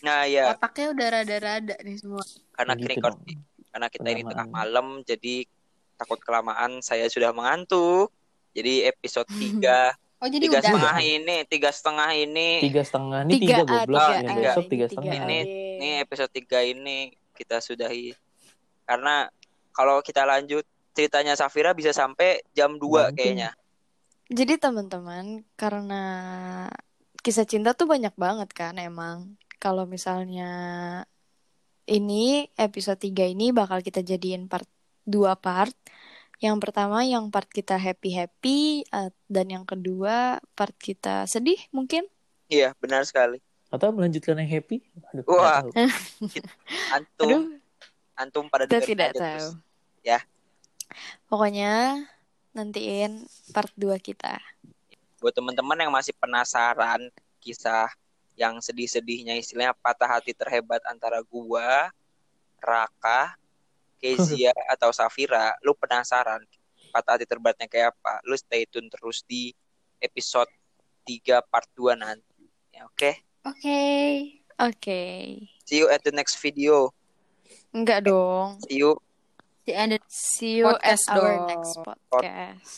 Nah, 0.00 0.20
ya, 0.26 0.44
otaknya 0.50 0.86
udah 0.90 1.06
rada-rada 1.10 1.74
nih 1.78 1.96
semua 1.96 2.22
karena 2.52 2.72
Gitu 2.74 2.88
record 2.90 3.16
dong. 3.16 3.40
karena 3.66 3.86
kita 3.88 4.06
ini 4.06 4.22
tengah 4.22 4.30
Kelamaan. 4.44 4.52
malam 4.54 4.86
jadi 5.02 5.34
takut 5.94 6.18
kelamaan 6.18 6.70
saya 6.80 7.06
sudah 7.06 7.30
mengantuk. 7.30 8.12
Jadi 8.52 8.74
episode 8.84 9.26
3 9.26 9.96
oh 10.16 10.28
jadi 10.28 10.44
tiga 10.44 10.52
udah 10.54 10.62
setengah 10.64 10.96
ini 11.00 11.36
tiga 11.44 11.70
setengah 11.70 12.10
ini 12.12 12.48
tiga 12.60 12.82
setengah 12.82 13.20
ini 13.22 13.32
Tiga 13.34 13.42
tiga 13.42 13.62
goblok 13.64 13.98
tiga 14.00 14.14
yang 14.14 14.24
A, 14.24 14.34
besok 14.36 14.64
tiga 14.64 14.86
tiga 14.86 14.86
setengah 14.86 15.14
Ini 15.24 15.38
ini 15.74 15.88
episode 15.98 16.30
3 16.30 16.46
ini 16.68 16.98
kita 17.32 17.56
sudahi 17.58 18.14
karena 18.82 19.26
kalau 19.76 20.00
kita 20.00 20.22
lanjut 20.24 20.64
ceritanya 20.96 21.34
Safira 21.34 21.74
bisa 21.74 21.90
sampai 21.90 22.40
jam 22.56 22.78
2 22.78 23.10
Mungkin. 23.10 23.14
kayaknya 23.16 23.50
Jadi 24.32 24.54
teman-teman, 24.56 25.44
karena 25.60 26.02
kisah 27.24 27.46
cinta 27.48 27.70
tuh 27.78 27.86
banyak 27.88 28.14
banget 28.16 28.50
kan 28.56 28.74
emang. 28.80 29.36
Kalau 29.62 29.84
misalnya 29.88 30.50
ini 31.84 32.48
episode 32.56 33.00
3 33.00 33.28
ini 33.32 33.52
bakal 33.52 33.84
kita 33.84 34.00
jadiin 34.00 34.48
part 34.48 34.68
dua 35.04 35.36
part. 35.36 35.76
Yang 36.40 36.56
pertama 36.64 37.04
yang 37.04 37.28
part 37.32 37.48
kita 37.48 37.76
happy-happy 37.80 38.84
eh, 38.88 39.10
dan 39.28 39.46
yang 39.48 39.64
kedua 39.68 40.40
part 40.56 40.74
kita 40.76 41.24
sedih 41.28 41.60
mungkin. 41.72 42.04
iya 42.52 42.76
benar 42.76 43.02
sekali 43.08 43.40
atau 43.72 43.90
melanjutkan 43.90 44.38
yang 44.38 44.50
happy 44.60 44.84
Aduh, 45.10 45.24
Wah. 45.26 45.64
antum 46.96 47.26
Aduh, 47.26 47.42
antum 48.14 48.46
pada 48.46 48.64
kita 48.66 48.82
tidak 48.82 49.08
aja 49.12 49.18
terus. 49.18 49.42
tahu. 49.42 49.50
ya. 50.06 50.18
Pokoknya 51.26 51.72
nantiin 52.54 53.26
part 53.50 53.70
2 53.74 53.98
kita. 53.98 54.38
buat 55.18 55.32
teman-teman 55.32 55.80
yang 55.80 55.88
masih 55.88 56.12
penasaran 56.20 57.00
kisah 57.40 57.88
yang 58.36 58.60
sedih-sedihnya 58.60 59.40
istilahnya 59.40 59.72
patah 59.80 60.04
hati 60.04 60.36
terhebat 60.36 60.84
antara 60.84 61.24
gua 61.24 61.88
Raka 62.60 63.32
Kezia 63.96 64.52
atau 64.76 64.92
Safira 64.92 65.56
lu 65.64 65.72
penasaran 65.72 66.44
patah 66.92 67.16
hati 67.16 67.24
terberatnya 67.24 67.64
kayak 67.64 67.96
apa 67.96 68.20
lu 68.28 68.36
stay 68.36 68.68
tune 68.68 68.92
terus 68.92 69.24
di 69.24 69.56
episode 69.96 70.52
3 71.08 71.40
part 71.48 71.72
2 71.72 71.96
nanti 71.96 72.44
ya 72.76 72.84
oke 72.84 73.10
oke 73.48 73.80
Oke. 74.54 75.02
see 75.66 75.82
you 75.82 75.88
at 75.90 76.04
the 76.06 76.12
next 76.14 76.38
video 76.38 76.92
Enggak 77.74 78.06
dong. 78.06 78.62
see 78.64 78.80
you 78.80 78.94
si 79.64 79.72
ada 79.72 79.96
See 80.06 80.52
you 80.60 80.68
at 80.68 80.76
Podcast 80.78 81.04
our 81.10 81.18
dong. 81.18 81.46
next 81.48 81.72
podcast. 81.80 82.76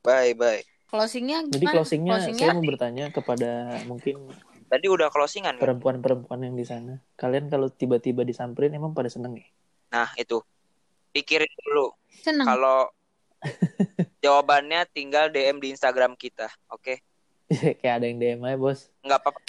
bye 0.00 0.32
bye 0.32 0.64
closingnya 0.88 1.44
jadi 1.46 1.60
gimana? 1.62 1.74
closingnya 1.78 2.12
Closingnya 2.12 2.46
saya 2.48 2.56
mau 2.56 2.64
bertanya 2.64 3.04
kepada 3.08 3.50
mungkin 3.84 4.14
tadi 4.66 4.86
udah 4.88 5.08
closingan 5.08 5.56
kan? 5.56 5.62
perempuan-perempuan 5.62 6.40
yang 6.42 6.56
di 6.56 6.64
sana 6.64 6.98
kalian 7.14 7.46
kalau 7.46 7.68
tiba-tiba 7.68 8.24
disamperin 8.24 8.72
emang 8.72 8.92
pada 8.92 9.08
seneng 9.08 9.36
ya 9.36 9.46
nah 9.88 10.08
itu 10.16 10.40
pikirin 11.12 11.48
dulu 11.62 11.92
seneng 12.20 12.48
kalau 12.48 12.88
Jawabannya 14.22 14.86
tinggal 14.86 15.26
DM 15.26 15.58
di 15.58 15.74
Instagram 15.74 16.14
kita. 16.14 16.46
Oke. 16.70 17.02
Kayak 17.82 17.94
ada 17.98 18.06
yang 18.06 18.18
DM 18.22 18.40
aja 18.46 18.54
bos. 18.54 18.86
Nggak 19.02 19.18
apa-apa. 19.18 19.40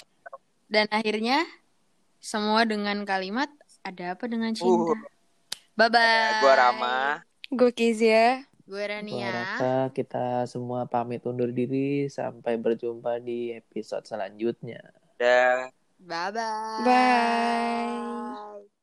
Dan 0.66 0.90
akhirnya 0.90 1.46
semua 2.18 2.66
dengan 2.66 3.06
kalimat 3.06 3.46
ada 3.84 4.16
apa 4.16 4.24
dengan 4.26 4.50
cinta. 4.56 4.96
Uh. 4.96 4.96
Bye 5.76 5.90
bye. 5.92 6.40
Gua 6.40 6.54
Rama. 6.56 6.96
Gue 7.52 7.70
Kizia. 7.70 8.46
Gue 8.64 8.80
Gua 8.80 8.84
Rania. 8.88 9.28
rasa 9.28 9.92
kita 9.92 10.48
semua 10.48 10.88
pamit 10.88 11.20
undur 11.28 11.52
diri 11.52 12.08
sampai 12.08 12.56
berjumpa 12.56 13.20
di 13.20 13.52
episode 13.52 14.08
selanjutnya. 14.08 14.80
Dah. 15.20 15.68
Bye 16.00 16.30
bye. 16.32 16.84
Bye. 16.84 18.73